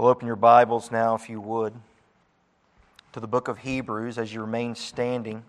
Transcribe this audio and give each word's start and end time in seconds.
We'll 0.00 0.08
open 0.08 0.26
your 0.26 0.34
Bibles 0.34 0.90
now, 0.90 1.14
if 1.14 1.28
you 1.28 1.42
would, 1.42 1.74
to 3.12 3.20
the 3.20 3.28
book 3.28 3.48
of 3.48 3.58
Hebrews 3.58 4.16
as 4.16 4.32
you 4.32 4.40
remain 4.40 4.74
standing. 4.74 5.44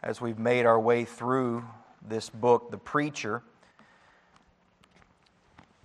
As 0.00 0.20
we've 0.20 0.38
made 0.38 0.64
our 0.64 0.78
way 0.78 1.06
through 1.06 1.64
this 2.08 2.30
book, 2.30 2.70
the 2.70 2.78
preacher 2.78 3.42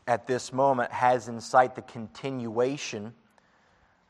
at 0.05 0.27
this 0.27 0.53
moment 0.53 0.91
has 0.91 1.27
in 1.27 1.41
sight 1.41 1.73
the 1.73 1.81
continuation 1.81 3.15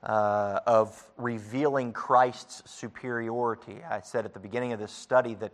uh, 0.03 0.59
of 0.65 1.03
revealing 1.17 1.91
Christ's 1.91 2.63
superiority. 2.69 3.77
I 3.89 4.01
said 4.01 4.25
at 4.25 4.33
the 4.33 4.39
beginning 4.39 4.73
of 4.73 4.79
this 4.79 4.91
study 4.91 5.35
that 5.35 5.51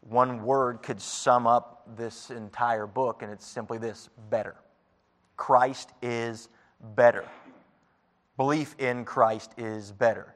one 0.00 0.42
word 0.42 0.82
could 0.82 1.00
sum 1.00 1.46
up 1.46 1.82
this 1.96 2.30
entire 2.30 2.86
book, 2.86 3.22
and 3.22 3.32
it's 3.32 3.46
simply 3.46 3.78
this 3.78 4.08
better. 4.30 4.54
Christ 5.36 5.90
is 6.02 6.48
better. 6.94 7.24
Belief 8.36 8.76
in 8.78 9.04
Christ 9.04 9.52
is 9.58 9.90
better. 9.92 10.34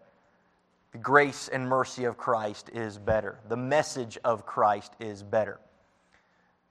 The 0.91 0.99
grace 0.99 1.49
and 1.49 1.67
mercy 1.67 2.05
of 2.05 2.17
Christ 2.19 2.71
is 2.75 2.99
better. 2.99 3.39
The 3.49 3.57
message 3.57 4.19
of 4.25 4.45
Christ 4.45 4.93
is 5.01 5.23
better. 5.23 5.59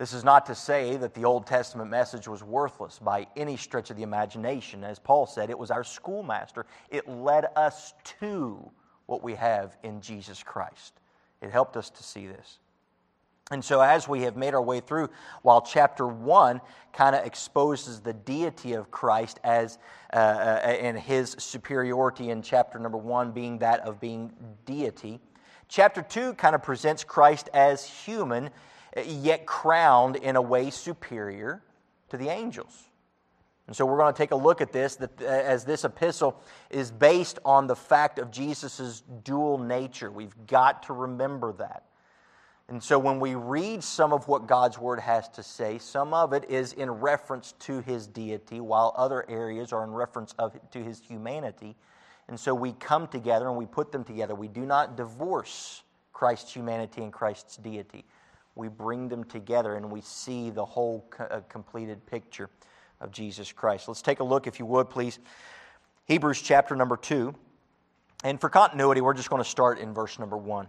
This 0.01 0.13
is 0.13 0.23
not 0.23 0.47
to 0.47 0.55
say 0.55 0.97
that 0.97 1.13
the 1.13 1.25
Old 1.25 1.45
Testament 1.45 1.91
message 1.91 2.27
was 2.27 2.41
worthless 2.41 2.97
by 2.97 3.27
any 3.37 3.55
stretch 3.55 3.91
of 3.91 3.97
the 3.97 4.01
imagination. 4.01 4.83
As 4.83 4.97
Paul 4.97 5.27
said, 5.27 5.51
it 5.51 5.59
was 5.59 5.69
our 5.69 5.83
schoolmaster. 5.83 6.65
It 6.89 7.07
led 7.07 7.45
us 7.55 7.93
to 8.19 8.71
what 9.05 9.21
we 9.21 9.35
have 9.35 9.77
in 9.83 10.01
Jesus 10.01 10.41
Christ. 10.41 10.95
It 11.39 11.51
helped 11.51 11.77
us 11.77 11.91
to 11.91 12.01
see 12.01 12.25
this. 12.25 12.57
And 13.51 13.63
so, 13.63 13.79
as 13.79 14.07
we 14.07 14.23
have 14.23 14.35
made 14.35 14.55
our 14.55 14.61
way 14.63 14.79
through, 14.79 15.11
while 15.43 15.61
chapter 15.61 16.07
1 16.07 16.61
kind 16.93 17.15
of 17.15 17.23
exposes 17.23 17.99
the 17.99 18.13
deity 18.13 18.73
of 18.73 18.89
Christ 18.89 19.39
as 19.43 19.77
uh, 20.13 20.15
uh, 20.15 20.19
and 20.65 20.97
his 20.97 21.35
superiority 21.37 22.31
in 22.31 22.41
chapter 22.41 22.79
number 22.79 22.97
1 22.97 23.33
being 23.33 23.59
that 23.59 23.81
of 23.81 23.99
being 23.99 24.33
deity, 24.65 25.19
chapter 25.67 26.01
2 26.01 26.33
kind 26.33 26.55
of 26.55 26.63
presents 26.63 27.03
Christ 27.03 27.49
as 27.53 27.85
human 27.85 28.49
yet 29.05 29.45
crowned 29.45 30.15
in 30.17 30.35
a 30.35 30.41
way 30.41 30.69
superior 30.69 31.61
to 32.09 32.17
the 32.17 32.29
angels. 32.29 32.87
And 33.67 33.75
so 33.75 33.85
we're 33.85 33.97
going 33.97 34.13
to 34.13 34.17
take 34.17 34.31
a 34.31 34.35
look 34.35 34.59
at 34.59 34.73
this 34.73 34.97
that, 34.97 35.21
uh, 35.21 35.25
as 35.25 35.63
this 35.63 35.85
epistle 35.85 36.41
is 36.69 36.91
based 36.91 37.39
on 37.45 37.67
the 37.67 37.75
fact 37.75 38.19
of 38.19 38.31
Jesus' 38.31 39.01
dual 39.23 39.57
nature. 39.57 40.11
We've 40.11 40.35
got 40.47 40.83
to 40.83 40.93
remember 40.93 41.53
that. 41.53 41.85
And 42.67 42.81
so 42.81 42.97
when 42.99 43.19
we 43.19 43.35
read 43.35 43.83
some 43.83 44.13
of 44.13 44.27
what 44.27 44.47
God's 44.47 44.77
word 44.77 44.99
has 44.99 45.27
to 45.29 45.43
say, 45.43 45.77
some 45.77 46.13
of 46.13 46.33
it 46.33 46.49
is 46.49 46.73
in 46.73 46.89
reference 46.89 47.53
to 47.59 47.81
his 47.81 48.07
deity, 48.07 48.59
while 48.61 48.93
other 48.97 49.29
areas 49.29 49.73
are 49.73 49.83
in 49.83 49.91
reference 49.91 50.33
of, 50.39 50.57
to 50.71 50.83
his 50.83 50.99
humanity. 50.99 51.75
And 52.27 52.39
so 52.39 52.55
we 52.55 52.73
come 52.73 53.07
together 53.07 53.47
and 53.47 53.57
we 53.57 53.65
put 53.65 53.91
them 53.91 54.03
together. 54.03 54.35
We 54.35 54.47
do 54.47 54.65
not 54.65 54.95
divorce 54.95 55.83
Christ's 56.13 56.53
humanity 56.53 57.03
and 57.03 57.11
Christ's 57.11 57.57
deity 57.57 58.05
we 58.55 58.67
bring 58.67 59.07
them 59.07 59.23
together 59.23 59.75
and 59.75 59.89
we 59.89 60.01
see 60.01 60.49
the 60.49 60.65
whole 60.65 61.05
co- 61.09 61.25
uh, 61.25 61.41
completed 61.49 62.05
picture 62.05 62.49
of 62.99 63.11
Jesus 63.11 63.51
Christ. 63.51 63.87
Let's 63.87 64.01
take 64.01 64.19
a 64.19 64.23
look, 64.23 64.47
if 64.47 64.59
you 64.59 64.65
would, 64.65 64.89
please. 64.89 65.19
Hebrews 66.05 66.41
chapter 66.41 66.75
number 66.75 66.97
2. 66.97 67.33
And 68.23 68.39
for 68.39 68.49
continuity, 68.49 69.01
we're 69.01 69.13
just 69.13 69.29
going 69.29 69.41
to 69.41 69.49
start 69.49 69.79
in 69.79 69.93
verse 69.93 70.19
number 70.19 70.37
1. 70.37 70.67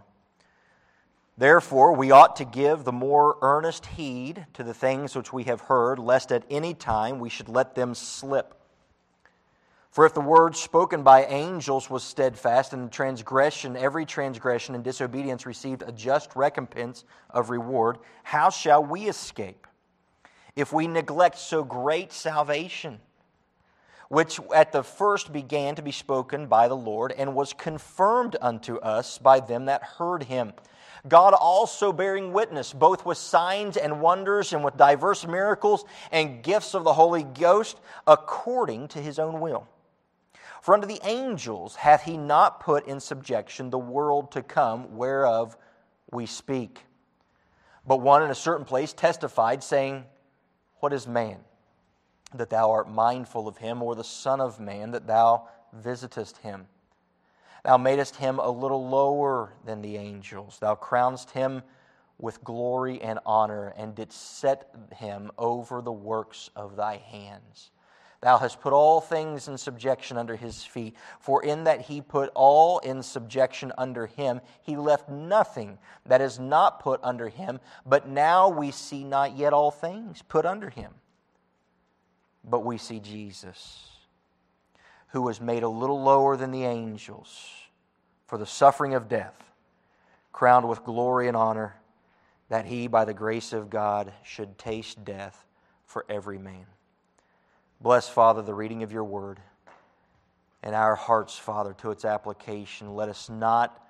Therefore, 1.37 1.93
we 1.93 2.11
ought 2.11 2.35
to 2.37 2.45
give 2.45 2.83
the 2.83 2.91
more 2.91 3.37
earnest 3.41 3.85
heed 3.87 4.45
to 4.53 4.63
the 4.63 4.73
things 4.73 5.15
which 5.15 5.33
we 5.33 5.43
have 5.43 5.61
heard, 5.61 5.99
lest 5.99 6.31
at 6.31 6.43
any 6.49 6.73
time 6.73 7.19
we 7.19 7.29
should 7.29 7.49
let 7.49 7.75
them 7.75 7.95
slip. 7.95 8.53
For 9.93 10.07
if 10.07 10.15
the 10.15 10.21
word 10.21 10.55
spoken 10.55 11.03
by 11.03 11.25
angels 11.25 11.87
was 11.87 12.03
steadfast, 12.03 12.73
and 12.73 12.91
transgression, 12.91 13.77
every 13.77 14.07
transgression 14.07 14.73
and 14.73 14.83
disobedience 14.83 15.45
received 15.45 15.83
a 15.85 15.91
just 15.91 16.35
recompense 16.35 17.03
of 17.29 17.51
reward, 17.51 17.99
how 18.23 18.49
shall 18.49 18.83
we 18.83 19.07
escape 19.07 19.67
if 20.55 20.73
we 20.73 20.87
neglect 20.87 21.37
so 21.37 21.63
great 21.63 22.11
salvation, 22.11 23.01
which 24.09 24.39
at 24.55 24.71
the 24.71 24.81
first 24.81 25.31
began 25.31 25.75
to 25.75 25.83
be 25.83 25.91
spoken 25.91 26.47
by 26.47 26.67
the 26.67 26.75
Lord, 26.75 27.11
and 27.11 27.35
was 27.35 27.53
confirmed 27.53 28.35
unto 28.41 28.77
us 28.77 29.19
by 29.19 29.41
them 29.41 29.65
that 29.65 29.83
heard 29.83 30.23
him? 30.23 30.53
God 31.07 31.35
also 31.35 31.93
bearing 31.93 32.33
witness, 32.33 32.73
both 32.73 33.05
with 33.05 33.19
signs 33.19 33.77
and 33.77 34.01
wonders, 34.01 34.53
and 34.53 34.63
with 34.63 34.75
diverse 34.75 35.27
miracles 35.27 35.85
and 36.11 36.41
gifts 36.41 36.73
of 36.73 36.83
the 36.83 36.93
Holy 36.93 37.21
Ghost, 37.21 37.79
according 38.07 38.87
to 38.87 38.99
his 38.99 39.19
own 39.19 39.39
will 39.39 39.67
for 40.63 40.73
unto 40.73 40.87
the 40.87 41.01
angels 41.03 41.75
hath 41.75 42.03
he 42.03 42.15
not 42.15 42.61
put 42.61 42.87
in 42.87 42.97
subjection 42.97 43.69
the 43.69 43.77
world 43.77 44.31
to 44.31 44.41
come, 44.41 44.95
whereof 44.95 45.57
we 46.09 46.25
speak. 46.25 46.85
But 47.85 47.99
one 47.99 48.23
in 48.23 48.31
a 48.31 48.35
certain 48.35 48.65
place 48.65 48.93
testified, 48.93 49.61
saying, 49.61 50.05
What 50.79 50.93
is 50.93 51.05
man, 51.05 51.39
that 52.33 52.49
thou 52.49 52.71
art 52.71 52.89
mindful 52.89 53.45
of 53.45 53.57
him, 53.57 53.83
or 53.83 53.93
the 53.93 54.05
Son 54.05 54.39
of 54.39 54.57
man, 54.57 54.91
that 54.91 55.05
thou 55.05 55.49
visitest 55.73 56.37
him? 56.37 56.67
Thou 57.65 57.77
madest 57.77 58.15
him 58.15 58.39
a 58.39 58.49
little 58.49 58.87
lower 58.87 59.55
than 59.65 59.81
the 59.81 59.97
angels. 59.97 60.59
Thou 60.61 60.75
crownest 60.75 61.31
him 61.31 61.61
with 62.17 62.41
glory 62.41 63.01
and 63.01 63.19
honor, 63.25 63.73
and 63.75 63.95
didst 63.95 64.37
set 64.39 64.73
him 64.95 65.29
over 65.37 65.81
the 65.81 65.91
works 65.91 66.49
of 66.55 66.77
thy 66.77 66.95
hands. 66.95 67.71
Thou 68.23 68.37
hast 68.37 68.61
put 68.61 68.71
all 68.71 69.01
things 69.01 69.49
in 69.49 69.57
subjection 69.57 70.15
under 70.15 70.37
his 70.37 70.63
feet. 70.63 70.95
For 71.19 71.43
in 71.43 71.65
that 71.65 71.81
he 71.81 71.99
put 71.99 72.31
all 72.33 72.79
in 72.79 73.03
subjection 73.03 73.73
under 73.77 74.05
him, 74.05 74.39
he 74.61 74.77
left 74.77 75.09
nothing 75.09 75.77
that 76.05 76.21
is 76.21 76.39
not 76.39 76.79
put 76.79 77.01
under 77.03 77.27
him. 77.27 77.59
But 77.85 78.07
now 78.07 78.47
we 78.47 78.71
see 78.71 79.03
not 79.03 79.35
yet 79.35 79.51
all 79.51 79.71
things 79.71 80.21
put 80.21 80.45
under 80.45 80.69
him. 80.69 80.93
But 82.45 82.63
we 82.63 82.77
see 82.77 83.01
Jesus, 83.01 83.89
who 85.09 85.21
was 85.21 85.41
made 85.41 85.63
a 85.63 85.67
little 85.67 86.01
lower 86.01 86.37
than 86.37 86.51
the 86.51 86.63
angels 86.63 87.49
for 88.25 88.37
the 88.37 88.45
suffering 88.45 88.93
of 88.93 89.09
death, 89.09 89.43
crowned 90.31 90.69
with 90.69 90.85
glory 90.85 91.27
and 91.27 91.35
honor, 91.35 91.75
that 92.47 92.67
he, 92.67 92.87
by 92.87 93.03
the 93.03 93.13
grace 93.13 93.51
of 93.51 93.69
God, 93.69 94.13
should 94.23 94.57
taste 94.57 95.03
death 95.03 95.45
for 95.85 96.05
every 96.07 96.37
man. 96.37 96.67
Bless, 97.83 98.07
Father, 98.07 98.41
the 98.41 98.53
reading 98.53 98.81
of 98.83 98.93
your 98.93 99.03
word 99.03 99.41
and 100.63 100.73
our 100.73 100.95
hearts, 100.95 101.37
Father, 101.37 101.73
to 101.79 101.91
its 101.91 102.05
application. 102.05 102.95
Let 102.95 103.09
us 103.09 103.29
not 103.29 103.85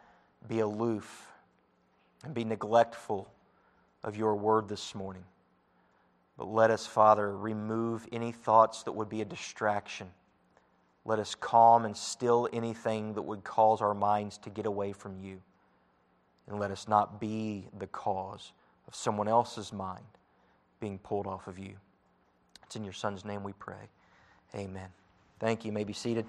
be 0.47 0.61
aloof 0.61 1.27
and 2.25 2.33
be 2.33 2.43
neglectful 2.43 3.31
of 4.03 4.17
your 4.17 4.35
word 4.35 4.67
this 4.67 4.95
morning. 4.95 5.23
But 6.39 6.47
let 6.47 6.71
us, 6.71 6.87
Father, 6.87 7.37
remove 7.37 8.07
any 8.11 8.31
thoughts 8.31 8.81
that 8.81 8.93
would 8.93 9.09
be 9.09 9.21
a 9.21 9.25
distraction. 9.25 10.09
Let 11.05 11.19
us 11.19 11.35
calm 11.35 11.85
and 11.85 11.95
still 11.95 12.49
anything 12.51 13.13
that 13.13 13.21
would 13.21 13.43
cause 13.43 13.79
our 13.79 13.93
minds 13.93 14.39
to 14.39 14.49
get 14.49 14.65
away 14.65 14.91
from 14.93 15.19
you. 15.19 15.39
And 16.47 16.59
let 16.59 16.71
us 16.71 16.87
not 16.87 17.21
be 17.21 17.67
the 17.77 17.85
cause 17.85 18.53
of 18.87 18.95
someone 18.95 19.27
else's 19.27 19.71
mind 19.71 20.03
being 20.79 20.97
pulled 20.97 21.27
off 21.27 21.45
of 21.47 21.59
you. 21.59 21.75
It's 22.65 22.75
in 22.75 22.83
your 22.83 22.93
Son's 22.93 23.25
name 23.25 23.43
we 23.43 23.53
pray. 23.53 23.89
Amen. 24.55 24.89
Thank 25.39 25.63
you. 25.63 25.69
you 25.69 25.73
may 25.73 25.83
be 25.83 25.93
seated. 25.93 26.25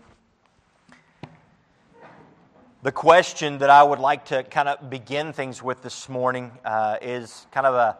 The 2.82 2.92
question 2.92 3.58
that 3.58 3.70
I 3.70 3.82
would 3.82 3.98
like 3.98 4.26
to 4.26 4.42
kind 4.42 4.68
of 4.68 4.90
begin 4.90 5.32
things 5.32 5.62
with 5.62 5.82
this 5.82 6.08
morning 6.08 6.52
uh, 6.64 6.98
is 7.00 7.46
kind 7.50 7.66
of 7.66 7.74
a 7.74 7.96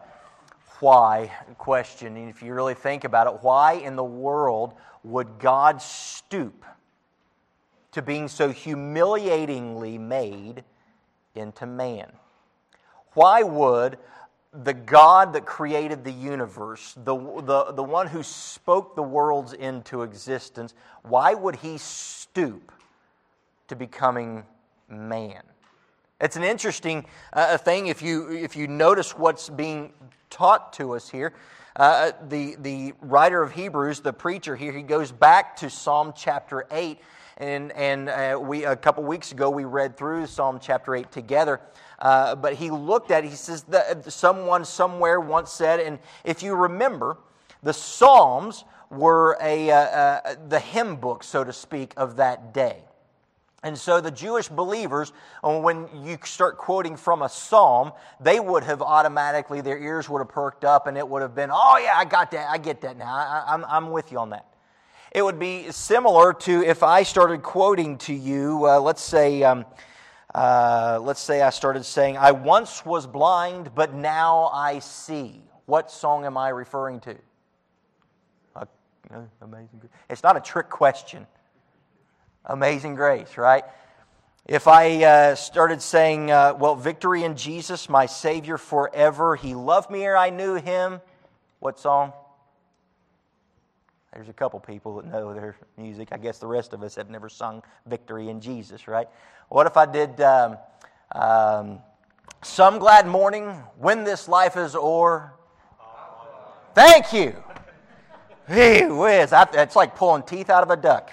why 0.79 1.31
question. 1.57 2.17
And 2.17 2.29
if 2.29 2.43
you 2.43 2.53
really 2.53 2.75
think 2.75 3.03
about 3.03 3.27
it, 3.27 3.39
why 3.41 3.73
in 3.73 3.95
the 3.95 4.03
world 4.03 4.73
would 5.03 5.39
God 5.39 5.81
stoop 5.81 6.65
to 7.93 8.01
being 8.01 8.27
so 8.27 8.51
humiliatingly 8.51 9.97
made 9.97 10.63
into 11.33 11.65
man? 11.65 12.11
Why 13.13 13.41
would 13.41 13.97
the 14.63 14.73
God 14.73 15.33
that 15.33 15.45
created 15.45 16.03
the 16.03 16.11
universe, 16.11 16.93
the, 17.03 17.15
the, 17.15 17.73
the 17.73 17.83
one 17.83 18.07
who 18.07 18.23
spoke 18.23 18.95
the 18.95 19.03
worlds 19.03 19.53
into 19.53 20.03
existence, 20.03 20.73
why 21.03 21.33
would 21.33 21.57
he 21.57 21.77
stoop 21.77 22.71
to 23.67 23.75
becoming 23.75 24.43
man? 24.87 25.41
It's 26.21 26.37
an 26.37 26.43
interesting 26.43 27.05
uh, 27.33 27.57
thing 27.57 27.87
if 27.87 28.01
you, 28.01 28.31
if 28.31 28.55
you 28.55 28.67
notice 28.67 29.17
what's 29.17 29.49
being 29.49 29.91
taught 30.29 30.71
to 30.73 30.95
us 30.95 31.09
here. 31.09 31.33
Uh, 31.75 32.11
the, 32.29 32.55
the 32.61 32.93
writer 33.01 33.41
of 33.43 33.51
Hebrews, 33.51 33.99
the 33.99 34.13
preacher 34.13 34.55
here, 34.55 34.71
he 34.71 34.81
goes 34.81 35.11
back 35.11 35.57
to 35.57 35.69
Psalm 35.69 36.13
chapter 36.15 36.65
8 36.71 36.99
And, 37.37 37.73
and 37.73 38.07
uh, 38.07 38.39
we, 38.41 38.63
a 38.63 38.77
couple 38.77 39.03
weeks 39.03 39.33
ago, 39.33 39.49
we 39.49 39.65
read 39.65 39.97
through 39.97 40.27
Psalm 40.27 40.59
chapter 40.61 40.95
8 40.95 41.11
together. 41.11 41.59
Uh, 41.99 42.35
but 42.35 42.53
he 42.55 42.69
looked 42.69 43.11
at 43.11 43.23
it, 43.23 43.29
he 43.29 43.35
says, 43.35 43.63
that 43.63 44.11
someone 44.11 44.65
somewhere 44.65 45.19
once 45.19 45.51
said, 45.51 45.79
and 45.79 45.99
if 46.23 46.43
you 46.43 46.55
remember, 46.55 47.17
the 47.63 47.73
Psalms 47.73 48.65
were 48.89 49.37
a, 49.41 49.71
uh, 49.71 49.75
uh, 49.75 50.35
the 50.47 50.59
hymn 50.59 50.97
book, 50.97 51.23
so 51.23 51.43
to 51.43 51.53
speak, 51.53 51.93
of 51.97 52.17
that 52.17 52.53
day. 52.53 52.83
And 53.65 53.75
so 53.75 53.99
the 53.99 54.11
Jewish 54.11 54.47
believers, 54.47 55.11
uh, 55.43 55.59
when 55.59 55.89
you 56.03 56.19
start 56.23 56.59
quoting 56.59 56.95
from 56.95 57.23
a 57.23 57.29
psalm, 57.29 57.93
they 58.19 58.39
would 58.39 58.63
have 58.63 58.83
automatically, 58.83 59.59
their 59.61 59.79
ears 59.79 60.07
would 60.07 60.19
have 60.19 60.29
perked 60.29 60.63
up 60.63 60.85
and 60.85 60.95
it 60.95 61.07
would 61.07 61.23
have 61.23 61.33
been, 61.33 61.49
oh, 61.51 61.79
yeah, 61.83 61.93
I 61.95 62.05
got 62.05 62.29
that. 62.31 62.47
I 62.47 62.59
get 62.59 62.81
that 62.81 62.95
now. 62.95 63.11
I, 63.11 63.55
am 63.55 63.65
I'm, 63.65 63.85
I'm 63.85 63.91
with 63.91 64.11
you 64.11 64.19
on 64.19 64.29
that. 64.29 64.45
It 65.11 65.23
would 65.23 65.39
be 65.39 65.71
similar 65.71 66.31
to 66.31 66.63
if 66.63 66.83
I 66.83 67.01
started 67.01 67.41
quoting 67.41 67.97
to 67.99 68.13
you, 68.13 68.67
uh, 68.67 68.79
let's 68.79 69.01
say, 69.01 69.41
um, 69.41 69.65
uh, 70.35 70.99
let's 71.01 71.21
say 71.21 71.41
I 71.41 71.49
started 71.49 71.85
saying, 71.85 72.17
I 72.17 72.33
once 72.33 72.85
was 72.85 73.07
blind, 73.07 73.71
but 73.73 73.93
now 73.93 74.49
I 74.53 74.79
see. 74.79 75.41
What 75.65 75.89
song 75.89 76.25
am 76.25 76.37
I 76.37 76.49
referring 76.49 76.99
to? 77.01 77.15
Amazing. 79.41 79.89
It's 80.09 80.23
not 80.23 80.35
a 80.35 80.41
trick 80.41 80.69
question. 80.69 81.25
Amazing 82.43 82.95
grace, 82.95 83.37
right? 83.37 83.63
If 84.45 84.67
I 84.67 85.03
uh, 85.03 85.35
started 85.35 85.81
saying, 85.81 86.31
uh, 86.31 86.55
well, 86.59 86.75
victory 86.75 87.23
in 87.23 87.37
Jesus, 87.37 87.87
my 87.87 88.05
Savior 88.05 88.57
forever, 88.57 89.37
He 89.37 89.55
loved 89.55 89.89
me 89.89 90.03
ere 90.03 90.17
I 90.17 90.31
knew 90.31 90.55
Him, 90.55 90.99
what 91.59 91.79
song? 91.79 92.11
There's 94.15 94.29
a 94.29 94.33
couple 94.33 94.61
people 94.61 94.95
that 94.95 95.05
know 95.11 95.33
their 95.33 95.57
music. 95.77 96.07
I 96.13 96.17
guess 96.17 96.37
the 96.37 96.47
rest 96.47 96.71
of 96.71 96.81
us 96.83 96.95
have 96.95 97.09
never 97.09 97.27
sung 97.27 97.61
Victory 97.85 98.29
in 98.29 98.39
Jesus, 98.39 98.87
right? 98.87 99.09
What 99.49 99.67
if 99.67 99.75
I 99.75 99.85
did 99.85 100.21
um, 100.21 100.57
um, 101.11 101.79
Some 102.41 102.79
Glad 102.79 103.07
Morning, 103.07 103.49
When 103.77 104.05
This 104.05 104.29
Life 104.29 104.55
is 104.55 104.73
O'er? 104.73 105.33
Thank 106.73 107.11
you. 107.11 107.35
Hey 108.47 108.87
whiz. 108.87 109.33
It's 109.33 109.75
like 109.75 109.97
pulling 109.97 110.23
teeth 110.23 110.49
out 110.49 110.63
of 110.63 110.69
a 110.69 110.77
duck. 110.77 111.11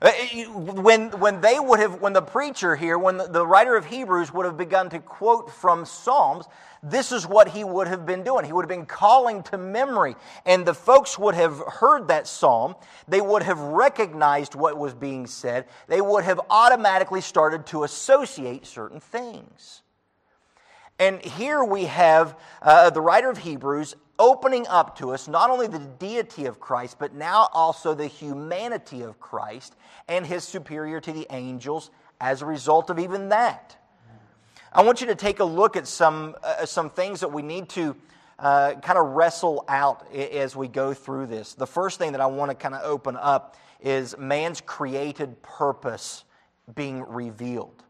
Uh, 0.00 0.12
when, 0.52 1.10
when 1.18 1.40
they 1.40 1.58
would 1.58 1.80
have, 1.80 2.00
when 2.00 2.12
the 2.12 2.22
preacher 2.22 2.76
here, 2.76 2.96
when 2.96 3.16
the, 3.16 3.26
the, 3.26 3.44
writer 3.44 3.76
of 3.76 3.84
Hebrews 3.84 4.32
would 4.32 4.46
have 4.46 4.56
begun 4.56 4.88
to 4.90 5.00
quote 5.00 5.50
from 5.50 5.84
Psalms, 5.84 6.46
this 6.84 7.10
is 7.10 7.26
what 7.26 7.48
he 7.48 7.64
would 7.64 7.88
have 7.88 8.06
been 8.06 8.22
doing. 8.22 8.44
He 8.44 8.52
would 8.52 8.62
have 8.62 8.68
been 8.68 8.86
calling 8.86 9.42
to 9.44 9.58
memory. 9.58 10.14
And 10.46 10.64
the 10.64 10.74
folks 10.74 11.18
would 11.18 11.34
have 11.34 11.58
heard 11.58 12.08
that 12.08 12.28
psalm. 12.28 12.76
They 13.08 13.20
would 13.20 13.42
have 13.42 13.58
recognized 13.58 14.54
what 14.54 14.78
was 14.78 14.94
being 14.94 15.26
said. 15.26 15.66
They 15.88 16.00
would 16.00 16.22
have 16.22 16.40
automatically 16.48 17.20
started 17.20 17.66
to 17.66 17.82
associate 17.82 18.66
certain 18.66 19.00
things. 19.00 19.82
And 21.00 21.20
here 21.20 21.64
we 21.64 21.86
have 21.86 22.38
uh, 22.62 22.90
the 22.90 23.00
writer 23.00 23.30
of 23.30 23.38
Hebrews 23.38 23.96
opening 24.18 24.66
up 24.66 24.98
to 24.98 25.12
us 25.12 25.28
not 25.28 25.50
only 25.50 25.66
the 25.66 25.78
deity 25.78 26.46
of 26.46 26.60
Christ, 26.60 26.98
but 26.98 27.14
now 27.14 27.48
also 27.52 27.94
the 27.94 28.06
humanity 28.06 29.02
of 29.02 29.20
Christ 29.20 29.76
and 30.08 30.26
his 30.26 30.44
superior 30.44 31.00
to 31.00 31.12
the 31.12 31.26
angels 31.30 31.90
as 32.20 32.42
a 32.42 32.46
result 32.46 32.90
of 32.90 32.98
even 32.98 33.28
that. 33.28 33.76
I 34.72 34.82
want 34.82 35.00
you 35.00 35.06
to 35.06 35.14
take 35.14 35.40
a 35.40 35.44
look 35.44 35.76
at 35.76 35.86
some, 35.86 36.36
uh, 36.42 36.66
some 36.66 36.90
things 36.90 37.20
that 37.20 37.32
we 37.32 37.42
need 37.42 37.68
to 37.70 37.96
uh, 38.38 38.74
kind 38.74 38.98
of 38.98 39.06
wrestle 39.08 39.64
out 39.66 40.12
as 40.14 40.54
we 40.54 40.68
go 40.68 40.94
through 40.94 41.26
this. 41.26 41.54
The 41.54 41.66
first 41.66 41.98
thing 41.98 42.12
that 42.12 42.20
I 42.20 42.26
want 42.26 42.50
to 42.50 42.54
kind 42.54 42.74
of 42.74 42.82
open 42.84 43.16
up 43.16 43.56
is 43.80 44.16
man's 44.18 44.60
created 44.60 45.40
purpose 45.42 46.24
being 46.74 47.02
revealed. 47.02 47.82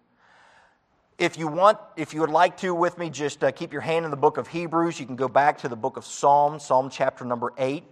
If 1.19 1.37
you 1.37 1.49
want, 1.49 1.79
if 1.97 2.15
you 2.15 2.21
would 2.21 2.31
like 2.31 2.57
to 2.59 2.73
with 2.73 2.97
me, 2.97 3.11
just 3.11 3.43
uh, 3.43 3.51
keep 3.51 3.73
your 3.73 3.83
hand 3.83 4.05
in 4.05 4.13
the 4.13 4.17
book 4.17 4.37
of 4.37 4.47
Hebrews. 4.47 5.01
You 5.01 5.07
can 5.07 5.17
go 5.17 5.27
back 5.27 5.59
to 5.59 5.69
the 5.69 5.75
book 5.75 5.97
of 5.97 6.07
Psalms, 6.07 6.65
Psalm 6.65 6.91
chapter 6.91 7.25
number 7.25 7.53
8. 7.59 7.83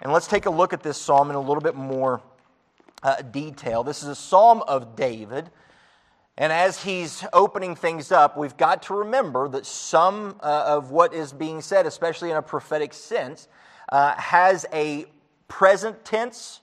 And 0.00 0.10
let's 0.14 0.26
take 0.26 0.46
a 0.46 0.50
look 0.50 0.72
at 0.72 0.82
this 0.82 0.96
psalm 0.96 1.28
in 1.28 1.36
a 1.36 1.40
little 1.40 1.60
bit 1.60 1.74
more 1.74 2.22
uh, 3.02 3.20
detail. 3.20 3.84
This 3.84 4.02
is 4.02 4.08
a 4.08 4.14
psalm 4.14 4.62
of 4.66 4.96
David. 4.96 5.50
And 6.38 6.50
as 6.54 6.82
he's 6.82 7.22
opening 7.34 7.76
things 7.76 8.10
up, 8.10 8.38
we've 8.38 8.56
got 8.56 8.84
to 8.84 8.94
remember 8.94 9.46
that 9.48 9.66
some 9.66 10.36
uh, 10.40 10.64
of 10.68 10.90
what 10.90 11.12
is 11.12 11.34
being 11.34 11.60
said, 11.60 11.84
especially 11.84 12.30
in 12.30 12.38
a 12.38 12.42
prophetic 12.42 12.94
sense, 12.94 13.46
uh, 13.90 14.14
has 14.14 14.64
a 14.72 15.04
present 15.48 16.02
tense 16.02 16.61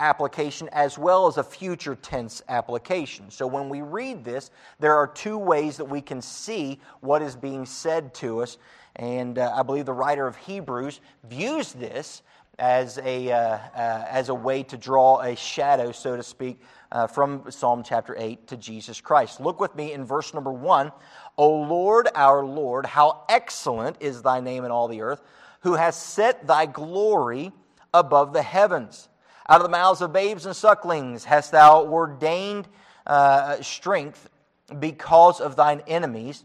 application 0.00 0.68
as 0.72 0.98
well 0.98 1.26
as 1.26 1.36
a 1.36 1.44
future 1.44 1.94
tense 1.94 2.42
application. 2.48 3.30
So 3.30 3.46
when 3.46 3.68
we 3.68 3.82
read 3.82 4.24
this, 4.24 4.50
there 4.80 4.96
are 4.96 5.06
two 5.06 5.38
ways 5.38 5.76
that 5.76 5.84
we 5.84 6.00
can 6.00 6.22
see 6.22 6.80
what 7.00 7.22
is 7.22 7.36
being 7.36 7.66
said 7.66 8.14
to 8.14 8.42
us. 8.42 8.58
And 8.96 9.38
uh, 9.38 9.52
I 9.54 9.62
believe 9.62 9.86
the 9.86 9.92
writer 9.92 10.26
of 10.26 10.36
Hebrews 10.36 11.00
views 11.24 11.72
this 11.72 12.22
as 12.58 12.98
a, 12.98 13.30
uh, 13.30 13.38
uh, 13.38 14.04
as 14.08 14.28
a 14.28 14.34
way 14.34 14.62
to 14.64 14.76
draw 14.76 15.20
a 15.20 15.36
shadow, 15.36 15.92
so 15.92 16.16
to 16.16 16.22
speak, 16.22 16.60
uh, 16.92 17.06
from 17.06 17.50
Psalm 17.50 17.82
chapter 17.82 18.14
8 18.18 18.48
to 18.48 18.56
Jesus 18.56 19.00
Christ. 19.00 19.40
Look 19.40 19.60
with 19.60 19.74
me 19.76 19.92
in 19.92 20.04
verse 20.04 20.34
number 20.34 20.52
1. 20.52 20.92
O 21.38 21.48
Lord, 21.48 22.08
our 22.14 22.44
Lord, 22.44 22.84
how 22.84 23.24
excellent 23.28 23.96
is 24.00 24.22
thy 24.22 24.40
name 24.40 24.64
in 24.64 24.70
all 24.70 24.88
the 24.88 25.00
earth, 25.02 25.22
who 25.60 25.74
has 25.74 25.96
set 25.96 26.46
thy 26.46 26.66
glory 26.66 27.52
above 27.94 28.32
the 28.32 28.42
heavens. 28.42 29.09
Out 29.50 29.56
of 29.56 29.64
the 29.64 29.68
mouths 29.68 30.00
of 30.00 30.12
babes 30.12 30.46
and 30.46 30.54
sucklings 30.54 31.24
hast 31.24 31.50
thou 31.50 31.84
ordained 31.84 32.68
uh, 33.04 33.60
strength 33.62 34.30
because 34.78 35.40
of 35.40 35.56
thine 35.56 35.82
enemies, 35.88 36.44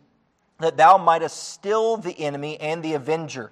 that 0.57 0.75
thou 0.75 0.98
mightest 0.98 1.52
still 1.52 1.98
the 1.98 2.19
enemy 2.19 2.60
and 2.60 2.81
the 2.81 2.96
avenger. 2.96 3.52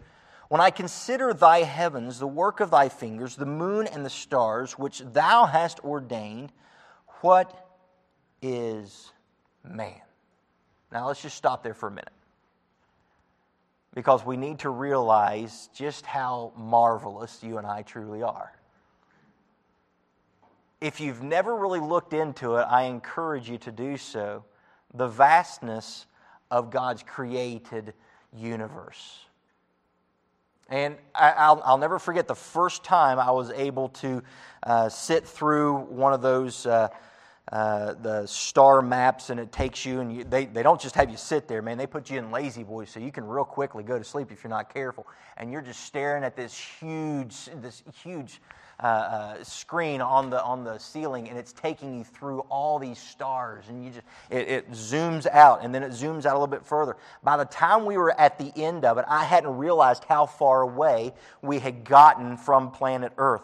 When 0.49 0.59
I 0.59 0.71
consider 0.71 1.35
thy 1.35 1.59
heavens, 1.59 2.17
the 2.17 2.25
work 2.25 2.61
of 2.61 2.71
thy 2.71 2.89
fingers, 2.89 3.35
the 3.35 3.45
moon 3.45 3.85
and 3.85 4.03
the 4.03 4.09
stars, 4.09 4.79
which 4.79 5.03
thou 5.13 5.45
hast 5.45 5.79
ordained, 5.83 6.51
what 7.21 7.69
is 8.41 9.11
man? 9.63 10.01
Now 10.91 11.07
let's 11.07 11.21
just 11.21 11.37
stop 11.37 11.61
there 11.61 11.75
for 11.75 11.89
a 11.89 11.91
minute. 11.91 12.09
Because 13.93 14.25
we 14.25 14.35
need 14.35 14.59
to 14.59 14.71
realize 14.71 15.69
just 15.75 16.07
how 16.07 16.53
marvelous 16.57 17.43
you 17.43 17.59
and 17.59 17.67
I 17.67 17.83
truly 17.83 18.23
are 18.23 18.51
if 20.83 20.99
you've 20.99 21.23
never 21.23 21.55
really 21.55 21.79
looked 21.79 22.11
into 22.11 22.57
it, 22.57 22.63
I 22.63 22.83
encourage 22.83 23.49
you 23.49 23.57
to 23.59 23.71
do 23.71 23.95
so. 23.95 24.43
The 24.93 25.07
vastness 25.07 26.05
of 26.51 26.71
God's 26.71 27.03
created 27.03 27.93
universe. 28.35 29.19
And 30.67 30.97
I, 31.15 31.53
will 31.53 31.77
never 31.77 31.99
forget 31.99 32.27
the 32.27 32.35
first 32.35 32.83
time 32.83 33.17
I 33.17 33.31
was 33.31 33.49
able 33.51 33.89
to 33.89 34.23
uh, 34.63 34.89
sit 34.89 35.25
through 35.25 35.77
one 35.83 36.11
of 36.11 36.21
those. 36.21 36.65
Uh, 36.65 36.89
uh, 37.53 37.93
the 38.01 38.25
star 38.25 38.81
maps 38.81 39.29
and 39.29 39.39
it 39.39 39.51
takes 39.51 39.85
you 39.85 40.01
and 40.01 40.13
you, 40.13 40.23
they, 40.23 40.45
they 40.45 40.63
don't 40.63 40.81
just 40.81 40.95
have 40.95 41.09
you 41.09 41.17
sit 41.17 41.47
there 41.47 41.61
man 41.61 41.77
they 41.77 41.87
put 41.87 42.09
you 42.09 42.17
in 42.17 42.31
La-Z-Boy 42.31 42.83
so 42.83 42.99
you 42.99 43.11
can 43.11 43.25
real 43.25 43.45
quickly 43.45 43.83
go 43.83 43.97
to 43.97 44.03
sleep 44.03 44.31
if 44.31 44.43
you're 44.43 44.49
not 44.49 44.73
careful 44.73 45.07
and 45.37 45.51
you're 45.51 45.61
just 45.61 45.85
staring 45.85 46.23
at 46.23 46.35
this 46.35 46.57
huge 46.57 47.45
this 47.61 47.83
huge 48.03 48.41
uh, 48.79 48.85
uh, 48.85 49.43
screen 49.43 50.01
on 50.01 50.29
the 50.29 50.43
on 50.43 50.63
the 50.63 50.77
ceiling, 50.77 51.29
and 51.29 51.37
it's 51.37 51.53
taking 51.53 51.97
you 51.97 52.03
through 52.03 52.39
all 52.49 52.79
these 52.79 52.97
stars, 52.97 53.65
and 53.69 53.85
you 53.85 53.91
just 53.91 54.05
it, 54.29 54.47
it 54.47 54.71
zooms 54.71 55.27
out, 55.27 55.63
and 55.63 55.73
then 55.73 55.83
it 55.83 55.91
zooms 55.91 56.25
out 56.25 56.31
a 56.31 56.39
little 56.39 56.47
bit 56.47 56.65
further. 56.65 56.97
By 57.23 57.37
the 57.37 57.45
time 57.45 57.85
we 57.85 57.97
were 57.97 58.19
at 58.19 58.37
the 58.37 58.51
end 58.61 58.83
of 58.83 58.97
it, 58.97 59.05
I 59.07 59.23
hadn't 59.25 59.55
realized 59.55 60.03
how 60.05 60.25
far 60.25 60.63
away 60.63 61.13
we 61.41 61.59
had 61.59 61.85
gotten 61.85 62.35
from 62.35 62.71
planet 62.71 63.13
Earth 63.17 63.43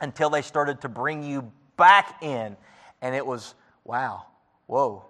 until 0.00 0.30
they 0.30 0.42
started 0.42 0.80
to 0.80 0.88
bring 0.88 1.22
you 1.22 1.52
back 1.76 2.22
in, 2.22 2.56
and 3.04 3.14
it 3.14 3.24
was 3.24 3.54
wow, 3.84 4.24
whoa, 4.66 5.04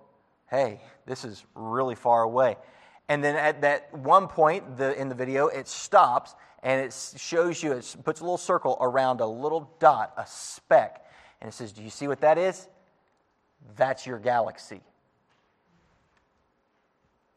hey, 0.51 0.81
this 1.07 1.25
is 1.25 1.45
really 1.55 1.95
far 1.95 2.23
away. 2.25 2.57
And 3.09 3.23
then 3.23 3.37
at 3.37 3.61
that 3.63 3.95
one 3.97 4.27
point 4.27 4.77
the, 4.77 5.01
in 5.01 5.09
the 5.09 5.15
video, 5.15 5.47
it 5.47 5.69
stops 5.69 6.35
and 6.65 6.81
it 6.81 6.93
shows 7.17 7.63
you, 7.63 7.73
it 7.73 7.97
puts 8.05 8.21
a 8.21 8.25
little 8.25 8.37
circle 8.37 8.77
around 8.81 9.21
a 9.21 9.27
little 9.27 9.71
dot, 9.79 10.13
a 10.17 10.27
speck, 10.27 11.07
and 11.41 11.49
it 11.49 11.53
says, 11.53 11.73
Do 11.73 11.83
you 11.83 11.91
see 11.91 12.09
what 12.09 12.21
that 12.23 12.37
is? 12.37 12.67
That's 13.77 14.07
your 14.07 14.19
galaxy. 14.19 14.81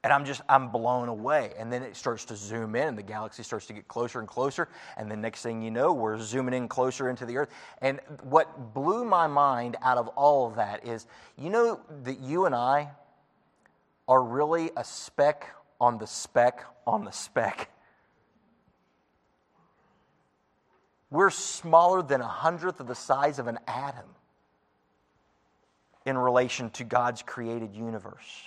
And 0.04 0.14
I'm 0.14 0.26
just, 0.26 0.42
I'm 0.48 0.70
blown 0.70 1.10
away. 1.10 1.54
And 1.58 1.74
then 1.74 1.84
it 1.84 1.96
starts 1.96 2.26
to 2.26 2.36
zoom 2.36 2.76
in, 2.76 2.88
and 2.88 2.98
the 2.98 3.04
galaxy 3.04 3.44
starts 3.44 3.66
to 3.66 3.74
get 3.74 3.88
closer 3.88 4.20
and 4.20 4.28
closer. 4.28 4.70
And 4.96 5.10
the 5.12 5.18
next 5.18 5.42
thing 5.42 5.62
you 5.62 5.72
know, 5.72 5.92
we're 5.92 6.20
zooming 6.20 6.54
in 6.54 6.68
closer 6.68 7.10
into 7.10 7.26
the 7.26 7.38
Earth. 7.38 7.50
And 7.82 8.00
what 8.24 8.74
blew 8.74 9.04
my 9.06 9.28
mind 9.28 9.76
out 9.82 9.98
of 9.98 10.08
all 10.10 10.48
of 10.48 10.56
that 10.56 10.86
is, 10.86 11.08
you 11.38 11.50
know, 11.50 11.82
that 12.04 12.20
you 12.20 12.46
and 12.46 12.56
I 12.56 12.92
are 14.08 14.24
really 14.24 14.72
a 14.78 14.84
speck 14.84 15.48
on 15.82 15.98
the 15.98 16.08
speck 16.08 16.64
on 16.86 17.04
the 17.04 17.12
speck. 17.12 17.70
We're 21.10 21.32
smaller 21.32 22.02
than 22.02 22.22
a 22.22 22.28
hundredth 22.28 22.80
of 22.80 22.88
the 22.88 22.96
size 22.96 23.40
of 23.40 23.48
an 23.48 23.60
atom. 23.68 24.06
in 26.08 26.18
relation 26.18 26.70
to 26.70 26.86
God's 26.86 27.22
created 27.22 27.76
universe. 27.76 28.42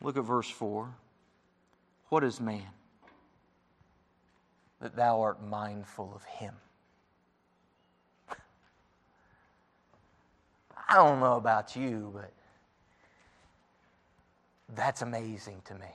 Look 0.00 0.16
at 0.16 0.24
verse 0.24 0.48
4. 0.48 0.88
What 2.08 2.24
is 2.24 2.40
man? 2.40 2.62
That 4.80 4.96
thou 4.96 5.20
art 5.20 5.42
mindful 5.42 6.12
of 6.14 6.24
him. 6.24 6.54
I 10.88 10.94
don't 10.94 11.20
know 11.20 11.34
about 11.34 11.74
you, 11.74 12.12
but 12.14 12.32
that's 14.74 15.02
amazing 15.02 15.62
to 15.66 15.74
me. 15.74 15.88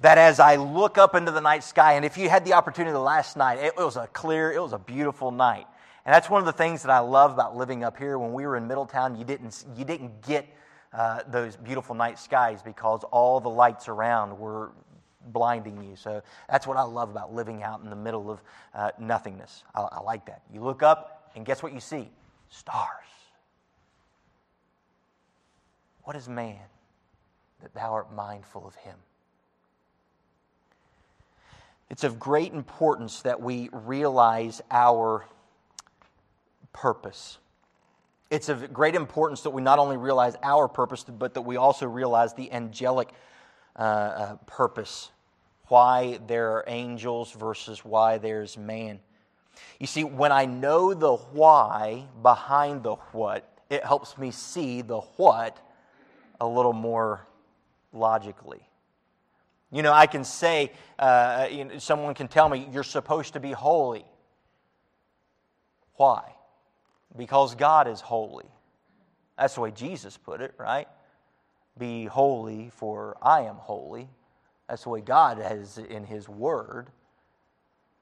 That 0.00 0.18
as 0.18 0.38
I 0.40 0.56
look 0.56 0.98
up 0.98 1.14
into 1.14 1.32
the 1.32 1.40
night 1.40 1.64
sky, 1.64 1.94
and 1.94 2.04
if 2.04 2.18
you 2.18 2.28
had 2.28 2.44
the 2.44 2.52
opportunity 2.52 2.96
last 2.96 3.36
night, 3.36 3.58
it 3.58 3.76
was 3.76 3.96
a 3.96 4.06
clear, 4.08 4.52
it 4.52 4.60
was 4.60 4.74
a 4.74 4.78
beautiful 4.78 5.30
night. 5.30 5.66
And 6.04 6.14
that's 6.14 6.30
one 6.30 6.40
of 6.40 6.46
the 6.46 6.52
things 6.52 6.82
that 6.82 6.90
I 6.90 7.00
love 7.00 7.32
about 7.32 7.56
living 7.56 7.82
up 7.82 7.96
here. 7.96 8.18
When 8.18 8.32
we 8.32 8.46
were 8.46 8.56
in 8.56 8.68
Middletown, 8.68 9.16
you 9.16 9.24
didn't, 9.24 9.64
you 9.76 9.84
didn't 9.84 10.22
get 10.24 10.46
uh, 10.92 11.20
those 11.28 11.56
beautiful 11.56 11.94
night 11.94 12.18
skies 12.18 12.62
because 12.62 13.04
all 13.10 13.40
the 13.40 13.50
lights 13.50 13.88
around 13.88 14.38
were 14.38 14.70
blinding 15.28 15.82
you. 15.82 15.96
So 15.96 16.22
that's 16.48 16.66
what 16.66 16.76
I 16.76 16.82
love 16.82 17.10
about 17.10 17.34
living 17.34 17.62
out 17.62 17.82
in 17.82 17.90
the 17.90 17.96
middle 17.96 18.30
of 18.30 18.42
uh, 18.74 18.90
nothingness. 18.98 19.64
I, 19.74 19.82
I 19.82 20.00
like 20.02 20.26
that. 20.26 20.42
You 20.52 20.60
look 20.60 20.82
up, 20.82 21.30
and 21.34 21.44
guess 21.44 21.62
what 21.62 21.72
you 21.72 21.80
see? 21.80 22.08
Stars. 22.48 23.04
What 26.04 26.16
is 26.16 26.28
man 26.28 26.58
that 27.62 27.74
thou 27.74 27.92
art 27.92 28.14
mindful 28.14 28.66
of 28.66 28.76
him? 28.76 28.96
It's 31.90 32.04
of 32.04 32.18
great 32.18 32.52
importance 32.52 33.22
that 33.22 33.40
we 33.40 33.68
realize 33.72 34.60
our 34.70 35.24
purpose. 36.72 37.38
It's 38.30 38.48
of 38.48 38.72
great 38.72 38.94
importance 38.94 39.42
that 39.42 39.50
we 39.50 39.62
not 39.62 39.78
only 39.78 39.96
realize 39.96 40.34
our 40.42 40.66
purpose, 40.68 41.04
but 41.04 41.34
that 41.34 41.42
we 41.42 41.56
also 41.56 41.86
realize 41.86 42.34
the 42.34 42.52
angelic 42.52 43.10
uh, 43.76 43.82
uh, 43.82 44.36
purpose. 44.46 45.10
Why 45.68 46.18
there 46.26 46.52
are 46.52 46.64
angels 46.66 47.32
versus 47.32 47.84
why 47.84 48.18
there's 48.18 48.56
man. 48.56 49.00
You 49.78 49.86
see, 49.86 50.04
when 50.04 50.32
I 50.32 50.46
know 50.46 50.94
the 50.94 51.14
why 51.14 52.06
behind 52.22 52.82
the 52.82 52.94
what, 53.12 53.48
it 53.70 53.84
helps 53.84 54.16
me 54.16 54.30
see 54.30 54.82
the 54.82 55.00
what 55.00 55.58
a 56.40 56.46
little 56.46 56.72
more 56.72 57.26
logically. 57.92 58.66
You 59.72 59.82
know, 59.82 59.92
I 59.92 60.06
can 60.06 60.24
say, 60.24 60.72
uh, 60.98 61.48
you 61.50 61.64
know, 61.64 61.78
someone 61.78 62.14
can 62.14 62.28
tell 62.28 62.48
me, 62.48 62.68
you're 62.72 62.84
supposed 62.84 63.32
to 63.32 63.40
be 63.40 63.52
holy. 63.52 64.04
Why? 65.96 66.35
Because 67.16 67.54
God 67.54 67.88
is 67.88 68.00
holy. 68.00 68.46
That's 69.38 69.54
the 69.54 69.60
way 69.60 69.70
Jesus 69.70 70.16
put 70.16 70.40
it, 70.40 70.54
right? 70.58 70.88
Be 71.78 72.06
holy, 72.06 72.70
for 72.74 73.16
I 73.20 73.42
am 73.42 73.56
holy. 73.56 74.08
That's 74.68 74.84
the 74.84 74.88
way 74.88 75.00
God 75.00 75.38
has 75.38 75.78
in 75.78 76.04
His 76.04 76.28
Word. 76.28 76.88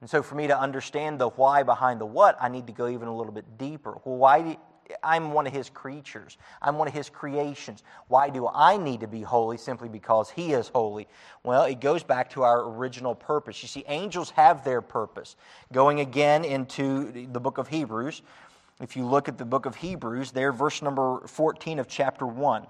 And 0.00 0.08
so, 0.08 0.22
for 0.22 0.34
me 0.34 0.46
to 0.48 0.58
understand 0.58 1.18
the 1.18 1.28
why 1.30 1.62
behind 1.62 2.00
the 2.00 2.06
what, 2.06 2.36
I 2.40 2.48
need 2.48 2.66
to 2.66 2.72
go 2.72 2.88
even 2.88 3.08
a 3.08 3.16
little 3.16 3.32
bit 3.32 3.58
deeper. 3.58 3.98
Well, 4.04 4.16
why 4.16 4.58
I'm 5.02 5.32
one 5.32 5.46
of 5.46 5.52
his 5.52 5.70
creatures. 5.70 6.36
I'm 6.60 6.76
one 6.76 6.88
of 6.88 6.94
his 6.94 7.08
creations. 7.08 7.82
Why 8.08 8.30
do 8.30 8.48
I 8.48 8.76
need 8.76 9.00
to 9.00 9.06
be 9.06 9.22
holy? 9.22 9.56
Simply 9.56 9.88
because 9.88 10.30
he 10.30 10.52
is 10.52 10.68
holy. 10.68 11.08
Well, 11.42 11.64
it 11.64 11.80
goes 11.80 12.02
back 12.02 12.30
to 12.30 12.42
our 12.42 12.68
original 12.68 13.14
purpose. 13.14 13.62
You 13.62 13.68
see, 13.68 13.84
angels 13.88 14.30
have 14.30 14.64
their 14.64 14.82
purpose. 14.82 15.36
Going 15.72 16.00
again 16.00 16.44
into 16.44 17.26
the 17.32 17.40
book 17.40 17.58
of 17.58 17.68
Hebrews, 17.68 18.22
if 18.80 18.96
you 18.96 19.06
look 19.06 19.28
at 19.28 19.38
the 19.38 19.44
book 19.44 19.66
of 19.66 19.76
Hebrews, 19.76 20.32
there, 20.32 20.52
verse 20.52 20.82
number 20.82 21.20
14 21.26 21.78
of 21.78 21.86
chapter 21.86 22.26
1, 22.26 22.66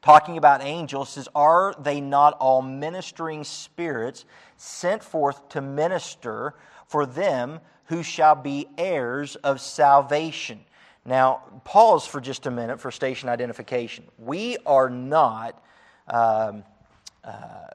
talking 0.00 0.38
about 0.38 0.62
angels, 0.62 1.10
says, 1.10 1.28
Are 1.34 1.74
they 1.78 2.00
not 2.00 2.34
all 2.34 2.62
ministering 2.62 3.44
spirits 3.44 4.24
sent 4.56 5.04
forth 5.04 5.48
to 5.50 5.60
minister 5.60 6.54
for 6.86 7.04
them 7.04 7.60
who 7.84 8.02
shall 8.02 8.34
be 8.34 8.66
heirs 8.78 9.36
of 9.36 9.60
salvation? 9.60 10.60
Now, 11.04 11.42
pause 11.64 12.06
for 12.06 12.20
just 12.20 12.46
a 12.46 12.50
minute 12.50 12.80
for 12.80 12.90
station 12.90 13.28
identification. 13.28 14.04
We 14.18 14.56
are 14.66 14.90
not, 14.90 15.62
um, 16.06 16.64
uh, 17.24 17.66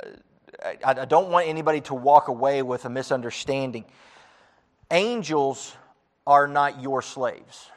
I, 0.64 0.76
I 0.84 1.06
don't 1.06 1.30
want 1.30 1.48
anybody 1.48 1.82
to 1.82 1.94
walk 1.94 2.28
away 2.28 2.62
with 2.64 2.86
a 2.86 2.90
misunderstanding. 2.90 3.86
Angels 4.92 5.76
are 6.26 6.48
not 6.48 6.82
your 6.82 7.02
slaves. 7.02 7.70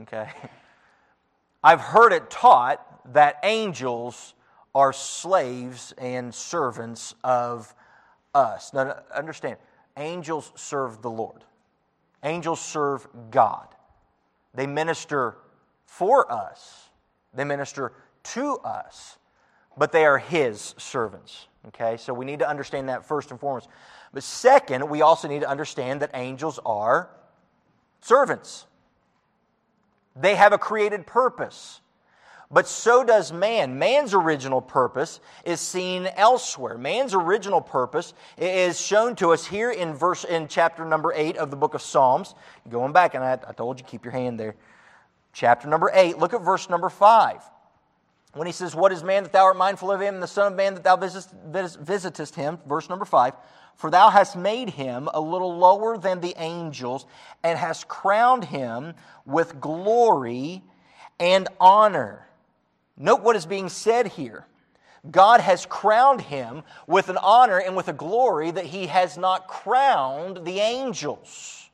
Okay? 0.00 0.28
I've 1.64 1.80
heard 1.80 2.12
it 2.12 2.30
taught 2.30 3.12
that 3.12 3.36
angels 3.42 4.34
are 4.74 4.92
slaves 4.92 5.92
and 5.98 6.34
servants 6.34 7.14
of 7.22 7.74
us. 8.34 8.72
Now, 8.72 8.96
understand, 9.14 9.56
angels 9.96 10.52
serve 10.56 11.02
the 11.02 11.10
Lord, 11.10 11.44
angels 12.22 12.60
serve 12.60 13.06
God. 13.30 13.68
They 14.54 14.66
minister 14.66 15.36
for 15.86 16.30
us, 16.30 16.88
they 17.34 17.44
minister 17.44 17.92
to 18.24 18.56
us, 18.58 19.18
but 19.76 19.92
they 19.92 20.04
are 20.04 20.18
His 20.18 20.74
servants. 20.78 21.48
Okay, 21.68 21.96
so 21.96 22.12
we 22.12 22.24
need 22.24 22.40
to 22.40 22.48
understand 22.48 22.88
that 22.88 23.06
first 23.06 23.30
and 23.30 23.38
foremost. 23.38 23.68
But 24.12 24.22
second, 24.22 24.88
we 24.88 25.02
also 25.02 25.28
need 25.28 25.40
to 25.40 25.48
understand 25.48 26.02
that 26.02 26.10
angels 26.14 26.58
are 26.66 27.08
servants. 28.00 28.66
They 30.14 30.34
have 30.34 30.52
a 30.52 30.58
created 30.58 31.06
purpose. 31.06 31.80
But 32.50 32.68
so 32.68 33.02
does 33.02 33.32
man. 33.32 33.78
Man's 33.78 34.12
original 34.12 34.60
purpose 34.60 35.20
is 35.46 35.58
seen 35.58 36.06
elsewhere. 36.16 36.76
Man's 36.76 37.14
original 37.14 37.62
purpose 37.62 38.12
is 38.36 38.78
shown 38.78 39.16
to 39.16 39.32
us 39.32 39.46
here 39.46 39.70
in 39.70 39.94
verse 39.94 40.24
in 40.24 40.48
chapter 40.48 40.84
number 40.84 41.14
8 41.14 41.38
of 41.38 41.50
the 41.50 41.56
book 41.56 41.72
of 41.72 41.80
Psalms. 41.80 42.34
Going 42.68 42.92
back, 42.92 43.14
and 43.14 43.24
I, 43.24 43.38
I 43.48 43.52
told 43.52 43.80
you, 43.80 43.86
keep 43.86 44.04
your 44.04 44.12
hand 44.12 44.38
there. 44.38 44.54
Chapter 45.32 45.66
number 45.66 45.90
8, 45.94 46.18
look 46.18 46.34
at 46.34 46.42
verse 46.42 46.68
number 46.68 46.90
5 46.90 47.42
when 48.34 48.46
he 48.46 48.52
says, 48.52 48.74
What 48.74 48.92
is 48.92 49.02
man 49.02 49.22
that 49.24 49.32
thou 49.32 49.44
art 49.44 49.56
mindful 49.56 49.90
of 49.90 50.00
him, 50.00 50.14
and 50.14 50.22
the 50.22 50.28
Son 50.28 50.52
of 50.52 50.56
Man 50.56 50.74
that 50.74 50.84
thou 50.84 50.96
visitest 50.96 52.34
him? 52.34 52.58
Verse 52.66 52.88
number 52.88 53.04
five. 53.04 53.34
For 53.76 53.90
thou 53.90 54.10
hast 54.10 54.36
made 54.36 54.70
him 54.70 55.08
a 55.12 55.20
little 55.20 55.56
lower 55.56 55.98
than 55.98 56.20
the 56.20 56.34
angels, 56.36 57.06
and 57.42 57.58
hast 57.58 57.88
crowned 57.88 58.44
him 58.44 58.94
with 59.26 59.60
glory 59.60 60.62
and 61.18 61.48
honor. 61.58 62.26
Note 62.96 63.22
what 63.22 63.36
is 63.36 63.46
being 63.46 63.68
said 63.68 64.06
here. 64.08 64.46
God 65.10 65.40
has 65.40 65.66
crowned 65.66 66.20
him 66.20 66.62
with 66.86 67.08
an 67.08 67.16
honor 67.16 67.58
and 67.58 67.74
with 67.74 67.88
a 67.88 67.92
glory 67.92 68.52
that 68.52 68.66
he 68.66 68.86
has 68.86 69.18
not 69.18 69.48
crowned 69.48 70.44
the 70.44 70.60
angels. 70.60 71.70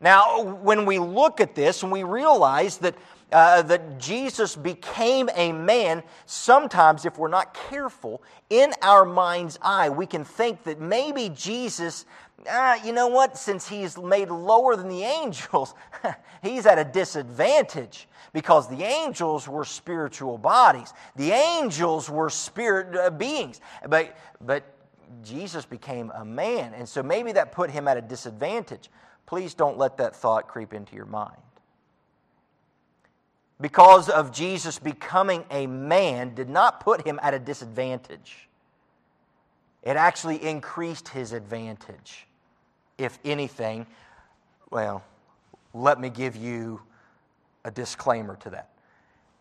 Now, 0.00 0.42
when 0.42 0.84
we 0.84 0.98
look 0.98 1.40
at 1.40 1.54
this 1.54 1.82
and 1.82 1.92
we 1.92 2.02
realize 2.02 2.78
that 2.78 2.96
uh, 3.34 3.62
that 3.62 3.98
Jesus 3.98 4.54
became 4.54 5.28
a 5.34 5.50
man, 5.50 6.04
sometimes, 6.24 7.04
if 7.04 7.18
we're 7.18 7.26
not 7.26 7.52
careful, 7.52 8.22
in 8.48 8.72
our 8.80 9.04
mind's 9.04 9.58
eye, 9.60 9.88
we 9.88 10.06
can 10.06 10.24
think 10.24 10.62
that 10.62 10.80
maybe 10.80 11.30
Jesus, 11.34 12.06
uh, 12.48 12.78
you 12.84 12.92
know 12.92 13.08
what, 13.08 13.36
since 13.36 13.68
he's 13.68 13.98
made 13.98 14.30
lower 14.30 14.76
than 14.76 14.88
the 14.88 15.02
angels, 15.02 15.74
he's 16.44 16.64
at 16.64 16.78
a 16.78 16.84
disadvantage 16.84 18.06
because 18.32 18.68
the 18.68 18.84
angels 18.84 19.48
were 19.48 19.64
spiritual 19.64 20.38
bodies. 20.38 20.92
The 21.16 21.32
angels 21.32 22.08
were 22.08 22.30
spirit 22.30 22.96
uh, 22.96 23.10
beings. 23.10 23.60
But, 23.88 24.16
but 24.40 24.62
Jesus 25.24 25.64
became 25.64 26.12
a 26.14 26.24
man, 26.24 26.72
and 26.72 26.88
so 26.88 27.02
maybe 27.02 27.32
that 27.32 27.50
put 27.50 27.68
him 27.68 27.88
at 27.88 27.96
a 27.96 28.02
disadvantage. 28.02 28.90
Please 29.26 29.54
don't 29.54 29.76
let 29.76 29.96
that 29.96 30.14
thought 30.14 30.46
creep 30.46 30.72
into 30.72 30.94
your 30.94 31.06
mind 31.06 31.43
because 33.60 34.08
of 34.08 34.32
Jesus 34.32 34.78
becoming 34.78 35.44
a 35.50 35.66
man 35.66 36.34
did 36.34 36.48
not 36.48 36.80
put 36.80 37.06
him 37.06 37.20
at 37.22 37.34
a 37.34 37.38
disadvantage. 37.38 38.48
It 39.82 39.96
actually 39.96 40.42
increased 40.42 41.08
his 41.08 41.32
advantage. 41.32 42.26
If 42.98 43.18
anything, 43.24 43.86
well, 44.70 45.04
let 45.72 46.00
me 46.00 46.08
give 46.08 46.36
you 46.36 46.80
a 47.64 47.70
disclaimer 47.70 48.36
to 48.36 48.50
that. 48.50 48.70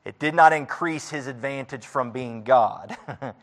It 0.06 0.20
did 0.20 0.36
not 0.36 0.52
increase 0.52 1.10
his 1.10 1.28
advantage 1.28 1.86
from 1.86 2.12
being 2.12 2.44
God. 2.44 2.98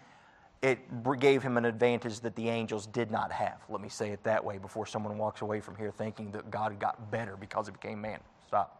it 0.62 0.78
gave 1.18 1.42
him 1.42 1.56
an 1.56 1.64
advantage 1.64 2.20
that 2.20 2.36
the 2.36 2.48
angels 2.48 2.86
did 2.86 3.10
not 3.10 3.32
have. 3.32 3.58
Let 3.68 3.80
me 3.80 3.88
say 3.88 4.10
it 4.10 4.22
that 4.24 4.44
way 4.44 4.58
before 4.58 4.84
someone 4.86 5.16
walks 5.16 5.40
away 5.40 5.60
from 5.60 5.76
here 5.76 5.90
thinking 5.90 6.30
that 6.32 6.50
God 6.50 6.78
got 6.78 7.10
better 7.10 7.36
because 7.36 7.66
he 7.66 7.72
became 7.72 8.00
man. 8.00 8.20
Stop. 8.46 8.79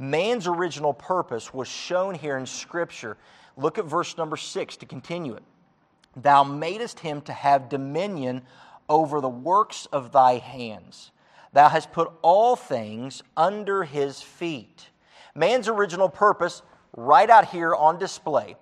Man's 0.00 0.46
original 0.46 0.94
purpose 0.94 1.52
was 1.52 1.68
shown 1.68 2.14
here 2.14 2.38
in 2.38 2.46
Scripture. 2.46 3.18
Look 3.58 3.76
at 3.76 3.84
verse 3.84 4.16
number 4.16 4.38
six 4.38 4.78
to 4.78 4.86
continue 4.86 5.34
it. 5.34 5.42
Thou 6.16 6.42
madest 6.42 7.00
him 7.00 7.20
to 7.22 7.34
have 7.34 7.68
dominion 7.68 8.40
over 8.88 9.20
the 9.20 9.28
works 9.28 9.86
of 9.92 10.10
thy 10.10 10.38
hands. 10.38 11.10
Thou 11.52 11.68
hast 11.68 11.92
put 11.92 12.10
all 12.22 12.56
things 12.56 13.22
under 13.36 13.84
his 13.84 14.22
feet. 14.22 14.88
Man's 15.34 15.68
original 15.68 16.08
purpose, 16.08 16.62
right 16.96 17.28
out 17.28 17.48
here 17.48 17.74
on 17.74 17.98
display. 17.98 18.56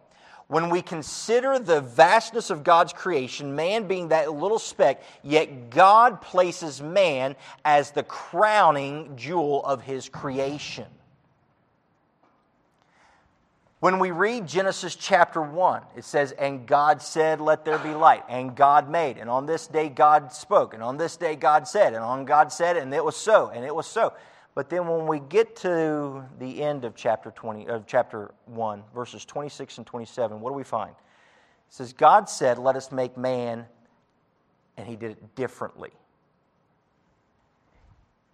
When 0.49 0.71
we 0.71 0.83
consider 0.83 1.61
the 1.61 1.83
vastness 1.83 2.51
of 2.51 2.65
God's 2.65 2.93
creation, 2.93 3.55
man 3.55 3.87
being 3.87 4.09
that 4.09 4.33
little 4.33 4.59
speck, 4.59 5.05
yet 5.23 5.71
God 5.71 6.21
places 6.21 6.83
man 6.83 7.37
as 7.65 7.93
the 7.93 8.03
crowning 8.03 9.17
jewel 9.17 9.65
of 9.65 9.83
his 9.83 10.09
creation. 10.09 10.87
When 13.81 14.01
we 14.01 14.11
read 14.11 14.49
Genesis 14.49 14.97
chapter 14.97 15.41
1, 15.41 15.83
it 15.97 16.05
says, 16.05 16.33
And 16.33 16.67
God 16.67 17.01
said, 17.01 17.41
Let 17.41 17.65
there 17.65 17.79
be 17.79 17.95
light. 17.95 18.25
And 18.29 18.57
God 18.57 18.91
made. 18.91 19.19
And 19.19 19.31
on 19.31 19.47
this 19.47 19.69
day 19.69 19.89
God 19.89 20.33
spoke. 20.33 20.75
And 20.75 20.83
on 20.83 20.97
this 20.97 21.17
day 21.17 21.37
God 21.37 21.69
said. 21.69 21.95
And 21.95 22.03
on 22.03 22.25
God 22.25 22.53
said, 22.53 22.77
and 22.77 22.93
it 22.93 23.05
was 23.05 23.17
so. 23.17 23.51
And 23.55 23.65
it 23.65 23.75
was 23.75 23.87
so. 23.87 24.15
But 24.57 24.69
then 24.69 24.89
when 24.89 25.07
we 25.07 25.21
get 25.21 25.55
to 25.57 26.25
the 26.41 26.61
end 26.61 26.85
of 26.85 26.97
chapter 26.97 27.31
20, 27.31 27.69
of 27.69 27.87
chapter 27.87 28.35
1, 28.47 28.83
verses 28.93 29.25
26 29.25 29.79
and 29.79 29.87
27, 29.87 30.41
what 30.41 30.51
do 30.51 30.55
we 30.55 30.65
find? 30.65 30.91
It 30.91 31.75
says, 31.75 31.93
God 31.93 32.29
said, 32.29 32.59
Let 32.59 32.75
us 32.75 32.91
make 32.91 33.17
man, 33.17 33.67
and 34.77 34.89
he 34.89 34.97
did 34.97 35.13
it 35.13 35.37
differently. 35.37 35.91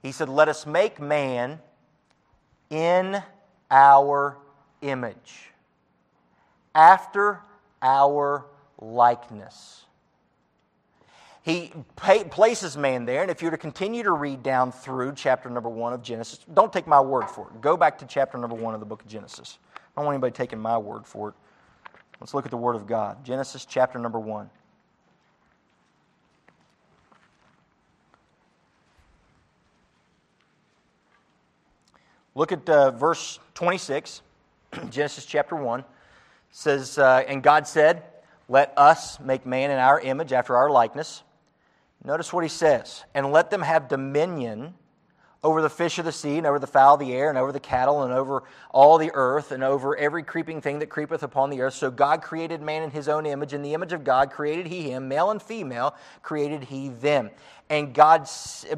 He 0.02 0.12
said, 0.12 0.30
Let 0.30 0.48
us 0.48 0.64
make 0.64 0.98
man 0.98 1.60
in 2.70 3.22
our 3.70 4.38
image, 4.85 5.50
after 6.75 7.41
our 7.83 8.45
likeness. 8.79 9.81
He 11.43 11.73
places 11.97 12.76
man 12.76 13.05
there, 13.05 13.21
and 13.21 13.31
if 13.31 13.43
you're 13.43 13.50
to 13.50 13.59
continue 13.59 14.03
to 14.03 14.12
read 14.12 14.43
down 14.43 14.73
through 14.73 15.12
chapter 15.14 15.50
number 15.50 15.69
one 15.69 15.93
of 15.93 16.03
Genesis, 16.03 16.41
don't 16.55 16.73
take 16.73 16.87
my 16.87 17.00
word 17.00 17.29
for 17.29 17.50
it. 17.50 17.61
Go 17.61 17.76
back 17.76 17.99
to 17.99 18.07
chapter 18.07 18.38
number 18.38 18.57
one 18.57 18.73
of 18.73 18.81
the 18.81 18.87
book 18.87 19.03
of 19.03 19.09
Genesis. 19.09 19.59
I 19.75 20.00
don't 20.00 20.07
want 20.07 20.14
anybody 20.14 20.33
taking 20.33 20.59
my 20.59 20.79
word 20.79 21.07
for 21.07 21.29
it. 21.31 21.35
Let's 22.21 22.33
look 22.33 22.47
at 22.47 22.50
the 22.50 22.57
Word 22.57 22.76
of 22.76 22.87
God. 22.87 23.25
Genesis 23.25 23.67
chapter 23.67 23.99
number 23.99 24.19
one. 24.19 24.49
Look 32.35 32.50
at 32.50 32.69
uh, 32.69 32.91
verse 32.91 33.38
26. 33.55 34.23
Genesis 34.90 35.25
chapter 35.25 35.57
1 35.57 35.85
says, 36.50 36.99
uh, 36.99 37.25
And 37.26 37.43
God 37.43 37.66
said, 37.66 38.02
Let 38.49 38.73
us 38.76 39.21
make 39.21 39.47
man 39.47 39.71
in 39.71 39.78
our 39.78 40.00
image 40.00 40.33
after 40.33 40.57
our 40.57 40.71
likeness. 40.71 41.23
Notice 42.04 42.33
what 42.33 42.45
he 42.45 42.50
says, 42.50 43.04
and 43.14 43.33
let 43.33 43.50
them 43.50 43.62
have 43.62 43.88
dominion 43.88 44.75
over 45.44 45.60
the 45.60 45.70
fish 45.70 45.98
of 45.98 46.06
the 46.06 46.12
sea, 46.12 46.38
and 46.38 46.46
over 46.46 46.58
the 46.58 46.66
fowl 46.66 46.94
of 46.94 47.00
the 47.00 47.12
air, 47.12 47.28
and 47.28 47.36
over 47.36 47.52
the 47.52 47.60
cattle, 47.60 48.02
and 48.02 48.14
over 48.14 48.44
all 48.70 48.96
the 48.96 49.10
earth, 49.12 49.52
and 49.52 49.62
over 49.62 49.94
every 49.94 50.22
creeping 50.22 50.62
thing 50.62 50.78
that 50.78 50.88
creepeth 50.88 51.22
upon 51.22 51.50
the 51.50 51.60
earth. 51.60 51.74
So 51.74 51.90
God 51.90 52.22
created 52.22 52.62
man 52.62 52.82
in 52.82 52.90
his 52.90 53.08
own 53.08 53.26
image. 53.26 53.52
In 53.52 53.60
the 53.60 53.74
image 53.74 53.92
of 53.92 54.04
God 54.04 54.30
created 54.30 54.66
he 54.66 54.90
him, 54.90 55.06
male 55.06 55.30
and 55.30 55.40
female 55.40 55.94
created 56.22 56.64
he 56.64 56.88
them. 56.88 57.30
And 57.68 57.94
God 57.94 58.26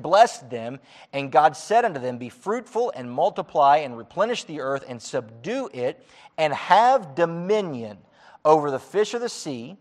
blessed 0.01 0.51
them, 0.51 0.81
and 1.13 1.31
God 1.31 1.57
said 1.57 1.85
unto 1.85 2.01
them, 2.01 2.19
Be 2.19 2.29
fruitful, 2.29 2.93
and 2.97 3.11
multiply, 3.11 3.79
and 3.79 3.97
replenish 3.97 4.43
the 4.43 4.61
earth, 4.61 4.85
and 4.89 5.01
subdue 5.01 5.71
it, 5.73 6.05
and 6.37 6.53
have 6.53 7.15
dominion 7.15 7.99
over 8.45 8.73
the 8.73 8.81
fish 8.81 9.15
of 9.15 9.21
the 9.21 9.29
sea, 9.29 9.77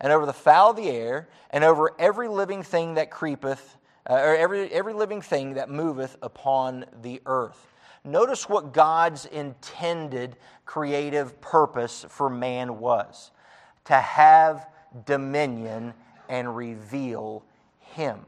and 0.00 0.12
over 0.12 0.24
the 0.24 0.32
fowl 0.32 0.70
of 0.70 0.76
the 0.76 0.88
air, 0.88 1.28
and 1.50 1.64
over 1.64 1.92
every 1.98 2.28
living 2.28 2.62
thing 2.62 2.94
that 2.94 3.10
creepeth 3.10 3.76
uh, 4.08 4.14
or 4.14 4.36
every, 4.36 4.72
every 4.72 4.92
living 4.92 5.20
thing 5.20 5.54
that 5.54 5.68
moveth 5.68 6.16
upon 6.22 6.86
the 7.02 7.20
earth. 7.26 7.66
Notice 8.04 8.48
what 8.48 8.72
God's 8.72 9.26
intended 9.26 10.36
creative 10.64 11.40
purpose 11.40 12.06
for 12.08 12.30
man 12.30 12.78
was 12.78 13.30
to 13.84 13.94
have 13.94 14.66
dominion 15.06 15.94
and 16.28 16.56
reveal 16.56 17.44
Him. 17.80 18.20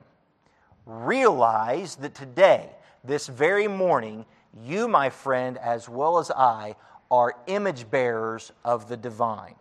Realize 0.86 1.96
that 1.96 2.14
today, 2.14 2.70
this 3.04 3.26
very 3.26 3.68
morning, 3.68 4.26
you, 4.62 4.88
my 4.88 5.10
friend, 5.10 5.56
as 5.58 5.88
well 5.88 6.18
as 6.18 6.30
I, 6.30 6.74
are 7.10 7.34
image 7.46 7.90
bearers 7.90 8.52
of 8.64 8.88
the 8.88 8.96
divine. 8.96 9.54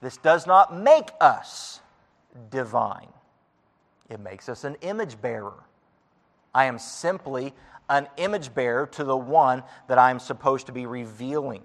This 0.00 0.16
does 0.16 0.46
not 0.46 0.74
make 0.74 1.10
us 1.20 1.80
divine. 2.50 3.08
It 4.08 4.20
makes 4.20 4.48
us 4.48 4.64
an 4.64 4.76
image 4.82 5.20
bearer. 5.20 5.64
I 6.54 6.64
am 6.66 6.78
simply 6.78 7.52
an 7.88 8.08
image 8.16 8.54
bearer 8.54 8.86
to 8.86 9.04
the 9.04 9.16
one 9.16 9.62
that 9.88 9.98
I'm 9.98 10.18
supposed 10.18 10.66
to 10.66 10.72
be 10.72 10.86
revealing. 10.86 11.62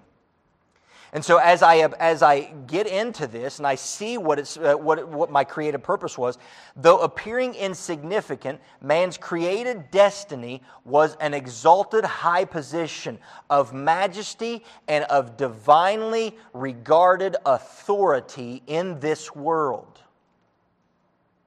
And 1.14 1.22
so, 1.22 1.36
as 1.36 1.62
I, 1.62 1.76
as 1.76 2.22
I 2.22 2.40
get 2.66 2.86
into 2.86 3.26
this 3.26 3.58
and 3.58 3.66
I 3.66 3.74
see 3.74 4.16
what, 4.16 4.38
it's, 4.38 4.56
uh, 4.56 4.74
what, 4.74 5.06
what 5.08 5.30
my 5.30 5.44
creative 5.44 5.82
purpose 5.82 6.16
was, 6.16 6.38
though 6.74 7.00
appearing 7.00 7.54
insignificant, 7.54 8.60
man's 8.80 9.18
created 9.18 9.90
destiny 9.90 10.62
was 10.86 11.14
an 11.20 11.34
exalted 11.34 12.04
high 12.04 12.46
position 12.46 13.18
of 13.50 13.74
majesty 13.74 14.64
and 14.88 15.04
of 15.04 15.36
divinely 15.36 16.34
regarded 16.54 17.36
authority 17.44 18.62
in 18.66 18.98
this 18.98 19.36
world. 19.36 20.00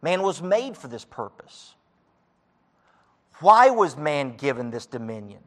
Man 0.05 0.21
was 0.21 0.39
made 0.39 0.77
for 0.77 0.87
this 0.87 1.03
purpose. 1.03 1.73
Why 3.39 3.71
was 3.71 3.97
man 3.97 4.37
given 4.37 4.69
this 4.69 4.85
dominion? 4.85 5.41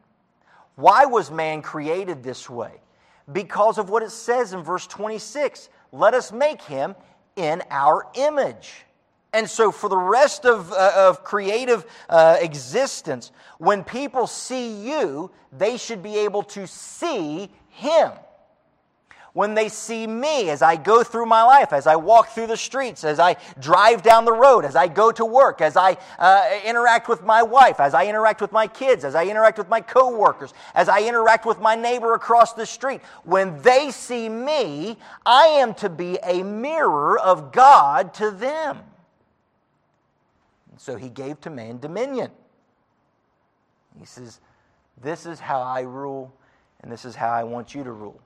Why 0.75 1.05
was 1.05 1.31
man 1.31 1.61
created 1.61 2.23
this 2.23 2.49
way? 2.49 2.81
Because 3.31 3.77
of 3.77 3.89
what 3.89 4.03
it 4.03 4.11
says 4.11 4.51
in 4.51 4.61
verse 4.61 4.85
26 4.85 5.69
let 5.93 6.13
us 6.13 6.33
make 6.33 6.61
him 6.61 6.93
in 7.37 7.63
our 7.71 8.07
image. 8.15 8.83
And 9.31 9.49
so, 9.49 9.71
for 9.71 9.87
the 9.87 9.97
rest 9.97 10.45
of, 10.45 10.73
uh, 10.73 10.91
of 10.93 11.23
creative 11.23 11.85
uh, 12.09 12.35
existence, 12.41 13.31
when 13.59 13.85
people 13.85 14.27
see 14.27 14.85
you, 14.85 15.31
they 15.57 15.77
should 15.77 16.03
be 16.03 16.17
able 16.17 16.43
to 16.43 16.67
see 16.67 17.49
him 17.69 18.11
when 19.33 19.53
they 19.53 19.69
see 19.69 20.07
me 20.07 20.49
as 20.49 20.61
I 20.61 20.75
go 20.75 21.03
through 21.03 21.25
my 21.25 21.43
life, 21.43 21.73
as 21.73 21.87
I 21.87 21.95
walk 21.95 22.29
through 22.29 22.47
the 22.47 22.57
streets, 22.57 23.03
as 23.03 23.19
I 23.19 23.35
drive 23.59 24.01
down 24.01 24.25
the 24.25 24.33
road, 24.33 24.65
as 24.65 24.75
I 24.75 24.87
go 24.87 25.11
to 25.11 25.25
work, 25.25 25.61
as 25.61 25.77
I 25.77 25.97
uh, 26.17 26.59
interact 26.65 27.07
with 27.07 27.23
my 27.23 27.43
wife, 27.43 27.79
as 27.79 27.93
I 27.93 28.07
interact 28.07 28.41
with 28.41 28.51
my 28.51 28.67
kids, 28.67 29.03
as 29.03 29.15
I 29.15 29.25
interact 29.25 29.57
with 29.57 29.69
my 29.69 29.81
coworkers, 29.81 30.53
as 30.73 30.89
I 30.89 31.01
interact 31.01 31.45
with 31.45 31.59
my 31.59 31.75
neighbor 31.75 32.13
across 32.13 32.53
the 32.53 32.65
street. 32.65 33.01
When 33.23 33.61
they 33.61 33.91
see 33.91 34.29
me, 34.29 34.97
I 35.25 35.45
am 35.45 35.73
to 35.75 35.89
be 35.89 36.17
a 36.23 36.43
mirror 36.43 37.19
of 37.19 37.51
God 37.51 38.13
to 38.15 38.31
them. 38.31 38.79
And 40.71 40.79
so 40.79 40.95
he 40.95 41.09
gave 41.09 41.39
to 41.41 41.49
man 41.49 41.79
dominion. 41.79 42.31
He 43.99 44.05
says, 44.05 44.39
This 45.01 45.25
is 45.25 45.39
how 45.39 45.61
I 45.61 45.81
rule, 45.81 46.33
and 46.81 46.91
this 46.91 47.05
is 47.05 47.15
how 47.15 47.29
I 47.29 47.43
want 47.43 47.75
you 47.75 47.83
to 47.83 47.91
rule. 47.91 48.19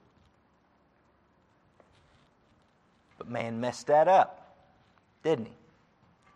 But 3.23 3.31
man 3.31 3.61
messed 3.61 3.87
that 3.87 4.09
up, 4.09 4.57
didn't 5.23 5.45
he? 5.45 5.53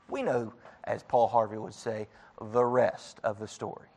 We 0.10 0.24
know, 0.24 0.54
as 0.86 1.04
Paul 1.04 1.28
Harvey 1.28 1.58
would 1.58 1.74
say, 1.74 2.08
the 2.40 2.64
rest 2.64 3.20
of 3.26 3.40
the 3.40 3.48
story. 3.48 3.90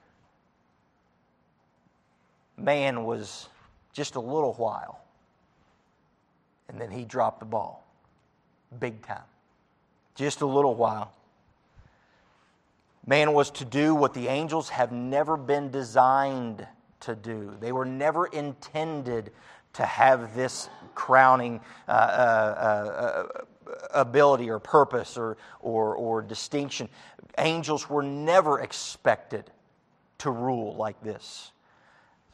Man 2.57 3.05
was 3.05 3.48
just 3.92 4.16
a 4.16 4.20
little 4.20 4.55
while, 4.55 5.00
and 6.68 6.81
then 6.81 6.90
he 6.90 7.05
dropped 7.05 7.38
the 7.38 7.46
ball 7.46 7.87
big 8.81 9.03
time. 9.07 9.22
Just 10.16 10.40
a 10.40 10.46
little 10.46 10.74
while. 10.74 11.12
Man 13.07 13.35
was 13.35 13.53
to 13.53 13.64
do 13.64 13.94
what 13.94 14.14
the 14.14 14.26
angels 14.26 14.68
have 14.70 14.90
never 14.90 15.37
been 15.37 15.70
designed 15.70 16.66
to 17.00 17.14
do. 17.14 17.57
They 17.61 17.70
were 17.70 17.85
never 17.85 18.26
intended 18.26 19.31
to 19.74 19.85
have 19.85 20.35
this 20.35 20.68
crowning 20.94 21.61
uh, 21.88 21.92
uh, 21.92 23.26
uh, 23.35 23.44
ability 23.94 24.50
or 24.50 24.59
purpose 24.59 25.16
or, 25.16 25.37
or, 25.61 25.94
or 25.94 26.22
distinction. 26.22 26.88
Angels 27.38 27.88
were 27.88 28.02
never 28.02 28.61
expected 28.61 29.50
to 30.18 30.30
rule 30.30 30.74
like 30.76 31.00
this. 31.02 31.52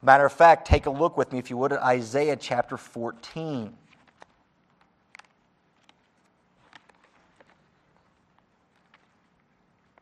Matter 0.03 0.27
of 0.27 0.33
fact, 0.33 0.67
take 0.67 0.87
a 0.87 0.91
look 0.91 1.17
with 1.17 1.33
me, 1.33 1.39
if 1.39 1.51
you 1.51 1.57
would, 1.57 1.73
at 1.73 1.83
Isaiah 1.83 2.37
chapter 2.37 2.77
14. 2.77 3.75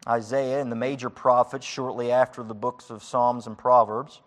Isaiah 0.07 0.61
and 0.61 0.71
the 0.71 0.77
major 0.77 1.09
prophets, 1.09 1.65
shortly 1.65 2.13
after 2.13 2.43
the 2.43 2.55
books 2.55 2.91
of 2.91 3.03
Psalms 3.03 3.47
and 3.47 3.57
Proverbs. 3.57 4.21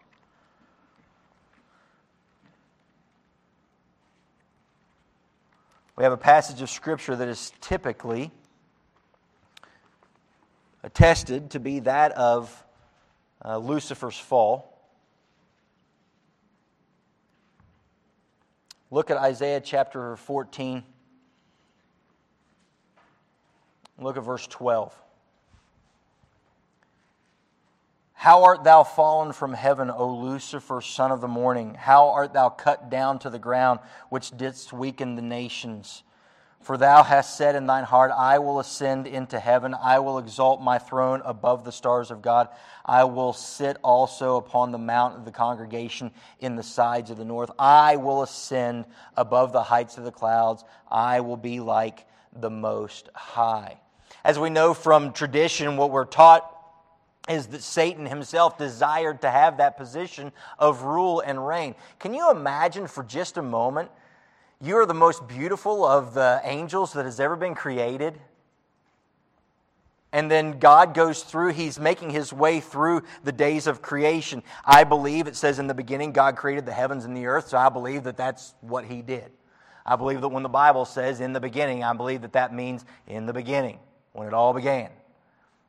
We 5.97 6.03
have 6.03 6.13
a 6.13 6.17
passage 6.17 6.62
of 6.62 6.69
Scripture 6.69 7.15
that 7.15 7.27
is 7.27 7.51
typically 7.60 8.29
attested 10.83 11.49
to 11.49 11.60
be 11.60 11.79
that 11.79 12.12
of 12.12 12.63
uh, 13.43 13.57
Lucifer's 13.57 14.17
fall. 14.17 14.79
Look 18.91 19.10
at 19.10 19.17
Isaiah 19.17 19.60
chapter 19.60 20.15
14. 20.17 20.83
Look 23.97 24.17
at 24.17 24.23
verse 24.23 24.45
12. 24.45 24.95
How 28.19 28.45
art 28.45 28.63
thou 28.63 28.84
fallen 28.84 29.32
from 29.32 29.53
heaven, 29.53 29.91
O 29.91 30.10
Lucifer, 30.10 30.82
son 30.82 31.12
of 31.12 31.21
the 31.21 31.27
morning? 31.27 31.75
How 31.75 32.10
art 32.10 32.34
thou 32.34 32.49
cut 32.49 32.89
down 32.89 33.19
to 33.19 33.30
the 33.30 33.38
ground, 33.38 33.80
which 34.10 34.36
didst 34.36 34.73
weaken 34.73 35.15
the 35.15 35.21
nations? 35.21 36.01
For 36.60 36.77
thou 36.77 37.03
hast 37.03 37.38
said 37.38 37.56
in 37.56 37.67
thine 37.67 37.84
heart, 37.84 38.12
I 38.12 38.39
will 38.39 38.60
ascend 38.60 39.06
into 39.06 39.39
heaven. 39.39 39.75
I 39.75 39.99
will 39.99 40.17
exalt 40.17 40.63
my 40.63 40.80
throne 40.80 41.21
above 41.25 41.63
the 41.63 41.71
stars 41.71 42.10
of 42.10 42.23
God. 42.23 42.49
I 42.84 43.03
will 43.03 43.34
sit 43.34 43.77
also 43.84 44.38
upon 44.38 44.71
the 44.71 44.80
mount 44.80 45.15
of 45.15 45.23
the 45.23 45.32
congregation 45.32 46.10
in 46.39 46.56
the 46.56 46.63
sides 46.63 47.12
of 47.12 47.17
the 47.17 47.23
north. 47.23 47.51
I 47.60 47.97
will 47.97 48.23
ascend 48.23 48.86
above 49.15 49.53
the 49.53 49.62
heights 49.62 49.99
of 49.99 50.06
the 50.06 50.12
clouds. 50.12 50.63
I 50.89 51.19
will 51.19 51.38
be 51.38 51.60
like 51.60 52.08
the 52.34 52.49
Most 52.49 53.10
High. 53.13 53.77
As 54.23 54.39
we 54.39 54.49
know 54.49 54.73
from 54.73 55.13
tradition, 55.13 55.77
what 55.77 55.91
we're 55.91 56.03
taught 56.03 56.57
is 57.30 57.48
that 57.48 57.62
Satan 57.62 58.06
himself 58.06 58.58
desired 58.58 59.22
to 59.22 59.30
have 59.30 59.58
that 59.58 59.78
position 59.78 60.32
of 60.58 60.84
rule 60.84 61.22
and 61.22 61.46
reign. 61.46 61.76
Can 62.00 62.13
you 62.13 62.32
imagine 62.32 62.88
for 62.88 63.04
just 63.04 63.38
a 63.38 63.42
moment? 63.42 63.90
You 64.62 64.78
are 64.78 64.86
the 64.86 64.94
most 64.94 65.28
beautiful 65.28 65.86
of 65.86 66.13
the 66.13 66.42
angels 66.44 66.94
that 66.94 67.06
has 67.06 67.20
ever 67.20 67.36
been 67.36 67.56
created. 67.56 68.20
And 70.12 70.32
then 70.32 70.58
God 70.58 70.94
goes 70.94 71.22
through, 71.22 71.54
He's 71.54 71.80
making 71.80 72.12
His 72.12 72.32
way 72.32 72.60
through 72.60 73.04
the 73.24 73.32
days 73.32 73.68
of 73.68 73.82
creation. 73.82 74.42
I 74.66 74.84
believe 74.84 75.28
it 75.28 75.36
says 75.36 75.60
in 75.60 75.68
the 75.68 75.74
beginning, 75.74 76.12
God 76.12 76.38
created 76.38 76.66
the 76.66 76.72
heavens 76.72 77.06
and 77.06 77.16
the 77.16 77.26
earth, 77.26 77.50
so 77.50 77.58
I 77.58 77.70
believe 77.70 78.04
that 78.06 78.18
that's 78.18 78.56
what 78.62 78.86
He 78.86 79.02
did. 79.02 79.32
I 79.86 79.96
believe 79.96 80.22
that 80.22 80.30
when 80.30 80.44
the 80.44 80.50
Bible 80.50 80.86
says 80.86 81.20
in 81.20 81.34
the 81.34 81.40
beginning, 81.40 81.84
I 81.84 81.94
believe 81.94 82.22
that 82.22 82.34
that 82.34 82.54
means 82.54 82.84
in 83.06 83.26
the 83.26 83.34
beginning, 83.34 83.80
when 84.13 84.28
it 84.28 84.34
all 84.34 84.54
began. 84.54 84.90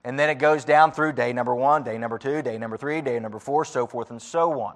And 0.08 0.18
then 0.18 0.30
it 0.30 0.36
goes 0.36 0.64
down 0.64 0.92
through 0.92 1.12
day 1.12 1.34
number 1.34 1.54
one, 1.54 1.82
day 1.82 1.98
number 1.98 2.16
two, 2.16 2.40
day 2.40 2.56
number 2.56 2.78
three, 2.78 3.02
day 3.02 3.20
number 3.20 3.38
four, 3.38 3.66
so 3.66 3.86
forth 3.86 4.10
and 4.10 4.22
so 4.22 4.58
on. 4.62 4.74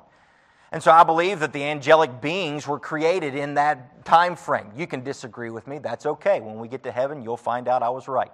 And 0.72 0.82
so 0.82 0.92
I 0.92 1.04
believe 1.04 1.40
that 1.40 1.54
the 1.54 1.64
angelic 1.64 2.20
beings 2.20 2.68
were 2.68 2.78
created 2.78 3.34
in 3.34 3.54
that 3.54 4.04
time 4.04 4.36
frame. 4.36 4.70
You 4.76 4.86
can 4.86 5.02
disagree 5.02 5.48
with 5.48 5.66
me, 5.66 5.78
that's 5.78 6.04
okay. 6.04 6.42
When 6.42 6.58
we 6.58 6.68
get 6.68 6.82
to 6.82 6.92
heaven, 6.92 7.22
you'll 7.22 7.38
find 7.38 7.66
out 7.66 7.82
I 7.82 7.88
was 7.88 8.08
right. 8.08 8.30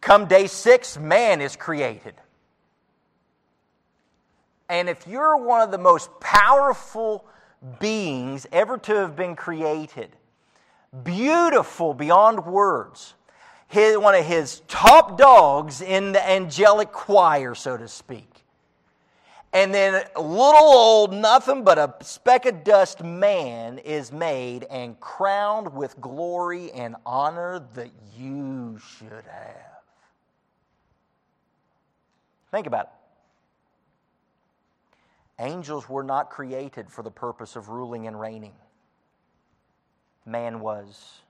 Come 0.00 0.24
day 0.24 0.46
six, 0.46 0.96
man 0.96 1.42
is 1.42 1.56
created. 1.56 2.14
And 4.70 4.88
if 4.88 5.06
you're 5.06 5.36
one 5.36 5.60
of 5.60 5.70
the 5.72 5.78
most 5.78 6.08
powerful 6.20 7.26
beings 7.80 8.46
ever 8.50 8.78
to 8.78 8.94
have 8.94 9.14
been 9.14 9.36
created, 9.36 10.16
beautiful 11.04 11.92
beyond 11.92 12.46
words, 12.46 13.12
his, 13.68 13.98
one 13.98 14.14
of 14.14 14.24
his 14.24 14.60
top 14.68 15.18
dogs 15.18 15.80
in 15.80 16.12
the 16.12 16.28
angelic 16.28 16.92
choir, 16.92 17.54
so 17.54 17.76
to 17.76 17.88
speak. 17.88 18.44
And 19.52 19.72
then 19.72 20.04
a 20.14 20.20
little 20.20 20.68
old, 20.68 21.14
nothing 21.14 21.64
but 21.64 21.78
a 21.78 21.94
speck 22.02 22.44
of 22.46 22.62
dust 22.62 23.02
man 23.02 23.78
is 23.78 24.12
made 24.12 24.64
and 24.64 25.00
crowned 25.00 25.72
with 25.72 25.98
glory 26.00 26.70
and 26.72 26.96
honor 27.06 27.66
that 27.74 27.90
you 28.18 28.78
should 28.78 29.24
have. 29.26 29.76
Think 32.50 32.66
about 32.66 32.86
it. 32.86 32.90
Angels 35.38 35.88
were 35.88 36.02
not 36.04 36.30
created 36.30 36.90
for 36.90 37.02
the 37.02 37.10
purpose 37.10 37.56
of 37.56 37.68
ruling 37.68 38.06
and 38.06 38.18
reigning, 38.18 38.54
man 40.24 40.60
was. 40.60 41.20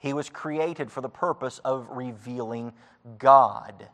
He 0.00 0.12
was 0.14 0.28
created 0.28 0.90
for 0.90 1.02
the 1.02 1.08
purpose 1.08 1.60
of 1.60 1.86
revealing 1.90 2.72
God. 3.18 3.88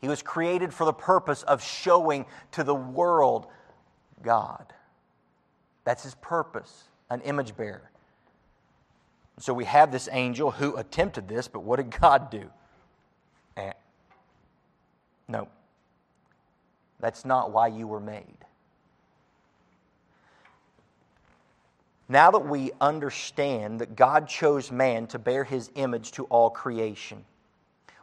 He 0.00 0.08
was 0.08 0.22
created 0.22 0.72
for 0.72 0.84
the 0.84 0.92
purpose 0.92 1.42
of 1.42 1.62
showing 1.62 2.24
to 2.52 2.62
the 2.62 2.74
world 2.74 3.48
God. 4.22 4.72
That's 5.84 6.04
his 6.04 6.14
purpose, 6.14 6.84
an 7.10 7.20
image 7.22 7.56
bearer. 7.56 7.90
So 9.38 9.52
we 9.52 9.64
have 9.64 9.90
this 9.90 10.08
angel 10.12 10.52
who 10.52 10.76
attempted 10.76 11.28
this, 11.28 11.48
but 11.48 11.64
what 11.64 11.76
did 11.76 11.90
God 11.90 12.30
do? 12.30 12.48
Eh. 13.56 13.72
No. 15.26 15.48
That's 17.00 17.24
not 17.24 17.50
why 17.50 17.66
you 17.66 17.88
were 17.88 18.00
made. 18.00 18.36
Now 22.08 22.30
that 22.32 22.46
we 22.46 22.70
understand 22.80 23.80
that 23.80 23.96
God 23.96 24.28
chose 24.28 24.70
man 24.70 25.06
to 25.08 25.18
bear 25.18 25.44
his 25.44 25.70
image 25.74 26.12
to 26.12 26.24
all 26.24 26.50
creation, 26.50 27.24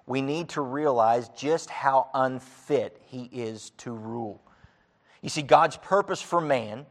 we 0.07 0.21
need 0.21 0.49
to 0.49 0.61
realize 0.61 1.29
just 1.29 1.69
how 1.69 2.09
unfit 2.13 2.99
he 3.05 3.29
is 3.31 3.71
to 3.77 3.91
rule. 3.91 4.41
You 5.21 5.29
see, 5.29 5.43
God's 5.43 5.77
purpose 5.77 6.21
for 6.21 6.41
man 6.41 6.85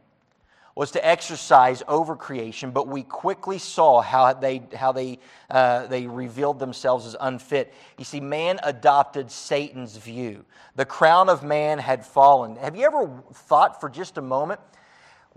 was 0.73 0.91
to 0.91 1.05
exercise 1.05 1.83
over 1.89 2.15
creation, 2.15 2.71
but 2.71 2.87
we 2.87 3.03
quickly 3.03 3.57
saw 3.57 4.01
how 4.01 4.31
they, 4.31 4.63
how 4.73 4.93
they, 4.93 5.19
uh, 5.49 5.85
they 5.87 6.07
revealed 6.07 6.59
themselves 6.59 7.05
as 7.05 7.15
unfit. 7.19 7.73
You 7.97 8.05
see, 8.05 8.21
man 8.21 8.57
adopted 8.63 9.29
Satan's 9.29 9.97
view. 9.97 10.45
The 10.77 10.85
crown 10.85 11.27
of 11.27 11.43
man 11.43 11.77
had 11.77 12.05
fallen. 12.05 12.55
Have 12.55 12.77
you 12.77 12.85
ever 12.85 13.21
thought 13.33 13.81
for 13.81 13.89
just 13.89 14.17
a 14.17 14.21
moment 14.21 14.61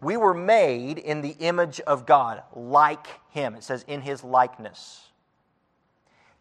we 0.01 0.17
were 0.17 0.35
made 0.35 0.99
in 0.99 1.23
the 1.23 1.37
image 1.39 1.81
of 1.81 2.07
God, 2.07 2.43
like 2.55 3.07
Him. 3.31 3.55
It 3.55 3.65
says, 3.65 3.85
in 3.87 4.01
His 4.01 4.25
likeness. 4.25 5.03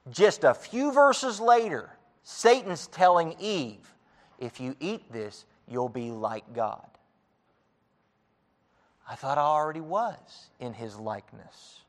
Just 0.09 0.43
a 0.43 0.53
few 0.53 0.91
verses 0.91 1.39
later, 1.39 1.89
Satan's 2.23 2.87
telling 2.87 3.35
Eve, 3.39 3.93
if 4.39 4.59
you 4.59 4.75
eat 4.79 5.11
this, 5.11 5.45
you'll 5.67 5.89
be 5.89 6.11
like 6.11 6.53
God. 6.53 6.85
I 9.09 9.15
thought 9.15 9.37
I 9.37 9.41
already 9.41 9.81
was 9.81 10.49
in 10.59 10.73
His 10.73 10.97
likeness. 10.97 11.83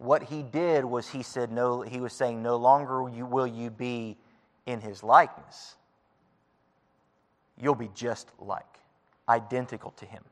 What 0.00 0.22
he 0.22 0.42
did 0.42 0.86
was 0.86 1.06
he 1.10 1.22
said, 1.22 1.52
no, 1.52 1.82
he 1.82 2.00
was 2.00 2.14
saying, 2.14 2.42
no 2.42 2.56
longer 2.56 3.02
will 3.02 3.46
you 3.46 3.68
be 3.68 4.16
in 4.64 4.80
his 4.80 5.02
likeness. 5.02 5.76
You'll 7.60 7.74
be 7.74 7.90
just 7.94 8.30
like 8.38 8.79
identical 9.30 9.92
to 9.92 10.06
him. 10.06 10.22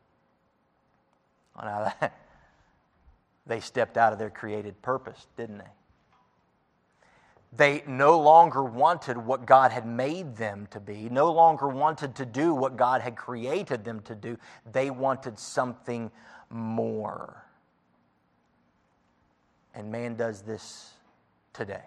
Well, 1.56 1.66
now 1.66 1.92
that, 2.00 2.14
they 3.46 3.60
stepped 3.60 3.96
out 3.96 4.12
of 4.12 4.18
their 4.18 4.30
created 4.30 4.80
purpose, 4.82 5.26
didn't 5.36 5.58
they? 5.58 5.64
They 7.56 7.82
no 7.86 8.20
longer 8.20 8.62
wanted 8.62 9.16
what 9.16 9.46
God 9.46 9.72
had 9.72 9.86
made 9.86 10.36
them 10.36 10.68
to 10.70 10.80
be, 10.80 11.08
no 11.08 11.32
longer 11.32 11.66
wanted 11.66 12.14
to 12.16 12.26
do 12.26 12.52
what 12.54 12.76
God 12.76 13.00
had 13.00 13.16
created 13.16 13.84
them 13.84 14.00
to 14.00 14.14
do. 14.14 14.36
They 14.70 14.90
wanted 14.90 15.38
something 15.38 16.10
more. 16.50 17.42
And 19.74 19.90
man 19.90 20.16
does 20.16 20.42
this 20.42 20.92
today. 21.54 21.84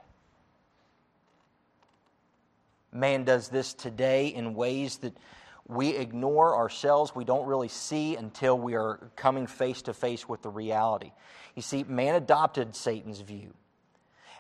Man 2.92 3.24
does 3.24 3.50
this 3.50 3.74
today 3.74 4.28
in 4.28 4.56
ways 4.56 4.98
that 4.98 5.14
we 5.72 5.92
ignore 5.92 6.58
ourselves. 6.58 7.16
We 7.16 7.24
don't 7.24 7.48
really 7.48 7.70
see 7.70 8.18
until 8.18 8.60
we 8.60 8.76
are 8.76 9.00
coming 9.16 9.48
face 9.48 9.82
to 9.84 9.94
face 9.94 10.28
with 10.28 10.42
the 10.42 10.50
reality. 10.50 11.14
You 11.56 11.62
see, 11.62 11.86
man 11.86 12.16
adopted 12.16 12.76
Satan's 12.76 13.22
view, 13.22 13.54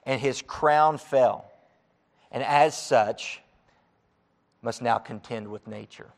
and 0.05 0.19
his 0.19 0.41
crown 0.41 0.97
fell. 0.97 1.49
And 2.31 2.43
as 2.43 2.77
such, 2.77 3.41
must 4.61 4.81
now 4.81 4.97
contend 4.97 5.47
with 5.47 5.67
nature. 5.67 6.09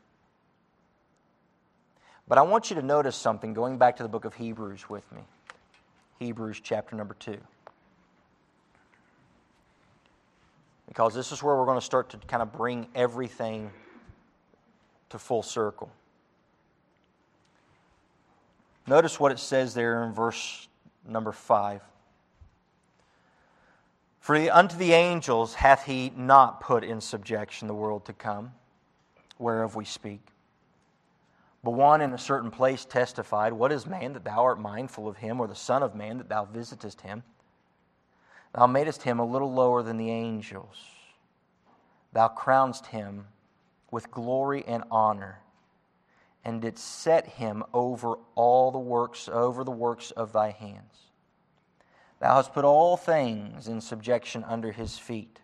But 2.28 2.40
I 2.40 2.42
want 2.42 2.72
you 2.72 2.76
to 2.78 2.82
notice 2.82 3.16
something 3.16 3.54
going 3.54 3.78
back 3.78 3.98
to 3.98 4.04
the 4.04 4.10
book 4.10 4.26
of 4.26 4.34
Hebrews 4.34 4.90
with 4.90 5.10
me. 5.12 5.22
Hebrews 6.18 6.60
chapter 6.64 6.96
number 6.96 7.14
2. 7.20 7.38
Because 10.88 11.14
this 11.14 11.32
is 11.32 11.44
where 11.44 11.56
we're 11.56 11.66
going 11.66 11.80
to 11.80 11.86
start 11.86 12.10
to 12.12 12.18
kind 12.18 12.42
of 12.42 12.52
bring 12.52 12.88
everything 12.96 13.72
to 15.14 15.20
full 15.20 15.44
circle. 15.44 15.92
Notice 18.88 19.20
what 19.20 19.32
it 19.32 19.38
says 19.38 19.76
there 19.76 20.04
in 20.04 20.12
verse 20.12 20.68
number 21.08 21.32
5. 21.32 21.82
For 24.20 24.36
unto 24.36 24.76
the 24.76 24.94
angels 24.94 25.54
hath 25.54 25.86
he 25.86 26.12
not 26.18 26.62
put 26.62 26.84
in 26.84 27.00
subjection 27.00 27.68
the 27.68 27.76
world 27.76 28.06
to 28.06 28.14
come, 28.14 28.54
whereof 29.38 29.76
we 29.76 29.86
speak. 29.86 30.22
But 31.64 31.72
one 31.72 32.02
in 32.02 32.12
a 32.12 32.18
certain 32.18 32.50
place 32.50 32.84
testified, 32.84 33.54
What 33.54 33.72
is 33.72 33.86
man 33.86 34.14
that 34.14 34.26
thou 34.26 34.44
art 34.44 34.60
mindful 34.60 35.08
of 35.08 35.18
him, 35.18 35.40
or 35.40 35.46
the 35.46 35.54
Son 35.54 35.84
of 35.84 35.94
Man 35.94 36.18
that 36.18 36.30
thou 36.30 36.46
visitest 36.46 37.02
him? 37.02 37.22
Thou 38.56 38.66
madest 38.66 39.04
him 39.04 39.20
a 39.20 39.26
little 39.26 39.54
lower 39.54 39.84
than 39.84 39.98
the 39.98 40.10
angels. 40.10 40.78
Thou 42.14 42.30
crownest 42.30 42.88
him 42.88 43.28
with 43.94 44.10
glory 44.10 44.64
and 44.66 44.84
honor, 44.90 45.40
and 46.44 46.64
did 46.64 46.80
set 46.80 47.28
him 47.28 47.64
over 47.76 48.16
all 48.34 48.72
the 48.72 48.80
works, 48.80 49.30
over 49.32 49.64
the 49.64 49.70
works 49.70 50.10
of 50.10 50.34
thy 50.34 50.50
hands. 50.50 51.12
Thou 52.20 52.38
hast 52.38 52.54
put 52.54 52.66
all 52.66 52.98
things 52.98 53.68
in 53.68 53.82
subjection 53.82 54.44
under 54.46 54.72
his 54.72 54.98
feet. 54.98 55.40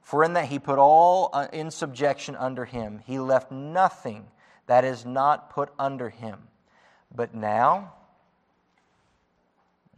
For 0.00 0.24
in 0.24 0.32
that 0.32 0.46
he 0.46 0.58
put 0.58 0.78
all 0.78 1.28
uh, 1.34 1.48
in 1.52 1.70
subjection 1.70 2.34
under 2.34 2.64
him, 2.64 3.02
he 3.06 3.18
left 3.18 3.52
nothing 3.52 4.28
that 4.66 4.82
is 4.82 5.04
not 5.04 5.50
put 5.50 5.68
under 5.78 6.08
him. 6.08 6.48
But 7.14 7.34
now 7.34 7.92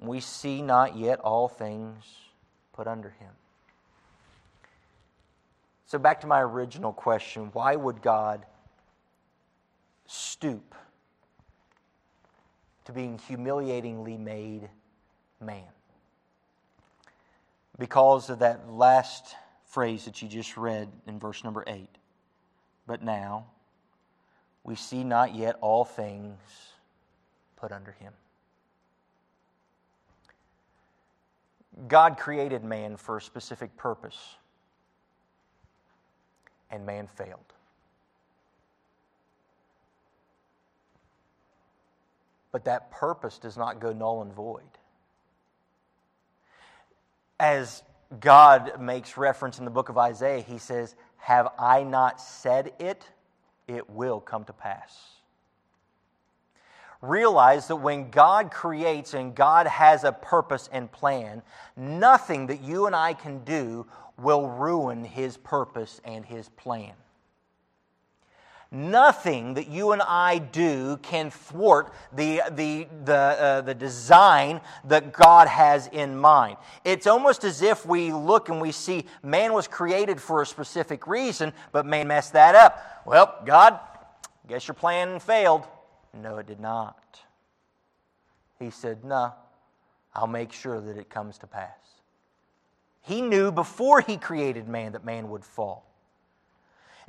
we 0.01 0.19
see 0.19 0.63
not 0.63 0.97
yet 0.97 1.21
all 1.21 1.47
things 1.47 2.03
put 2.73 2.89
under 2.89 3.11
him. 3.11 3.31
So, 5.93 5.99
back 5.99 6.23
to 6.23 6.27
my 6.27 6.41
original 6.41 6.95
question 6.95 7.51
why 7.53 7.77
would 7.77 8.01
God 8.01 8.47
stoop 10.07 10.75
to 12.87 12.93
being 12.93 13.19
humiliatingly 13.19 14.17
made 14.17 14.71
man? 15.39 15.69
Because 17.79 18.31
of 18.31 18.39
that 18.39 18.71
last 18.71 19.37
phrase 19.67 20.07
that 20.07 20.23
you 20.23 20.29
just 20.29 20.57
read 20.57 20.89
in 21.07 21.19
verse 21.19 21.45
number 21.45 21.63
8. 21.67 21.87
But 22.87 23.03
now, 23.03 23.49
we 24.65 24.77
see 24.77 25.05
not 25.05 25.35
yet 25.35 25.57
all 25.61 25.85
things 25.85 26.39
put 27.57 27.71
under 27.71 27.93
him. 27.93 28.15
God 31.87 32.17
created 32.17 32.65
man 32.65 32.97
for 32.97 33.19
a 33.19 33.21
specific 33.21 33.77
purpose, 33.77 34.37
and 36.73 36.85
man 36.85 37.07
failed. 37.07 37.39
But 42.51 42.65
that 42.65 42.91
purpose 42.91 43.39
does 43.39 43.57
not 43.57 43.81
go 43.81 43.93
null 43.93 44.23
and 44.23 44.33
void. 44.33 44.63
As 47.39 47.83
God 48.21 48.81
makes 48.81 49.17
reference 49.17 49.59
in 49.59 49.65
the 49.65 49.71
book 49.71 49.89
of 49.89 49.97
Isaiah, 49.97 50.41
he 50.41 50.59
says, 50.59 50.95
Have 51.19 51.49
I 51.59 51.85
not 51.85 52.21
said 52.21 52.73
it? 52.81 53.07
it 53.69 53.89
will 53.89 54.21
come 54.21 54.45
to 54.45 54.53
pass. 54.53 55.22
Realize 57.03 57.67
that 57.67 57.77
when 57.77 58.11
God 58.11 58.53
creates 58.53 59.13
and 59.13 59.35
God 59.35 59.67
has 59.67 60.05
a 60.05 60.13
purpose 60.13 60.69
and 60.73 60.91
plan, 60.91 61.43
nothing 61.77 62.47
that 62.47 62.63
you 62.63 62.87
and 62.87 62.95
I 62.95 63.13
can 63.13 63.43
do 63.45 63.87
will 64.17 64.49
ruin 64.49 65.05
His 65.05 65.37
purpose 65.37 66.01
and 66.05 66.25
His 66.25 66.49
plan. 66.51 66.93
Nothing 68.71 69.55
that 69.55 69.69
you 69.69 69.93
and 69.93 70.01
I 70.01 70.39
do 70.39 70.97
can 71.03 71.31
thwart 71.31 71.93
the, 72.15 72.41
the, 72.53 72.87
the, 73.05 73.13
uh, 73.13 73.61
the 73.61 73.75
design 73.75 74.63
that 74.85 75.13
God 75.13 75.47
has 75.47 75.89
in 75.89 76.17
mind. 76.17 76.57
It's 76.83 77.07
almost 77.07 77.45
as 77.45 77.61
if 77.61 77.85
we 77.85 78.13
look 78.13 78.49
and 78.49 78.63
we 78.63 78.73
see 78.73 79.05
man 79.23 79.53
was 79.53 79.69
created 79.69 80.23
for 80.23 80.41
a 80.41 80.47
specific 80.47 81.07
reason, 81.07 81.53
but 81.73 81.85
man 81.85 82.09
messed 82.09 82.33
that 82.33 82.55
up. 82.55 83.03
Well, 83.05 83.43
God, 83.45 83.79
guess 84.49 84.67
your 84.67 84.75
plan 84.75 85.21
failed. 85.21 85.67
No, 86.15 86.39
it 86.39 86.47
did 86.47 86.61
not. 86.61 87.21
He 88.59 88.71
said, 88.71 89.05
No, 89.05 89.33
I'll 90.15 90.27
make 90.27 90.53
sure 90.53 90.81
that 90.81 90.97
it 90.97 91.09
comes 91.09 91.39
to 91.39 91.47
pass. 91.47 91.71
He 93.01 93.21
knew 93.21 93.51
before 93.51 94.01
he 94.01 94.17
created 94.17 94.69
man 94.69 94.93
that 94.93 95.05
man 95.05 95.31
would 95.31 95.45
fall. 95.45 95.87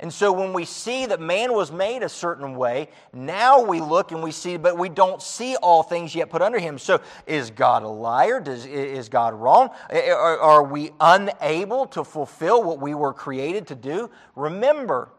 And 0.00 0.12
so 0.12 0.32
when 0.32 0.52
we 0.52 0.64
see 0.64 1.06
that 1.06 1.20
man 1.20 1.52
was 1.52 1.70
made 1.70 2.02
a 2.02 2.08
certain 2.08 2.56
way, 2.56 2.88
now 3.12 3.62
we 3.62 3.80
look 3.80 4.10
and 4.10 4.22
we 4.22 4.32
see, 4.32 4.56
but 4.56 4.76
we 4.76 4.88
don't 4.88 5.22
see 5.22 5.54
all 5.56 5.84
things 5.84 6.14
yet 6.14 6.30
put 6.30 6.42
under 6.42 6.58
him. 6.58 6.78
So 6.78 7.00
is 7.26 7.50
God 7.50 7.84
a 7.84 7.88
liar? 7.88 8.40
Does, 8.40 8.66
is 8.66 9.08
God 9.08 9.34
wrong? 9.34 9.70
Are, 9.90 10.38
are 10.38 10.64
we 10.64 10.90
unable 10.98 11.86
to 11.86 12.02
fulfill 12.02 12.62
what 12.64 12.80
we 12.80 12.94
were 12.94 13.12
created 13.12 13.68
to 13.68 13.76
do? 13.76 14.10
Remember, 14.34 15.10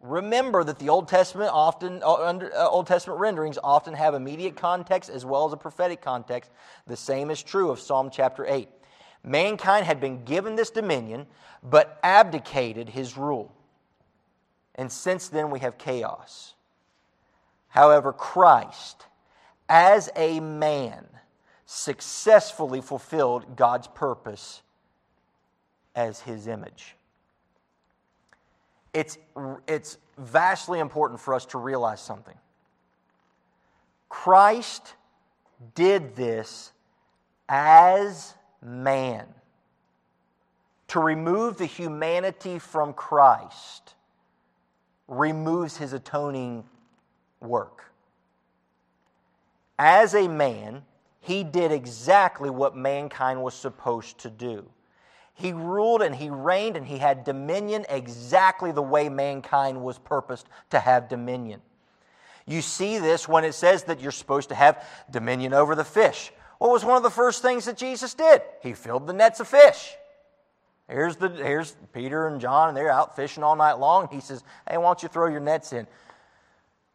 remember 0.00 0.64
that 0.64 0.78
the 0.78 0.88
Old 0.88 1.08
Testament 1.08 1.50
often, 1.52 2.02
uh, 2.02 2.06
uh, 2.06 2.68
Old 2.68 2.86
Testament 2.86 3.20
renderings 3.20 3.58
often 3.62 3.94
have 3.94 4.14
immediate 4.14 4.56
context 4.56 5.10
as 5.10 5.24
well 5.24 5.46
as 5.46 5.52
a 5.52 5.56
prophetic 5.56 6.00
context. 6.00 6.50
The 6.86 6.96
same 6.96 7.30
is 7.30 7.42
true 7.42 7.70
of 7.70 7.80
Psalm 7.80 8.10
chapter 8.10 8.46
8. 8.46 8.68
Mankind 9.24 9.86
had 9.86 10.00
been 10.00 10.24
given 10.24 10.56
this 10.56 10.70
dominion, 10.70 11.26
but 11.62 11.98
abdicated 12.02 12.88
his 12.88 13.16
rule 13.16 13.52
and 14.78 14.90
since 14.90 15.28
then 15.28 15.50
we 15.50 15.58
have 15.58 15.76
chaos. 15.76 16.54
However, 17.66 18.12
Christ, 18.12 19.04
as 19.68 20.08
a 20.16 20.38
man, 20.40 21.04
successfully 21.66 22.80
fulfilled 22.80 23.56
God's 23.56 23.88
purpose 23.88 24.62
as 25.94 26.20
his 26.20 26.46
image. 26.46 26.94
It's, 28.92 29.18
it's 29.66 29.98
vastly 30.16 30.80
important 30.80 31.20
for 31.20 31.34
us 31.34 31.46
to 31.46 31.58
realize 31.58 32.00
something. 32.00 32.36
Christ 34.08 34.94
did 35.74 36.16
this 36.16 36.72
as 37.48 38.34
man. 38.62 39.26
To 40.88 41.00
remove 41.00 41.58
the 41.58 41.66
humanity 41.66 42.58
from 42.58 42.94
Christ 42.94 43.94
removes 45.06 45.76
his 45.76 45.92
atoning 45.92 46.64
work. 47.40 47.92
As 49.78 50.14
a 50.14 50.28
man, 50.28 50.82
he 51.20 51.44
did 51.44 51.72
exactly 51.72 52.50
what 52.50 52.74
mankind 52.74 53.42
was 53.42 53.54
supposed 53.54 54.18
to 54.18 54.30
do. 54.30 54.66
He 55.38 55.52
ruled 55.52 56.02
and 56.02 56.12
he 56.12 56.30
reigned 56.30 56.76
and 56.76 56.84
he 56.84 56.98
had 56.98 57.22
dominion 57.22 57.86
exactly 57.88 58.72
the 58.72 58.82
way 58.82 59.08
mankind 59.08 59.84
was 59.84 59.96
purposed 59.96 60.48
to 60.70 60.80
have 60.80 61.08
dominion. 61.08 61.62
You 62.44 62.60
see 62.60 62.98
this 62.98 63.28
when 63.28 63.44
it 63.44 63.54
says 63.54 63.84
that 63.84 64.00
you're 64.00 64.10
supposed 64.10 64.48
to 64.48 64.56
have 64.56 64.84
dominion 65.08 65.54
over 65.54 65.76
the 65.76 65.84
fish. 65.84 66.32
What 66.58 66.72
was 66.72 66.84
one 66.84 66.96
of 66.96 67.04
the 67.04 67.10
first 67.10 67.40
things 67.40 67.66
that 67.66 67.76
Jesus 67.76 68.14
did? 68.14 68.42
He 68.62 68.72
filled 68.72 69.06
the 69.06 69.12
nets 69.12 69.38
of 69.38 69.46
fish. 69.46 69.94
Here's, 70.88 71.14
the, 71.14 71.28
here's 71.28 71.76
Peter 71.92 72.26
and 72.26 72.40
John, 72.40 72.68
and 72.68 72.76
they're 72.76 72.90
out 72.90 73.14
fishing 73.14 73.44
all 73.44 73.54
night 73.54 73.74
long. 73.74 74.08
He 74.10 74.20
says, 74.20 74.42
Hey, 74.68 74.76
why 74.76 74.86
don't 74.86 75.02
you 75.04 75.08
throw 75.08 75.28
your 75.28 75.38
nets 75.38 75.72
in? 75.72 75.86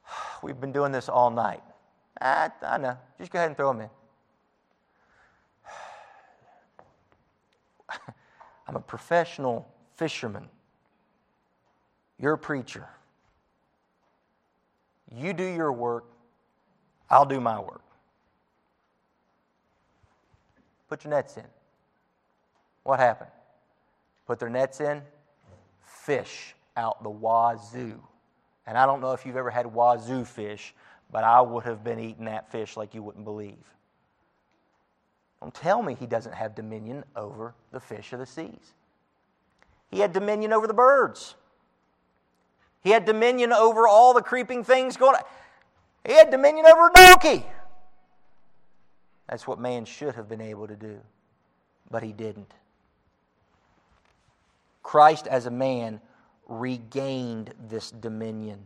We've 0.44 0.60
been 0.60 0.74
doing 0.74 0.92
this 0.92 1.08
all 1.08 1.30
night. 1.30 1.64
I, 2.20 2.50
I 2.62 2.78
know. 2.78 2.98
Just 3.18 3.32
go 3.32 3.40
ahead 3.40 3.52
and 3.52 3.56
throw 3.56 3.72
them 3.72 3.84
in. 3.84 3.90
I'm 8.68 8.76
a 8.76 8.82
professional 8.82 9.68
fisherman. 9.96 10.48
You're 12.20 12.34
a 12.34 12.38
preacher. 12.38 12.88
You 15.12 15.34
do 15.34 15.44
your 15.44 15.72
work, 15.72 16.06
I'll 17.10 17.26
do 17.26 17.40
my 17.40 17.60
work. 17.60 17.84
Put 20.90 21.04
your 21.04 21.12
nets 21.12 21.38
in. 21.38 21.44
What 22.84 23.00
happened? 23.00 23.30
put 24.26 24.40
their 24.40 24.50
nets 24.50 24.80
in, 24.82 25.02
fish 25.82 26.56
out 26.78 27.04
the 27.04 27.10
wazoo. 27.10 28.02
And 28.66 28.78
I 28.78 28.86
don't 28.86 29.02
know 29.02 29.12
if 29.12 29.26
you've 29.26 29.38
ever 29.38 29.52
had 29.52 29.66
wazoo 29.66 30.26
fish, 30.26 30.74
but 31.12 31.24
I 31.24 31.42
would 31.42 31.64
have 31.66 31.84
been 31.84 32.00
eating 32.00 32.26
that 32.26 32.52
fish 32.52 32.78
like 32.78 32.96
you 32.96 33.04
wouldn't 33.04 33.26
believe. 33.26 33.64
Don't 35.44 35.54
tell 35.54 35.84
me 35.84 35.94
he 35.94 36.08
doesn't 36.08 36.34
have 36.34 36.56
dominion 36.56 37.04
over 37.18 37.54
the 37.74 37.80
fish 37.82 38.14
of 38.14 38.20
the 38.20 38.26
seas. 38.26 38.72
He 39.92 40.00
had 40.00 40.14
dominion 40.14 40.54
over 40.54 40.68
the 40.68 40.74
birds. 40.74 41.36
He 42.82 42.92
had 42.92 43.04
dominion 43.04 43.52
over 43.52 43.86
all 43.86 44.14
the 44.14 44.22
creeping 44.22 44.64
things 44.64 44.96
going 44.96 45.18
on. 45.18 45.22
He 46.06 46.14
had 46.14 46.32
dominion 46.32 46.66
over 46.66 46.88
a 46.88 46.94
donkey. 46.94 47.46
That's 49.28 49.46
what 49.46 49.60
man 49.60 49.84
should 49.84 50.16
have 50.16 50.30
been 50.30 50.40
able 50.40 50.66
to 50.66 50.78
do, 50.78 51.02
but 51.92 52.04
he 52.04 52.14
didn't. 52.14 52.54
Christ, 54.82 55.28
as 55.28 55.46
a 55.46 55.52
man, 55.52 56.00
regained 56.48 57.54
this 57.68 57.92
dominion. 57.92 58.66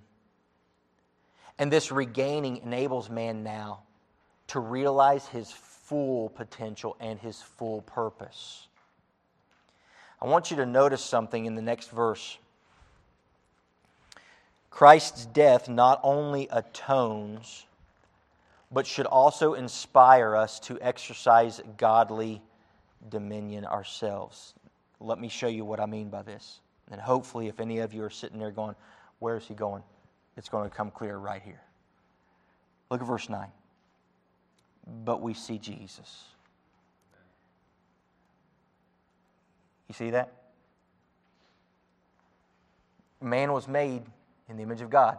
And 1.57 1.71
this 1.71 1.91
regaining 1.91 2.57
enables 2.57 3.09
man 3.09 3.41
now 3.41 3.79
to 4.49 4.59
realize 4.59 5.25
his 5.25 5.51
full 5.87 6.29
potential 6.29 6.95
and 6.99 7.19
his 7.19 7.41
full 7.41 7.81
purpose. 7.81 8.67
I 10.21 10.27
want 10.27 10.51
you 10.51 10.57
to 10.57 10.65
notice 10.65 11.03
something 11.03 11.45
in 11.45 11.55
the 11.55 11.61
next 11.61 11.91
verse. 11.91 12.37
Christ's 14.69 15.25
death 15.25 15.69
not 15.69 15.99
only 16.03 16.47
atones, 16.51 17.65
but 18.71 18.85
should 18.85 19.05
also 19.05 19.53
inspire 19.53 20.35
us 20.35 20.59
to 20.61 20.77
exercise 20.81 21.61
godly 21.77 22.41
dominion 23.09 23.65
ourselves. 23.65 24.53
Let 24.99 25.19
me 25.19 25.29
show 25.29 25.47
you 25.47 25.63
what 25.63 25.79
I 25.79 25.85
mean 25.85 26.09
by 26.09 26.21
this. 26.21 26.59
And 26.91 26.99
hopefully, 26.99 27.47
if 27.47 27.59
any 27.59 27.79
of 27.79 27.93
you 27.93 28.03
are 28.03 28.09
sitting 28.09 28.39
there 28.39 28.51
going, 28.51 28.75
Where 29.19 29.37
is 29.37 29.47
he 29.47 29.53
going? 29.53 29.83
It's 30.35 30.49
going 30.49 30.69
to 30.69 30.75
come 30.75 30.91
clear 30.91 31.17
right 31.17 31.41
here. 31.41 31.61
Look 32.89 33.01
at 33.01 33.07
verse 33.07 33.29
9. 33.29 33.47
But 35.03 35.21
we 35.21 35.33
see 35.33 35.57
Jesus. 35.57 36.23
You 39.87 39.93
see 39.93 40.11
that? 40.11 40.31
Man 43.21 43.51
was 43.51 43.67
made 43.67 44.03
in 44.47 44.57
the 44.57 44.63
image 44.63 44.81
of 44.81 44.89
God. 44.89 45.17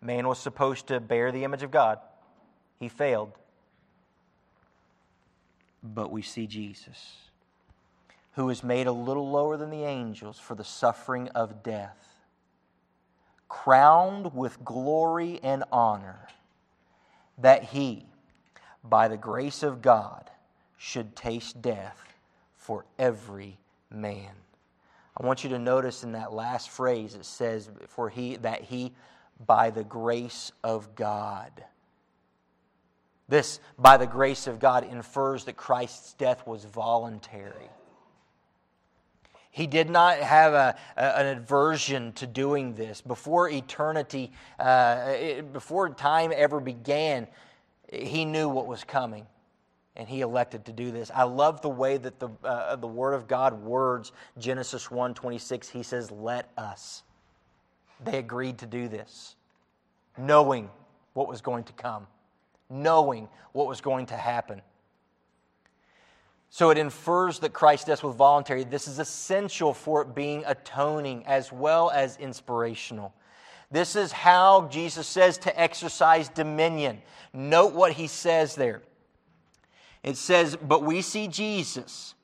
Man 0.00 0.26
was 0.26 0.38
supposed 0.38 0.88
to 0.88 1.00
bear 1.00 1.32
the 1.32 1.44
image 1.44 1.62
of 1.62 1.70
God. 1.70 1.98
He 2.78 2.88
failed. 2.88 3.32
But 5.82 6.10
we 6.10 6.22
see 6.22 6.46
Jesus, 6.46 7.16
who 8.32 8.48
is 8.50 8.62
made 8.62 8.86
a 8.86 8.92
little 8.92 9.30
lower 9.30 9.56
than 9.56 9.70
the 9.70 9.84
angels 9.84 10.38
for 10.38 10.54
the 10.54 10.64
suffering 10.64 11.28
of 11.28 11.62
death, 11.62 11.98
crowned 13.48 14.32
with 14.34 14.64
glory 14.64 15.40
and 15.42 15.64
honor, 15.72 16.28
that 17.38 17.64
he, 17.64 18.06
by 18.84 19.08
the 19.08 19.16
grace 19.16 19.62
of 19.62 19.82
God, 19.82 20.30
should 20.76 21.14
taste 21.14 21.62
death 21.62 21.98
for 22.56 22.84
every 22.98 23.58
man. 23.90 24.32
I 25.16 25.26
want 25.26 25.44
you 25.44 25.50
to 25.50 25.58
notice 25.58 26.04
in 26.04 26.12
that 26.12 26.32
last 26.32 26.70
phrase 26.70 27.14
it 27.14 27.24
says 27.24 27.70
for 27.88 28.08
he 28.08 28.36
that 28.36 28.62
he 28.62 28.92
by 29.46 29.70
the 29.70 29.84
grace 29.84 30.52
of 30.64 30.94
God. 30.94 31.64
This 33.28 33.60
by 33.78 33.96
the 33.96 34.06
grace 34.06 34.46
of 34.46 34.58
God 34.58 34.84
infers 34.84 35.44
that 35.44 35.56
Christ's 35.56 36.14
death 36.14 36.46
was 36.46 36.64
voluntary. 36.64 37.70
He 39.50 39.66
did 39.66 39.90
not 39.90 40.16
have 40.18 40.54
a, 40.54 40.76
an 40.96 41.36
aversion 41.36 42.12
to 42.14 42.26
doing 42.26 42.74
this. 42.74 43.02
Before 43.02 43.50
eternity, 43.50 44.32
uh, 44.58 45.42
before 45.52 45.90
time 45.90 46.32
ever 46.34 46.58
began, 46.58 47.28
he 47.92 48.24
knew 48.24 48.48
what 48.48 48.66
was 48.66 48.84
coming 48.84 49.26
and 49.94 50.08
he 50.08 50.22
elected 50.22 50.64
to 50.64 50.72
do 50.72 50.90
this. 50.90 51.10
I 51.14 51.24
love 51.24 51.60
the 51.60 51.68
way 51.68 51.98
that 51.98 52.18
the, 52.18 52.30
uh, 52.42 52.76
the 52.76 52.86
Word 52.86 53.12
of 53.12 53.28
God 53.28 53.62
words 53.62 54.12
Genesis 54.38 54.90
1 54.90 55.14
26. 55.14 55.68
He 55.68 55.82
says, 55.82 56.10
Let 56.10 56.50
us. 56.56 57.02
They 58.02 58.18
agreed 58.18 58.58
to 58.58 58.66
do 58.66 58.88
this, 58.88 59.36
knowing 60.16 60.70
what 61.12 61.28
was 61.28 61.40
going 61.40 61.64
to 61.64 61.72
come, 61.74 62.06
knowing 62.70 63.28
what 63.52 63.68
was 63.68 63.80
going 63.80 64.06
to 64.06 64.16
happen. 64.16 64.62
So 66.48 66.70
it 66.70 66.78
infers 66.78 67.38
that 67.40 67.52
Christ's 67.52 67.86
death 67.86 68.02
was 68.02 68.14
voluntary. 68.16 68.64
This 68.64 68.88
is 68.88 68.98
essential 68.98 69.72
for 69.72 70.02
it 70.02 70.14
being 70.14 70.42
atoning 70.46 71.24
as 71.26 71.52
well 71.52 71.90
as 71.90 72.16
inspirational. 72.16 73.14
This 73.72 73.96
is 73.96 74.12
how 74.12 74.68
Jesus 74.68 75.08
says 75.08 75.38
to 75.38 75.60
exercise 75.60 76.28
dominion. 76.28 77.00
Note 77.32 77.72
what 77.72 77.92
he 77.92 78.06
says 78.06 78.54
there. 78.54 78.82
It 80.02 80.16
says, 80.18 80.56
But 80.56 80.82
we 80.82 81.00
see 81.00 81.26
Jesus 81.26 82.14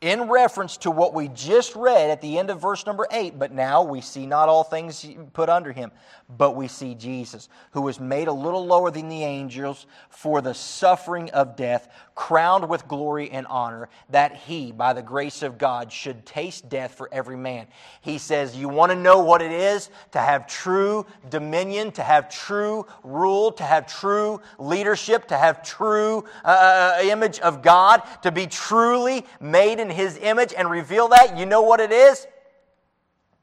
in 0.00 0.28
reference 0.28 0.76
to 0.76 0.90
what 0.90 1.12
we 1.12 1.28
just 1.28 1.74
read 1.74 2.10
at 2.10 2.20
the 2.20 2.38
end 2.38 2.50
of 2.50 2.60
verse 2.60 2.86
number 2.86 3.06
8, 3.10 3.38
but 3.38 3.50
now 3.50 3.82
we 3.82 4.00
see 4.00 4.26
not 4.26 4.48
all 4.48 4.62
things 4.62 5.04
put 5.32 5.48
under 5.48 5.72
him, 5.72 5.90
but 6.28 6.54
we 6.54 6.68
see 6.68 6.94
Jesus, 6.94 7.48
who 7.72 7.80
was 7.80 7.98
made 7.98 8.28
a 8.28 8.32
little 8.32 8.64
lower 8.64 8.92
than 8.92 9.08
the 9.08 9.24
angels 9.24 9.86
for 10.08 10.40
the 10.40 10.54
suffering 10.54 11.30
of 11.30 11.56
death, 11.56 11.88
crowned 12.18 12.68
with 12.68 12.88
glory 12.88 13.30
and 13.30 13.46
honor, 13.46 13.88
that 14.10 14.34
he, 14.34 14.72
by 14.72 14.92
the 14.92 15.00
grace 15.00 15.44
of 15.44 15.56
God, 15.56 15.92
should 15.92 16.26
taste 16.26 16.68
death 16.68 16.96
for 16.96 17.08
every 17.12 17.36
man. 17.36 17.68
He 18.00 18.18
says, 18.18 18.56
You 18.56 18.68
want 18.68 18.90
to 18.90 18.98
know 18.98 19.20
what 19.20 19.40
it 19.40 19.52
is 19.52 19.88
to 20.10 20.18
have 20.18 20.48
true 20.48 21.06
dominion, 21.30 21.92
to 21.92 22.02
have 22.02 22.28
true 22.28 22.86
rule, 23.04 23.52
to 23.52 23.62
have 23.62 23.86
true 23.86 24.40
leadership, 24.58 25.28
to 25.28 25.38
have 25.38 25.62
true 25.62 26.24
uh, 26.44 26.96
uh 26.98 27.02
image 27.04 27.38
of 27.38 27.62
God, 27.62 28.02
to 28.22 28.32
be 28.32 28.48
truly 28.48 29.24
made 29.40 29.78
in 29.78 29.88
his 29.88 30.18
image 30.20 30.52
and 30.52 30.68
reveal 30.68 31.06
that, 31.10 31.38
you 31.38 31.46
know 31.46 31.62
what 31.62 31.78
it 31.78 31.92
is? 31.92 32.26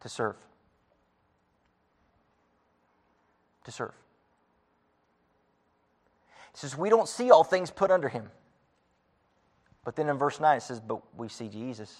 To 0.02 0.10
serve. 0.10 0.36
To 3.64 3.72
serve. 3.72 3.94
He 6.52 6.58
says, 6.58 6.78
We 6.78 6.90
don't 6.90 7.08
see 7.08 7.32
all 7.32 7.46
things 7.46 7.72
put 7.72 7.90
under 7.90 8.10
him. 8.10 8.30
But 9.86 9.96
then 9.96 10.10
in 10.10 10.18
verse 10.18 10.42
9 10.42 10.58
it 10.58 10.64
says, 10.64 10.82
But 10.82 11.02
we 11.16 11.30
see 11.30 11.48
Jesus, 11.48 11.96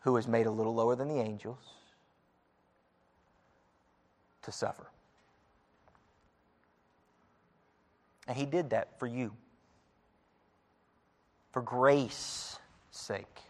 who 0.00 0.16
is 0.16 0.26
made 0.26 0.46
a 0.46 0.50
little 0.50 0.74
lower 0.74 0.96
than 0.96 1.08
the 1.08 1.20
angels, 1.20 1.60
to 4.42 4.50
suffer. 4.50 4.86
And 8.26 8.36
he 8.36 8.46
did 8.46 8.70
that 8.70 8.98
for 8.98 9.06
you 9.06 9.32
for 11.52 11.62
grace 11.62 12.58
sake. 12.90 13.40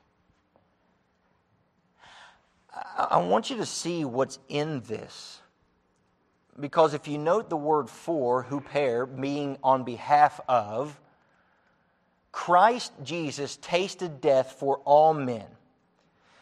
I 2.97 3.19
want 3.19 3.51
you 3.51 3.57
to 3.57 3.67
see 3.67 4.05
what's 4.05 4.39
in 4.49 4.81
this. 4.83 5.41
Because 6.59 6.95
if 6.95 7.09
you 7.09 7.19
note 7.19 7.51
the 7.51 7.57
word 7.57 7.89
for, 7.91 8.45
huper, 8.45 9.21
being 9.21 9.59
on 9.63 9.85
behalf 9.85 10.41
of, 10.49 10.99
Christ 12.37 12.93
Jesus 13.03 13.57
tasted 13.57 14.21
death 14.21 14.57
for 14.61 14.83
all 14.85 15.15
men. 15.15 15.47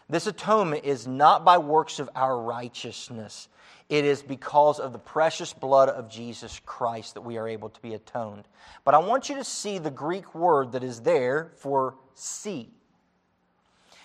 This 0.09 0.26
atonement 0.26 0.85
is 0.85 1.07
not 1.07 1.44
by 1.44 1.59
works 1.59 2.00
of 2.00 2.11
our 2.16 2.37
righteousness. 2.37 3.48
It 3.88 4.04
is 4.04 4.20
because 4.20 4.80
of 4.80 4.92
the 4.92 4.98
precious 4.98 5.52
blood 5.52 5.88
of 5.88 6.11
Jesus 6.11 6.61
Christ 6.66 7.14
that 7.14 7.20
we 7.20 7.38
are 7.38 7.46
able 7.46 7.68
to 7.68 7.80
be 7.80 7.94
atoned. 7.94 8.48
But 8.85 8.94
I 8.94 8.98
want 8.98 9.28
you 9.28 9.37
to 9.37 9.44
see 9.44 9.78
the 9.78 9.92
Greek 9.92 10.35
word 10.35 10.72
that 10.72 10.83
is 10.83 11.02
there 11.02 11.52
for 11.59 11.94
see. 12.14 12.72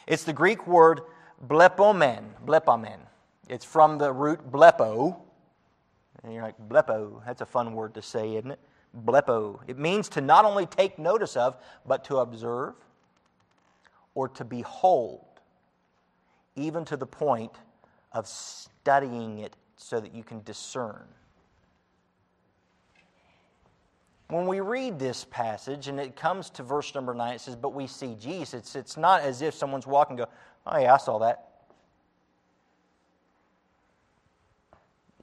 It's 0.05 0.25
the 0.25 0.31
Greek 0.31 0.67
word 0.67 1.01
blepomen, 1.43 2.23
blepomen. 2.45 2.99
It's 3.49 3.65
from 3.65 3.97
the 3.97 4.13
root 4.13 4.51
blepo. 4.51 5.17
And 6.23 6.35
you're 6.35 6.43
like, 6.43 6.69
blepo, 6.69 7.25
that's 7.25 7.41
a 7.41 7.47
fun 7.47 7.73
word 7.73 7.95
to 7.95 8.03
say, 8.03 8.35
isn't 8.35 8.51
it? 8.51 8.59
Blepo. 8.97 9.59
It 9.67 9.77
means 9.77 10.09
to 10.09 10.21
not 10.21 10.45
only 10.45 10.65
take 10.65 10.97
notice 10.97 11.35
of, 11.35 11.57
but 11.85 12.03
to 12.05 12.17
observe 12.17 12.73
or 14.15 14.27
to 14.29 14.43
behold, 14.43 15.25
even 16.55 16.83
to 16.85 16.97
the 16.97 17.05
point 17.05 17.53
of 18.11 18.27
studying 18.27 19.39
it 19.39 19.55
so 19.77 19.99
that 19.99 20.13
you 20.13 20.23
can 20.23 20.41
discern. 20.43 21.05
When 24.29 24.45
we 24.45 24.59
read 24.59 24.99
this 24.99 25.25
passage 25.25 25.87
and 25.87 25.99
it 25.99 26.15
comes 26.15 26.51
to 26.51 26.63
verse 26.63 26.93
number 26.93 27.13
nine, 27.13 27.33
it 27.33 27.41
says, 27.41 27.55
But 27.55 27.73
we 27.73 27.87
see 27.87 28.15
Jesus. 28.19 28.53
It's, 28.53 28.75
it's 28.75 28.97
not 28.97 29.21
as 29.21 29.41
if 29.41 29.55
someone's 29.55 29.87
walking 29.87 30.17
go, 30.17 30.27
Oh, 30.67 30.77
yeah, 30.77 30.93
I 30.93 30.97
saw 30.97 31.17
that. 31.19 31.45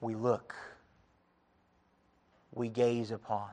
We 0.01 0.13
look, 0.13 0.53
we 2.57 2.69
gaze 2.69 3.11
upon, 3.11 3.49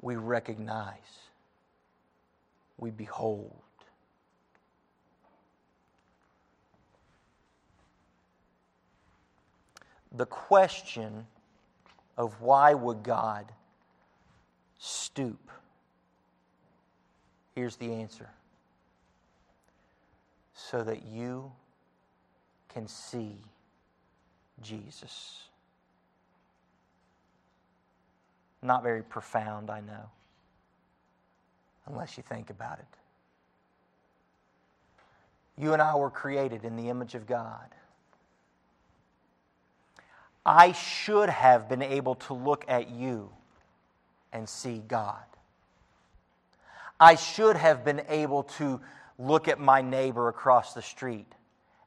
we 0.00 0.16
recognize, 0.16 0.94
we 2.76 2.90
behold. 2.90 3.54
the 10.12 10.26
question 10.26 11.26
of 12.16 12.40
why 12.40 12.74
would 12.74 13.02
God 13.02 13.50
stoop? 14.78 15.50
Here's 17.54 17.76
the 17.76 17.92
answer. 17.92 18.28
So 20.54 20.82
that 20.82 21.06
you 21.06 21.52
can 22.68 22.88
see 22.88 23.36
Jesus. 24.62 25.47
Not 28.62 28.82
very 28.82 29.02
profound, 29.02 29.70
I 29.70 29.80
know, 29.80 30.10
unless 31.86 32.16
you 32.16 32.22
think 32.22 32.50
about 32.50 32.78
it. 32.78 32.84
You 35.56 35.72
and 35.72 35.82
I 35.82 35.94
were 35.96 36.10
created 36.10 36.64
in 36.64 36.76
the 36.76 36.88
image 36.88 37.14
of 37.14 37.26
God. 37.26 37.68
I 40.46 40.72
should 40.72 41.28
have 41.28 41.68
been 41.68 41.82
able 41.82 42.14
to 42.14 42.34
look 42.34 42.64
at 42.68 42.90
you 42.90 43.30
and 44.32 44.48
see 44.48 44.82
God. 44.86 45.24
I 47.00 47.14
should 47.14 47.56
have 47.56 47.84
been 47.84 48.02
able 48.08 48.44
to 48.44 48.80
look 49.18 49.48
at 49.48 49.60
my 49.60 49.82
neighbor 49.82 50.28
across 50.28 50.74
the 50.74 50.82
street 50.82 51.32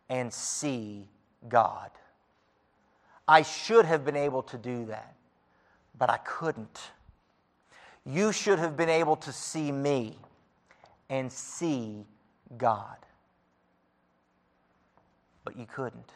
and 0.10 0.32
see 0.32 1.08
God. 1.48 1.90
I 3.28 3.42
should 3.42 3.86
have 3.86 4.06
been 4.06 4.16
able 4.16 4.44
to 4.44 4.58
do 4.58 4.86
that, 4.86 5.16
but 6.02 6.10
I 6.10 6.18
couldn't. 6.18 6.80
You 8.08 8.32
should 8.32 8.58
have 8.58 8.76
been 8.76 8.90
able 8.90 9.18
to 9.18 9.32
see 9.32 9.72
me 9.72 10.18
and 11.12 11.32
see 11.32 12.08
God, 12.58 12.98
but 15.46 15.56
you 15.56 15.68
couldn't. 15.72 16.12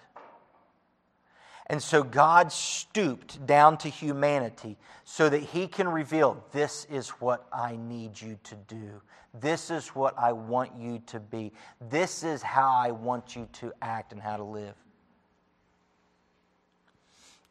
And 1.68 1.80
so 1.84 2.02
God 2.02 2.52
stooped 2.52 3.46
down 3.46 3.78
to 3.78 3.88
humanity 3.88 4.76
so 5.04 5.30
that 5.30 5.42
He 5.42 5.68
can 5.68 5.88
reveal 5.88 6.44
this 6.52 6.88
is 6.90 7.10
what 7.10 7.46
I 7.54 7.76
need 7.76 8.20
you 8.20 8.40
to 8.44 8.56
do. 8.68 9.04
This 9.40 9.70
is 9.70 9.90
what 9.90 10.18
I 10.18 10.32
want 10.32 10.72
you 10.80 11.00
to 11.06 11.20
be. 11.20 11.52
This 11.92 12.24
is 12.24 12.42
how 12.42 12.74
I 12.74 12.90
want 12.90 13.36
you 13.36 13.48
to 13.54 13.72
act 13.84 14.14
and 14.14 14.22
how 14.22 14.38
to 14.38 14.44
live. 14.44 14.74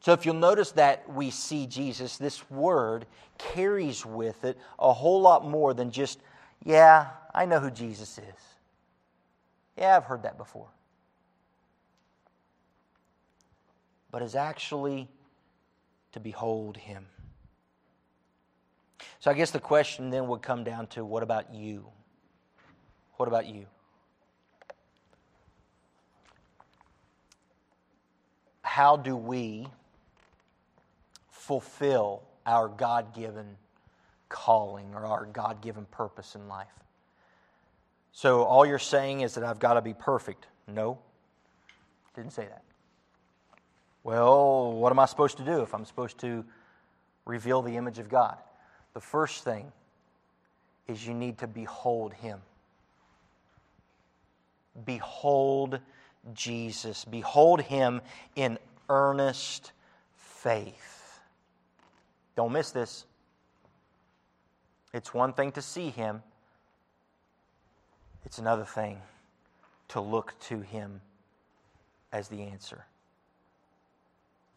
So, 0.05 0.13
if 0.13 0.23
you'll 0.23 0.35
notice 0.35 0.69
that 0.73 1.11
we 1.11 1.31
see 1.31 1.65
Jesus, 1.65 2.17
this 2.17 2.47
word 2.51 3.07
carries 3.39 4.05
with 4.05 4.43
it 4.45 4.55
a 4.77 4.93
whole 4.93 5.19
lot 5.19 5.49
more 5.49 5.73
than 5.73 5.89
just, 5.89 6.19
yeah, 6.63 7.07
I 7.33 7.47
know 7.47 7.59
who 7.59 7.71
Jesus 7.71 8.19
is. 8.19 8.41
Yeah, 9.75 9.97
I've 9.97 10.03
heard 10.03 10.21
that 10.21 10.37
before. 10.37 10.67
But 14.11 14.21
is 14.21 14.35
actually 14.35 15.07
to 16.11 16.19
behold 16.19 16.77
him. 16.77 17.07
So, 19.19 19.31
I 19.31 19.33
guess 19.33 19.49
the 19.49 19.59
question 19.59 20.11
then 20.11 20.27
would 20.27 20.43
come 20.43 20.63
down 20.63 20.85
to 20.89 21.03
what 21.03 21.23
about 21.23 21.51
you? 21.51 21.87
What 23.15 23.27
about 23.27 23.47
you? 23.47 23.65
How 28.61 28.97
do 28.97 29.17
we 29.17 29.65
fulfill 31.45 32.23
our 32.45 32.67
God 32.67 33.13
given 33.13 33.45
calling 34.29 34.95
or 34.95 35.05
our 35.05 35.25
God 35.25 35.61
given 35.61 35.85
purpose 35.85 36.33
in 36.33 36.47
life. 36.47 36.67
So, 38.11 38.43
all 38.43 38.65
you're 38.65 38.79
saying 38.79 39.21
is 39.21 39.35
that 39.35 39.43
I've 39.43 39.59
got 39.59 39.75
to 39.75 39.81
be 39.81 39.93
perfect. 39.93 40.47
No, 40.67 40.97
didn't 42.15 42.33
say 42.33 42.45
that. 42.45 42.63
Well, 44.03 44.71
what 44.71 44.91
am 44.91 44.99
I 44.99 45.05
supposed 45.05 45.37
to 45.37 45.43
do 45.43 45.61
if 45.61 45.73
I'm 45.73 45.85
supposed 45.85 46.17
to 46.19 46.43
reveal 47.25 47.61
the 47.61 47.75
image 47.75 47.99
of 47.99 48.09
God? 48.09 48.37
The 48.93 49.01
first 49.01 49.43
thing 49.43 49.71
is 50.87 51.05
you 51.05 51.13
need 51.13 51.37
to 51.39 51.47
behold 51.47 52.13
Him. 52.13 52.39
Behold 54.83 55.79
Jesus. 56.33 57.05
Behold 57.05 57.61
Him 57.61 58.01
in 58.35 58.57
earnest 58.89 59.73
faith. 60.15 60.94
Don't 62.35 62.51
miss 62.51 62.71
this. 62.71 63.05
It's 64.93 65.13
one 65.13 65.33
thing 65.33 65.51
to 65.53 65.61
see 65.61 65.89
him, 65.89 66.23
it's 68.25 68.37
another 68.37 68.65
thing 68.65 69.01
to 69.89 70.01
look 70.01 70.33
to 70.41 70.61
him 70.61 71.01
as 72.11 72.27
the 72.29 72.41
answer. 72.43 72.85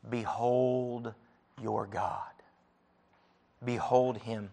Behold 0.08 1.12
your 1.60 1.86
God. 1.86 2.22
Behold 3.64 4.18
him. 4.18 4.50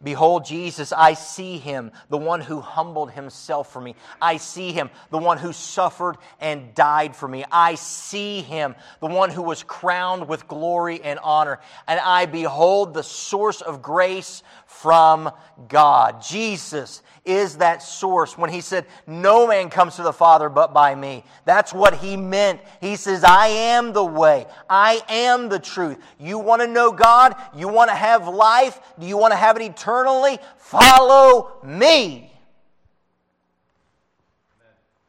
Behold, 0.00 0.44
Jesus, 0.44 0.92
I 0.92 1.14
see 1.14 1.58
him, 1.58 1.90
the 2.08 2.16
one 2.16 2.40
who 2.40 2.60
humbled 2.60 3.10
himself 3.10 3.72
for 3.72 3.80
me. 3.80 3.96
I 4.22 4.36
see 4.36 4.70
him, 4.70 4.90
the 5.10 5.18
one 5.18 5.38
who 5.38 5.52
suffered 5.52 6.18
and 6.40 6.72
died 6.76 7.16
for 7.16 7.26
me. 7.26 7.44
I 7.50 7.74
see 7.74 8.40
him, 8.42 8.76
the 9.00 9.08
one 9.08 9.30
who 9.30 9.42
was 9.42 9.64
crowned 9.64 10.28
with 10.28 10.46
glory 10.46 11.02
and 11.02 11.18
honor. 11.18 11.58
And 11.88 11.98
I 11.98 12.26
behold 12.26 12.94
the 12.94 13.02
source 13.02 13.60
of 13.60 13.82
grace 13.82 14.44
from 14.66 15.32
God. 15.66 16.22
Jesus 16.22 17.02
is 17.24 17.58
that 17.58 17.82
source 17.82 18.38
when 18.38 18.50
he 18.50 18.60
said, 18.60 18.86
No 19.06 19.46
man 19.46 19.68
comes 19.68 19.96
to 19.96 20.02
the 20.02 20.12
Father 20.12 20.48
but 20.48 20.72
by 20.72 20.94
me. 20.94 21.24
That's 21.44 21.74
what 21.74 21.94
he 21.94 22.16
meant. 22.16 22.60
He 22.80 22.96
says, 22.96 23.22
I 23.22 23.48
am 23.48 23.92
the 23.92 24.04
way, 24.04 24.46
I 24.68 25.02
am 25.08 25.48
the 25.48 25.58
truth. 25.58 25.98
You 26.18 26.38
want 26.38 26.62
to 26.62 26.68
know 26.68 26.90
God? 26.90 27.34
You 27.54 27.68
want 27.68 27.90
to 27.90 27.96
have 27.96 28.28
life? 28.28 28.80
Do 28.98 29.06
you 29.06 29.16
want 29.16 29.32
to 29.32 29.36
have 29.36 29.56
it 29.56 29.62
eternally? 29.88 30.38
Follow 30.58 31.52
me. 31.64 32.30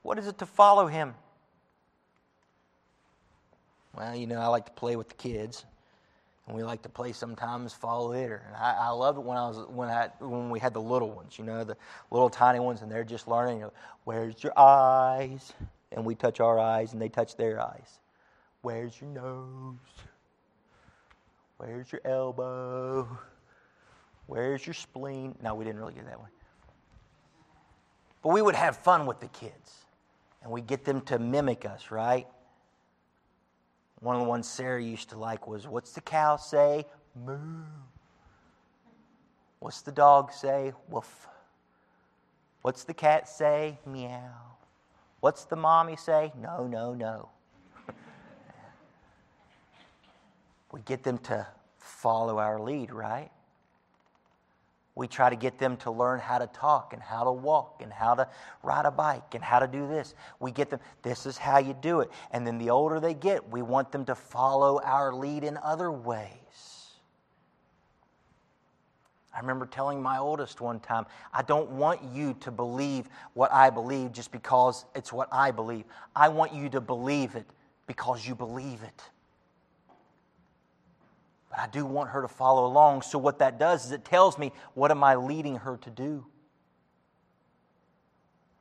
What 0.01 0.17
is 0.17 0.27
it 0.27 0.37
to 0.39 0.45
follow 0.45 0.87
him? 0.87 1.13
Well, 3.95 4.15
you 4.15 4.27
know, 4.27 4.39
I 4.39 4.47
like 4.47 4.65
to 4.65 4.71
play 4.71 4.95
with 4.95 5.09
the 5.09 5.15
kids 5.15 5.65
and 6.47 6.55
we 6.55 6.63
like 6.63 6.81
to 6.83 6.89
play 6.89 7.11
sometimes 7.11 7.73
fall 7.73 8.07
later. 8.07 8.41
And 8.47 8.55
I, 8.55 8.75
I 8.79 8.89
loved 8.89 9.19
it 9.19 9.23
when 9.23 9.37
I 9.37 9.47
was 9.47 9.67
when 9.67 9.89
I 9.89 10.09
when 10.19 10.49
we 10.49 10.59
had 10.59 10.73
the 10.73 10.81
little 10.81 11.11
ones, 11.11 11.37
you 11.37 11.43
know, 11.43 11.63
the 11.63 11.77
little 12.09 12.29
tiny 12.29 12.59
ones, 12.59 12.81
and 12.81 12.91
they're 12.91 13.03
just 13.03 13.27
learning. 13.27 13.57
You 13.57 13.63
know, 13.65 13.73
Where's 14.05 14.41
your 14.43 14.57
eyes? 14.57 15.53
And 15.91 16.05
we 16.05 16.15
touch 16.15 16.39
our 16.39 16.57
eyes, 16.57 16.93
and 16.93 17.01
they 17.01 17.09
touch 17.09 17.35
their 17.35 17.59
eyes. 17.59 17.99
Where's 18.61 18.99
your 18.99 19.09
nose? 19.09 19.75
Where's 21.57 21.91
your 21.91 22.01
elbow? 22.05 23.07
Where's 24.29 24.63
your 24.67 24.75
spleen? 24.75 25.33
No, 25.41 25.55
we 25.55 25.65
didn't 25.65 25.79
really 25.79 25.95
get 25.95 26.05
that 26.05 26.19
one. 26.19 26.29
But 28.21 28.29
we 28.29 28.43
would 28.43 28.53
have 28.53 28.77
fun 28.77 29.07
with 29.07 29.19
the 29.19 29.27
kids, 29.29 29.73
and 30.43 30.51
we 30.51 30.61
get 30.61 30.85
them 30.85 31.01
to 31.01 31.17
mimic 31.17 31.65
us, 31.65 31.89
right? 31.89 32.27
One 34.01 34.15
of 34.15 34.21
the 34.21 34.27
ones 34.27 34.47
Sarah 34.47 34.83
used 34.83 35.09
to 35.09 35.17
like 35.17 35.47
was, 35.47 35.67
What's 35.67 35.93
the 35.93 36.01
cow 36.01 36.35
say? 36.35 36.85
Moo. 37.25 37.63
What's 39.61 39.81
the 39.81 39.91
dog 39.91 40.31
say? 40.31 40.73
Woof. 40.89 41.27
What's 42.61 42.83
the 42.83 42.93
cat 42.93 43.27
say? 43.27 43.79
Meow. 43.87 44.29
What's 45.21 45.45
the 45.45 45.55
mommy 45.55 45.95
say? 45.95 46.31
No, 46.39 46.67
no, 46.67 46.93
no. 46.93 47.29
we 50.71 50.81
get 50.81 51.01
them 51.01 51.17
to 51.17 51.47
follow 51.79 52.37
our 52.37 52.59
lead, 52.59 52.91
right? 52.91 53.31
We 54.99 55.07
try 55.07 55.29
to 55.29 55.37
get 55.37 55.57
them 55.57 55.77
to 55.77 55.91
learn 55.91 56.19
how 56.19 56.39
to 56.39 56.47
talk 56.47 56.91
and 56.91 57.01
how 57.01 57.23
to 57.23 57.31
walk 57.31 57.79
and 57.81 57.89
how 57.89 58.15
to 58.15 58.27
ride 58.63 58.83
a 58.83 58.91
bike 58.91 59.33
and 59.33 59.41
how 59.41 59.59
to 59.59 59.65
do 59.65 59.87
this. 59.87 60.13
We 60.41 60.51
get 60.51 60.69
them, 60.69 60.81
this 61.03 61.25
is 61.25 61.37
how 61.37 61.59
you 61.59 61.73
do 61.73 62.01
it. 62.01 62.11
And 62.31 62.45
then 62.45 62.57
the 62.57 62.69
older 62.69 62.99
they 62.99 63.13
get, 63.13 63.49
we 63.49 63.61
want 63.61 63.93
them 63.93 64.03
to 64.03 64.13
follow 64.15 64.81
our 64.83 65.13
lead 65.13 65.45
in 65.45 65.55
other 65.63 65.89
ways. 65.89 66.89
I 69.33 69.39
remember 69.39 69.67
telling 69.67 70.01
my 70.01 70.17
oldest 70.17 70.59
one 70.59 70.81
time, 70.81 71.05
I 71.31 71.43
don't 71.43 71.69
want 71.69 72.03
you 72.13 72.35
to 72.41 72.51
believe 72.51 73.07
what 73.35 73.53
I 73.53 73.69
believe 73.69 74.11
just 74.11 74.33
because 74.33 74.83
it's 74.95 75.13
what 75.13 75.29
I 75.31 75.51
believe. 75.51 75.85
I 76.13 76.27
want 76.27 76.53
you 76.53 76.67
to 76.71 76.81
believe 76.81 77.35
it 77.35 77.45
because 77.87 78.27
you 78.27 78.35
believe 78.35 78.83
it. 78.83 79.01
But 81.49 81.59
I 81.59 81.67
do 81.67 81.85
want 81.85 82.11
her 82.11 82.21
to 82.21 82.27
follow 82.27 82.65
along. 82.65 83.01
So, 83.01 83.17
what 83.17 83.39
that 83.39 83.59
does 83.59 83.85
is 83.85 83.91
it 83.91 84.05
tells 84.05 84.37
me 84.37 84.51
what 84.73 84.91
am 84.91 85.03
I 85.03 85.15
leading 85.15 85.57
her 85.57 85.77
to 85.77 85.89
do? 85.89 86.25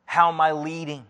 How 0.04 0.28
am 0.28 0.40
I 0.40 0.52
leading? 0.52 1.04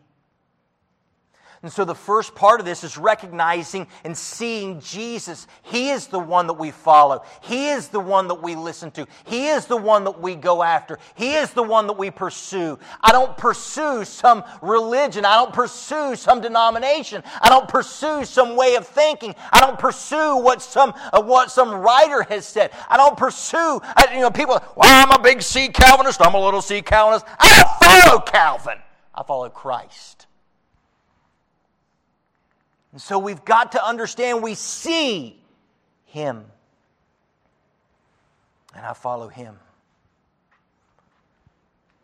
And 1.63 1.73
so 1.73 1.85
the 1.85 1.95
first 1.95 2.35
part 2.35 2.61
of 2.61 2.67
this 2.67 2.85
is 2.85 2.97
recognizing 2.97 3.87
and 4.05 4.17
seeing 4.17 4.81
Jesus. 4.81 5.47
He 5.63 5.91
is 5.91 6.07
the 6.07 6.19
one 6.19 6.47
that 6.47 6.55
we 6.55 6.71
follow. 6.71 7.23
He 7.41 7.71
is 7.71 7.89
the 7.89 8.01
one 8.01 8.29
that 8.29 8.43
we 8.43 8.55
listen 8.55 8.91
to. 8.93 9.07
He 9.25 9.49
is 9.49 9.67
the 9.67 9.77
one 9.77 10.05
that 10.05 10.21
we 10.21 10.35
go 10.37 10.63
after. 10.63 10.99
He 11.15 11.35
is 11.35 11.51
the 11.51 11.63
one 11.63 11.87
that 11.89 11.99
we 11.99 12.11
pursue. 12.11 12.79
I 13.01 13.13
don't 13.13 13.37
pursue 13.37 14.05
some 14.05 14.45
religion. 14.63 15.25
I 15.25 15.35
don't 15.35 15.53
pursue 15.53 16.15
some 16.15 16.41
denomination. 16.41 17.23
I 17.43 17.49
don't 17.49 17.69
pursue 17.69 18.25
some 18.25 18.57
way 18.57 18.77
of 18.77 18.87
thinking. 18.87 19.35
I 19.53 19.61
don't 19.61 19.79
pursue 19.79 20.37
what 20.37 20.63
some 20.63 20.95
uh, 21.13 21.21
what 21.21 21.51
some 21.51 21.75
writer 21.75 22.23
has 22.23 22.47
said. 22.47 22.71
I 22.89 22.97
don't 22.97 23.17
pursue 23.17 23.81
I, 23.97 24.15
you 24.15 24.21
know 24.21 24.31
people, 24.31 24.55
well, 24.77 24.89
I'm 24.89 25.11
a 25.11 25.23
big 25.23 25.43
C 25.43 25.69
Calvinist, 25.69 26.25
I'm 26.25 26.35
a 26.35 26.41
little 26.41 26.63
C 26.63 26.83
Calvinist. 26.83 27.27
I 27.39 27.63
don't 27.63 28.05
follow 28.05 28.21
Calvin. 28.21 28.79
I 29.15 29.23
follow 29.25 29.49
Christ. 29.49 30.28
And 32.93 33.01
so 33.01 33.19
we've 33.19 33.45
got 33.45 33.73
to 33.73 33.85
understand 33.85 34.43
we 34.43 34.55
see 34.55 35.39
Him. 36.07 36.45
And 38.75 38.85
I 38.85 38.93
follow 38.93 39.29
Him. 39.29 39.57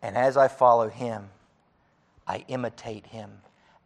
And 0.01 0.15
as 0.15 0.37
I 0.37 0.47
follow 0.47 0.87
Him, 0.87 1.29
I 2.27 2.45
imitate 2.47 3.07
Him 3.07 3.31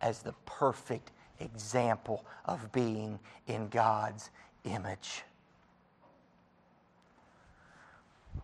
as 0.01 0.21
the 0.21 0.33
perfect 0.45 1.11
example 1.39 2.25
of 2.45 2.71
being 2.71 3.19
in 3.47 3.69
God's 3.69 4.29
image. 4.65 5.23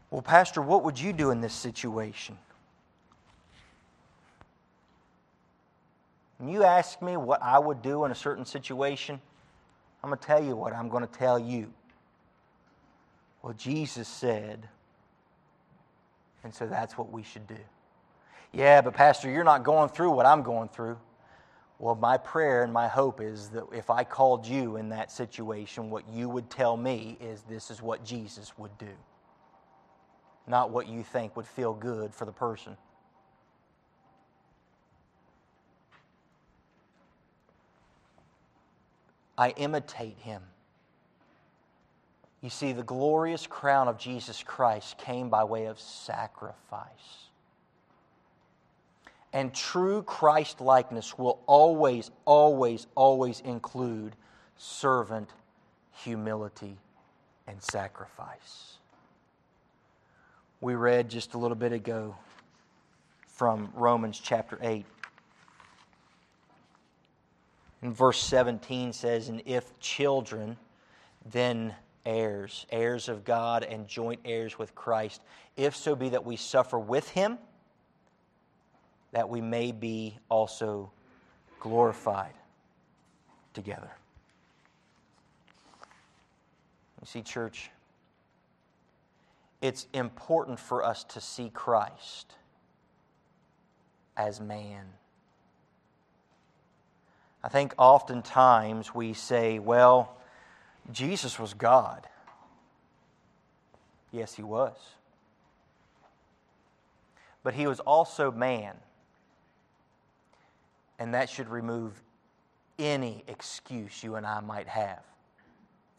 Well, 0.10 0.22
Pastor, 0.22 0.62
what 0.62 0.84
would 0.84 1.00
you 1.00 1.12
do 1.12 1.32
in 1.32 1.42
this 1.42 1.54
situation? 1.54 2.38
You 6.44 6.64
ask 6.64 7.02
me 7.02 7.18
what 7.18 7.42
I 7.42 7.60
would 7.60 7.82
do 7.82 8.06
in 8.06 8.12
a 8.12 8.16
certain 8.16 8.46
situation, 8.46 9.22
I'm 10.04 10.10
going 10.10 10.20
to 10.20 10.26
tell 10.26 10.44
you 10.44 10.56
what 10.56 10.74
I'm 10.74 10.90
going 10.90 11.06
to 11.06 11.12
tell 11.12 11.40
you. 11.40 11.72
Well, 13.42 13.54
Jesus 13.54 14.08
said, 14.08 14.68
and 16.44 16.54
so 16.54 16.68
that's 16.68 16.98
what 16.98 17.12
we 17.12 17.24
should 17.24 17.48
do. 17.48 17.58
Yeah, 18.52 18.82
but 18.82 18.94
Pastor, 18.94 19.30
you're 19.30 19.44
not 19.44 19.64
going 19.64 19.90
through 19.90 20.12
what 20.12 20.26
I'm 20.26 20.44
going 20.44 20.70
through. 20.70 20.98
Well, 21.78 21.96
my 21.96 22.18
prayer 22.18 22.64
and 22.64 22.72
my 22.72 22.88
hope 22.88 23.20
is 23.20 23.50
that 23.50 23.66
if 23.74 23.90
I 23.90 24.04
called 24.04 24.46
you 24.46 24.78
in 24.78 24.90
that 24.90 25.12
situation, 25.12 25.90
what 25.90 26.08
you 26.10 26.30
would 26.30 26.50
tell 26.50 26.78
me 26.78 27.18
is 27.20 27.42
this 27.44 27.70
is 27.70 27.82
what 27.82 28.06
Jesus 28.06 28.58
would 28.58 28.78
do, 28.78 28.94
not 30.48 30.70
what 30.70 30.88
you 30.88 31.04
think 31.04 31.36
would 31.36 31.48
feel 31.48 31.74
good 31.74 32.14
for 32.14 32.26
the 32.26 32.32
person. 32.32 32.78
I 39.38 39.50
imitate 39.52 40.18
him. 40.20 40.42
You 42.42 42.50
see, 42.50 42.74
the 42.74 42.84
glorious 42.84 43.48
crown 43.48 43.88
of 43.88 43.98
Jesus 43.98 44.44
Christ 44.44 44.98
came 44.98 45.30
by 45.30 45.44
way 45.44 45.66
of 45.66 45.80
sacrifice. 45.80 46.86
And 49.34 49.54
true 49.54 50.04
Christ 50.04 50.62
likeness 50.62 51.18
will 51.18 51.42
always, 51.46 52.12
always, 52.24 52.88
always 52.96 53.42
include 53.42 54.16
servant 54.58 55.30
humility 55.92 56.78
and 57.48 57.62
sacrifice. 57.62 58.78
We 60.62 60.76
read 60.76 61.10
just 61.10 61.34
a 61.34 61.38
little 61.38 61.56
bit 61.56 61.74
ago 61.74 62.16
from 63.28 63.72
Romans 63.76 64.20
chapter 64.24 64.58
8. 64.62 64.86
And 67.82 67.96
verse 67.96 68.20
17 68.20 68.94
says, 68.94 69.30
And 69.30 69.42
if 69.46 69.78
children, 69.80 70.58
then 71.26 71.76
heirs, 72.06 72.66
heirs 72.72 73.10
of 73.10 73.24
God 73.24 73.64
and 73.64 73.88
joint 73.88 74.22
heirs 74.26 74.58
with 74.58 74.76
Christ, 74.76 75.22
if 75.58 75.76
so 75.76 75.96
be 75.96 76.10
that 76.10 76.26
we 76.26 76.36
suffer 76.36 76.80
with 76.80 77.10
him 77.10 77.38
that 79.16 79.30
we 79.30 79.40
may 79.40 79.72
be 79.72 80.18
also 80.28 80.92
glorified 81.62 82.34
together. 83.54 83.90
You 87.00 87.08
see, 87.08 87.22
church, 87.22 87.72
it's 89.62 89.88
important 89.94 90.60
for 90.60 90.84
us 90.84 91.06
to 91.06 91.22
see 91.22 91.50
Christ 91.50 92.34
as 94.18 94.42
man. 94.42 94.86
I 97.46 97.48
think 97.48 97.76
oftentimes 97.78 98.96
we 98.96 99.14
say, 99.14 99.60
well, 99.60 100.18
Jesus 100.92 101.38
was 101.38 101.54
God. 101.54 102.08
Yes, 104.12 104.34
he 104.34 104.42
was. 104.42 104.76
But 107.44 107.54
he 107.54 107.68
was 107.68 107.80
also 107.82 108.32
man. 108.32 108.74
And 110.98 111.14
that 111.14 111.30
should 111.30 111.48
remove 111.48 112.02
any 112.80 113.24
excuse 113.28 114.04
you 114.04 114.16
and 114.16 114.26
I 114.26 114.40
might 114.40 114.68
have 114.68 115.04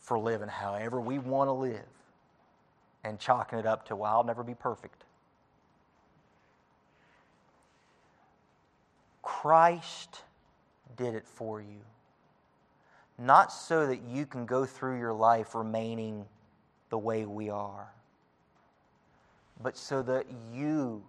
for 0.00 0.18
living 0.18 0.48
however 0.48 1.00
we 1.00 1.20
want 1.20 1.46
to 1.46 1.52
live 1.52 1.86
and 3.04 3.20
chalking 3.20 3.60
it 3.60 3.66
up 3.66 3.86
to, 3.86 3.94
well, 3.94 4.16
I'll 4.16 4.24
never 4.24 4.42
be 4.42 4.54
perfect. 4.54 5.04
Christ 9.22 10.22
did 10.96 11.14
it 11.14 11.26
for 11.26 11.60
you. 11.60 11.80
Not 13.18 13.52
so 13.52 13.86
that 13.86 14.02
you 14.02 14.26
can 14.26 14.46
go 14.46 14.64
through 14.66 14.98
your 14.98 15.12
life 15.12 15.54
remaining 15.54 16.26
the 16.90 16.98
way 16.98 17.24
we 17.24 17.48
are, 17.48 17.88
but 19.62 19.76
so 19.76 20.02
that 20.02 20.26
you 20.52 21.02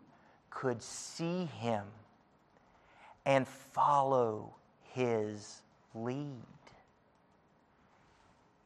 could 0.49 0.81
see 0.81 1.45
Him 1.59 1.83
and 3.27 3.45
follow 3.45 4.55
his 4.93 5.61
lead. 5.93 6.31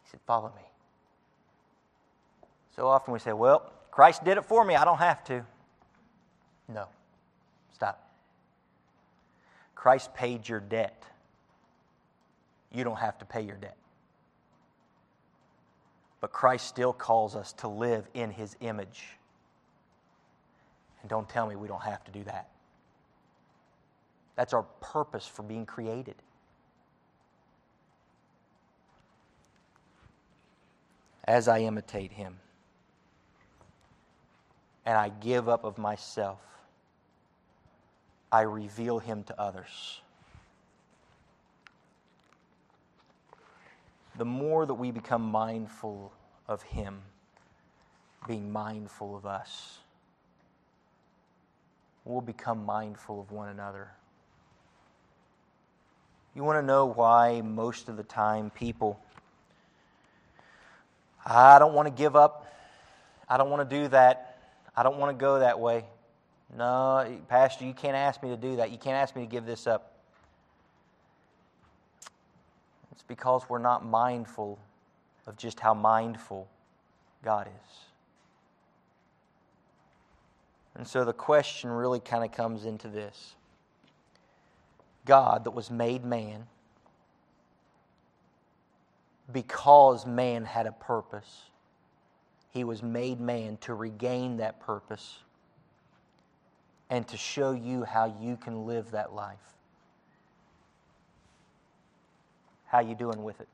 He 0.03 0.11
said, 0.11 0.19
Follow 0.27 0.53
me. 0.55 0.61
So 2.75 2.87
often 2.87 3.11
we 3.11 3.19
say, 3.19 3.33
Well, 3.33 3.69
Christ 3.89 4.23
did 4.23 4.37
it 4.37 4.45
for 4.45 4.63
me, 4.63 4.75
I 4.75 4.85
don't 4.85 4.99
have 4.99 5.23
to. 5.25 5.43
No, 6.69 6.85
stop. 7.73 8.07
Christ 9.75 10.13
paid 10.13 10.47
your 10.47 10.59
debt. 10.59 11.03
You 12.73 12.83
don't 12.83 12.99
have 12.99 13.17
to 13.19 13.25
pay 13.25 13.41
your 13.41 13.57
debt. 13.57 13.77
But 16.21 16.31
Christ 16.31 16.67
still 16.67 16.93
calls 16.93 17.35
us 17.35 17.53
to 17.53 17.67
live 17.67 18.07
in 18.13 18.31
his 18.31 18.55
image. 18.61 19.03
And 21.01 21.09
don't 21.09 21.27
tell 21.27 21.47
me 21.47 21.55
we 21.55 21.67
don't 21.67 21.81
have 21.81 22.03
to 22.05 22.11
do 22.11 22.23
that. 22.25 22.49
That's 24.35 24.53
our 24.53 24.63
purpose 24.79 25.27
for 25.27 25.43
being 25.43 25.65
created. 25.65 26.15
As 31.25 31.47
I 31.47 31.59
imitate 31.59 32.11
him 32.11 32.37
and 34.85 34.97
I 34.97 35.09
give 35.09 35.47
up 35.47 35.63
of 35.63 35.77
myself, 35.77 36.39
I 38.31 38.41
reveal 38.41 38.99
him 38.99 39.23
to 39.23 39.39
others. 39.39 40.01
The 44.17 44.25
more 44.25 44.65
that 44.65 44.73
we 44.73 44.91
become 44.91 45.23
mindful 45.23 46.11
of 46.47 46.61
him, 46.63 47.01
being 48.27 48.51
mindful 48.51 49.15
of 49.15 49.25
us, 49.25 49.79
we'll 52.05 52.21
become 52.21 52.65
mindful 52.65 53.21
of 53.21 53.31
one 53.31 53.49
another. 53.49 53.89
You 56.35 56.43
want 56.43 56.59
to 56.59 56.65
know 56.65 56.85
why 56.85 57.41
most 57.41 57.89
of 57.89 57.97
the 57.97 58.03
time 58.03 58.49
people, 58.51 58.99
I 61.25 61.59
don't 61.59 61.73
want 61.73 61.87
to 61.87 61.93
give 61.93 62.15
up. 62.15 62.47
I 63.27 63.37
don't 63.37 63.49
want 63.49 63.69
to 63.69 63.75
do 63.81 63.87
that. 63.89 64.39
I 64.75 64.83
don't 64.83 64.97
want 64.97 65.17
to 65.17 65.21
go 65.21 65.39
that 65.39 65.59
way. 65.59 65.85
No, 66.57 67.05
Pastor, 67.29 67.65
you 67.65 67.73
can't 67.73 67.95
ask 67.95 68.21
me 68.21 68.29
to 68.29 68.37
do 68.37 68.57
that. 68.57 68.71
You 68.71 68.77
can't 68.77 68.95
ask 68.95 69.15
me 69.15 69.23
to 69.23 69.27
give 69.27 69.45
this 69.45 69.67
up. 69.67 69.90
It's 73.01 73.07
because 73.07 73.49
we're 73.49 73.57
not 73.57 73.83
mindful 73.83 74.59
of 75.25 75.35
just 75.35 75.59
how 75.59 75.73
mindful 75.73 76.47
God 77.23 77.47
is. 77.47 77.77
And 80.75 80.87
so 80.87 81.03
the 81.03 81.11
question 81.11 81.71
really 81.71 81.99
kind 81.99 82.23
of 82.23 82.31
comes 82.31 82.65
into 82.65 82.87
this 82.87 83.33
God 85.03 85.45
that 85.45 85.51
was 85.51 85.71
made 85.71 86.05
man 86.05 86.45
because 89.33 90.05
man 90.05 90.45
had 90.45 90.67
a 90.67 90.71
purpose. 90.71 91.45
He 92.51 92.63
was 92.63 92.83
made 92.83 93.19
man 93.19 93.57
to 93.61 93.73
regain 93.73 94.37
that 94.37 94.59
purpose 94.59 95.17
and 96.91 97.07
to 97.07 97.17
show 97.17 97.51
you 97.51 97.83
how 97.83 98.15
you 98.21 98.37
can 98.37 98.67
live 98.67 98.91
that 98.91 99.11
life. 99.11 99.39
How 102.71 102.79
you 102.79 102.95
doing 102.95 103.21
with 103.21 103.41
it? 103.41 103.49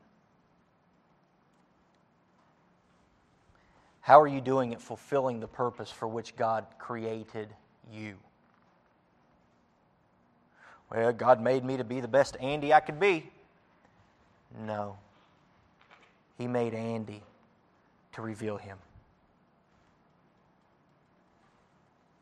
How 4.02 4.22
are 4.22 4.28
you 4.28 4.42
doing 4.42 4.74
at 4.74 4.80
fulfilling 4.80 5.40
the 5.40 5.48
purpose 5.48 5.90
for 5.90 6.08
which 6.08 6.36
God 6.36 6.68
created 6.78 7.48
you? 7.92 8.14
Well, 10.92 11.12
God 11.14 11.42
made 11.42 11.66
me 11.66 11.78
to 11.78 11.84
be 11.84 12.00
the 12.00 12.08
best 12.08 12.38
Andy 12.40 12.72
I 12.72 12.80
could 12.80 13.00
be. 13.00 13.32
No. 14.68 15.00
He 16.38 16.48
made 16.48 16.76
Andy 16.76 17.24
to 18.14 18.22
reveal 18.22 18.58
him. 18.58 18.78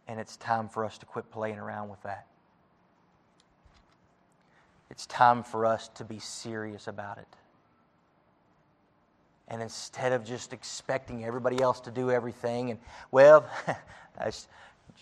And 0.08 0.18
it's 0.18 0.38
time 0.38 0.70
for 0.70 0.86
us 0.86 0.98
to 1.00 1.06
quit 1.06 1.30
playing 1.30 1.60
around 1.60 1.90
with 1.90 2.02
that. 2.04 2.26
It's 4.96 5.06
time 5.08 5.44
for 5.44 5.66
us 5.66 5.90
to 5.96 6.06
be 6.06 6.20
serious 6.20 6.88
about 6.88 7.18
it. 7.18 7.28
And 9.50 9.62
instead 9.62 10.14
of 10.14 10.24
just 10.24 10.54
expecting 10.54 11.26
everybody 11.26 11.62
else 11.62 11.82
to 11.82 11.92
do 11.92 12.10
everything, 12.12 12.72
and 12.72 12.80
well, 13.12 13.46
that's 14.18 14.48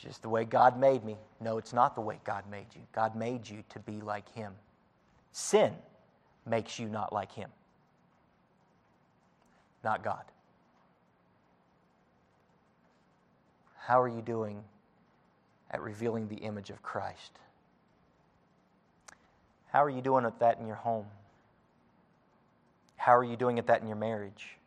just 0.02 0.24
the 0.24 0.30
way 0.30 0.46
God 0.46 0.80
made 0.80 1.04
me. 1.04 1.16
No, 1.40 1.60
it's 1.60 1.74
not 1.74 1.94
the 1.94 2.02
way 2.02 2.20
God 2.24 2.44
made 2.50 2.66
you. 2.74 2.82
God 2.92 3.16
made 3.16 3.48
you 3.48 3.64
to 3.70 3.80
be 3.80 4.02
like 4.02 4.28
Him. 4.34 4.54
Sin 5.32 5.74
makes 6.48 6.80
you 6.80 6.90
not 6.90 7.14
like 7.14 7.32
Him, 7.32 7.50
not 9.84 10.04
God. 10.04 10.24
How 13.78 14.02
are 14.02 14.10
you 14.10 14.24
doing 14.24 14.64
at 15.70 15.82
revealing 15.82 16.28
the 16.30 16.38
image 16.38 16.72
of 16.72 16.82
Christ? 16.82 17.38
How 19.74 19.84
are 19.84 19.90
you 19.90 20.04
doing 20.04 20.24
at 20.24 20.40
that 20.40 20.60
in 20.60 20.68
your 20.68 20.76
home? 20.76 21.08
How 22.96 23.18
are 23.18 23.24
you 23.24 23.36
doing 23.36 23.58
at 23.58 23.66
that 23.68 23.82
in 23.82 23.88
your 23.88 23.98
marriage? 23.98 24.58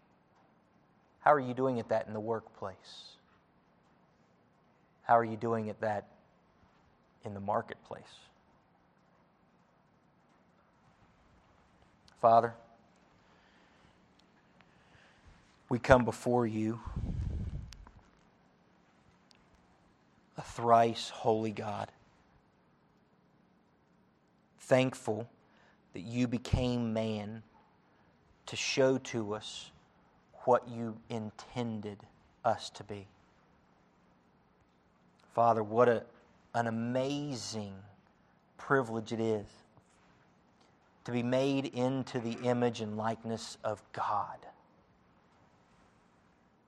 How 1.20 1.32
are 1.32 1.40
you 1.40 1.54
doing 1.54 1.78
at 1.78 1.88
that 1.90 2.09
in 2.09 2.12
the 2.12 2.20
workplace? 2.20 3.14
How 5.04 5.16
are 5.16 5.24
you 5.24 5.36
doing 5.36 5.70
at 5.70 5.80
that 5.80 6.09
in 7.24 7.34
the 7.34 7.40
marketplace? 7.40 8.02
Father, 12.20 12.54
we 15.68 15.78
come 15.78 16.04
before 16.04 16.48
you, 16.48 16.80
a 20.36 20.42
thrice 20.42 21.11
holy 21.11 21.52
God, 21.52 21.92
thankful 24.67 25.29
that 25.95 26.01
you 26.03 26.29
became 26.29 26.93
man 26.93 27.43
to 28.47 28.57
show 28.57 28.99
to 28.99 29.35
us 29.35 29.71
what 30.45 30.69
you 30.69 30.97
intended 31.09 31.99
us 32.45 32.71
to 32.71 32.85
be. 32.85 33.07
Father, 35.35 35.62
what 35.62 35.89
a, 35.89 36.05
an 36.55 36.67
amazing 36.67 37.75
privilege 38.57 39.12
it 39.12 39.21
is 39.21 39.47
to 41.05 41.12
be 41.12 41.23
made 41.23 41.67
into 41.67 42.19
the 42.19 42.33
image 42.43 42.81
and 42.81 42.97
likeness 42.97 43.59
of 43.62 43.83
God. 43.93 44.39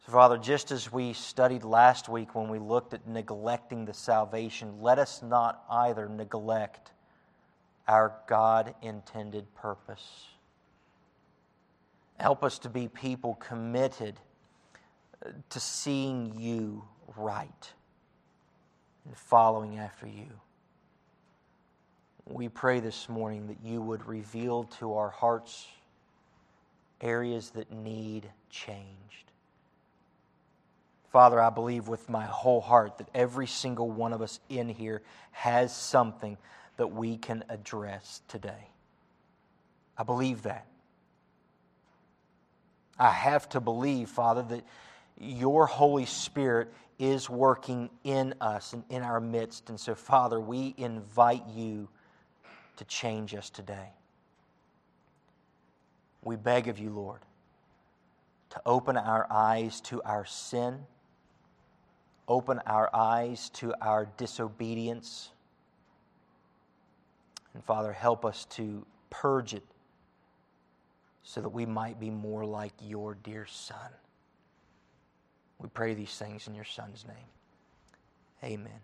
So, 0.06 0.12
Father, 0.12 0.38
just 0.38 0.70
as 0.70 0.92
we 0.92 1.12
studied 1.12 1.64
last 1.64 2.08
week 2.08 2.34
when 2.34 2.48
we 2.48 2.58
looked 2.58 2.94
at 2.94 3.06
neglecting 3.06 3.84
the 3.84 3.94
salvation, 3.94 4.80
let 4.80 4.98
us 4.98 5.22
not 5.22 5.64
either 5.68 6.08
neglect 6.08 6.92
our 7.88 8.12
God 8.26 8.74
intended 8.82 9.52
purpose. 9.54 10.26
Help 12.20 12.44
us 12.44 12.58
to 12.60 12.68
be 12.68 12.88
people 12.88 13.34
committed 13.36 14.20
to 15.50 15.60
seeing 15.60 16.38
you 16.38 16.84
right 17.16 17.72
and 19.06 19.16
following 19.16 19.78
after 19.78 20.06
you. 20.06 20.28
We 22.26 22.48
pray 22.48 22.80
this 22.80 23.08
morning 23.08 23.46
that 23.46 23.58
you 23.64 23.80
would 23.80 24.06
reveal 24.06 24.64
to 24.78 24.94
our 24.94 25.08
hearts 25.08 25.66
areas 27.00 27.50
that 27.50 27.72
need 27.72 28.28
changed. 28.50 29.32
Father, 31.10 31.40
I 31.40 31.48
believe 31.48 31.88
with 31.88 32.08
my 32.10 32.26
whole 32.26 32.60
heart 32.60 32.98
that 32.98 33.08
every 33.14 33.46
single 33.46 33.90
one 33.90 34.12
of 34.12 34.20
us 34.20 34.40
in 34.50 34.68
here 34.68 35.00
has 35.30 35.74
something 35.74 36.36
that 36.78 36.88
we 36.88 37.18
can 37.18 37.44
address 37.50 38.22
today. 38.28 38.70
I 39.98 40.04
believe 40.04 40.42
that. 40.42 40.66
I 42.98 43.10
have 43.10 43.48
to 43.50 43.60
believe, 43.60 44.08
Father, 44.08 44.42
that 44.42 44.64
your 45.20 45.66
Holy 45.66 46.06
Spirit 46.06 46.72
is 46.98 47.28
working 47.28 47.90
in 48.02 48.34
us 48.40 48.72
and 48.72 48.84
in 48.88 49.02
our 49.02 49.20
midst. 49.20 49.68
And 49.68 49.78
so, 49.78 49.94
Father, 49.94 50.40
we 50.40 50.74
invite 50.76 51.44
you 51.54 51.88
to 52.76 52.84
change 52.84 53.34
us 53.34 53.50
today. 53.50 53.90
We 56.22 56.36
beg 56.36 56.68
of 56.68 56.78
you, 56.78 56.90
Lord, 56.90 57.20
to 58.50 58.60
open 58.66 58.96
our 58.96 59.26
eyes 59.30 59.80
to 59.82 60.02
our 60.02 60.24
sin, 60.24 60.86
open 62.26 62.60
our 62.66 62.90
eyes 62.94 63.50
to 63.50 63.74
our 63.80 64.06
disobedience. 64.16 65.30
And 67.54 67.64
Father, 67.64 67.92
help 67.92 68.24
us 68.24 68.44
to 68.50 68.84
purge 69.10 69.54
it 69.54 69.64
so 71.22 71.40
that 71.40 71.48
we 71.48 71.66
might 71.66 72.00
be 72.00 72.10
more 72.10 72.44
like 72.44 72.72
your 72.80 73.14
dear 73.14 73.46
Son. 73.46 73.90
We 75.58 75.68
pray 75.68 75.94
these 75.94 76.16
things 76.16 76.46
in 76.46 76.54
your 76.54 76.64
Son's 76.64 77.04
name. 77.06 77.16
Amen. 78.44 78.80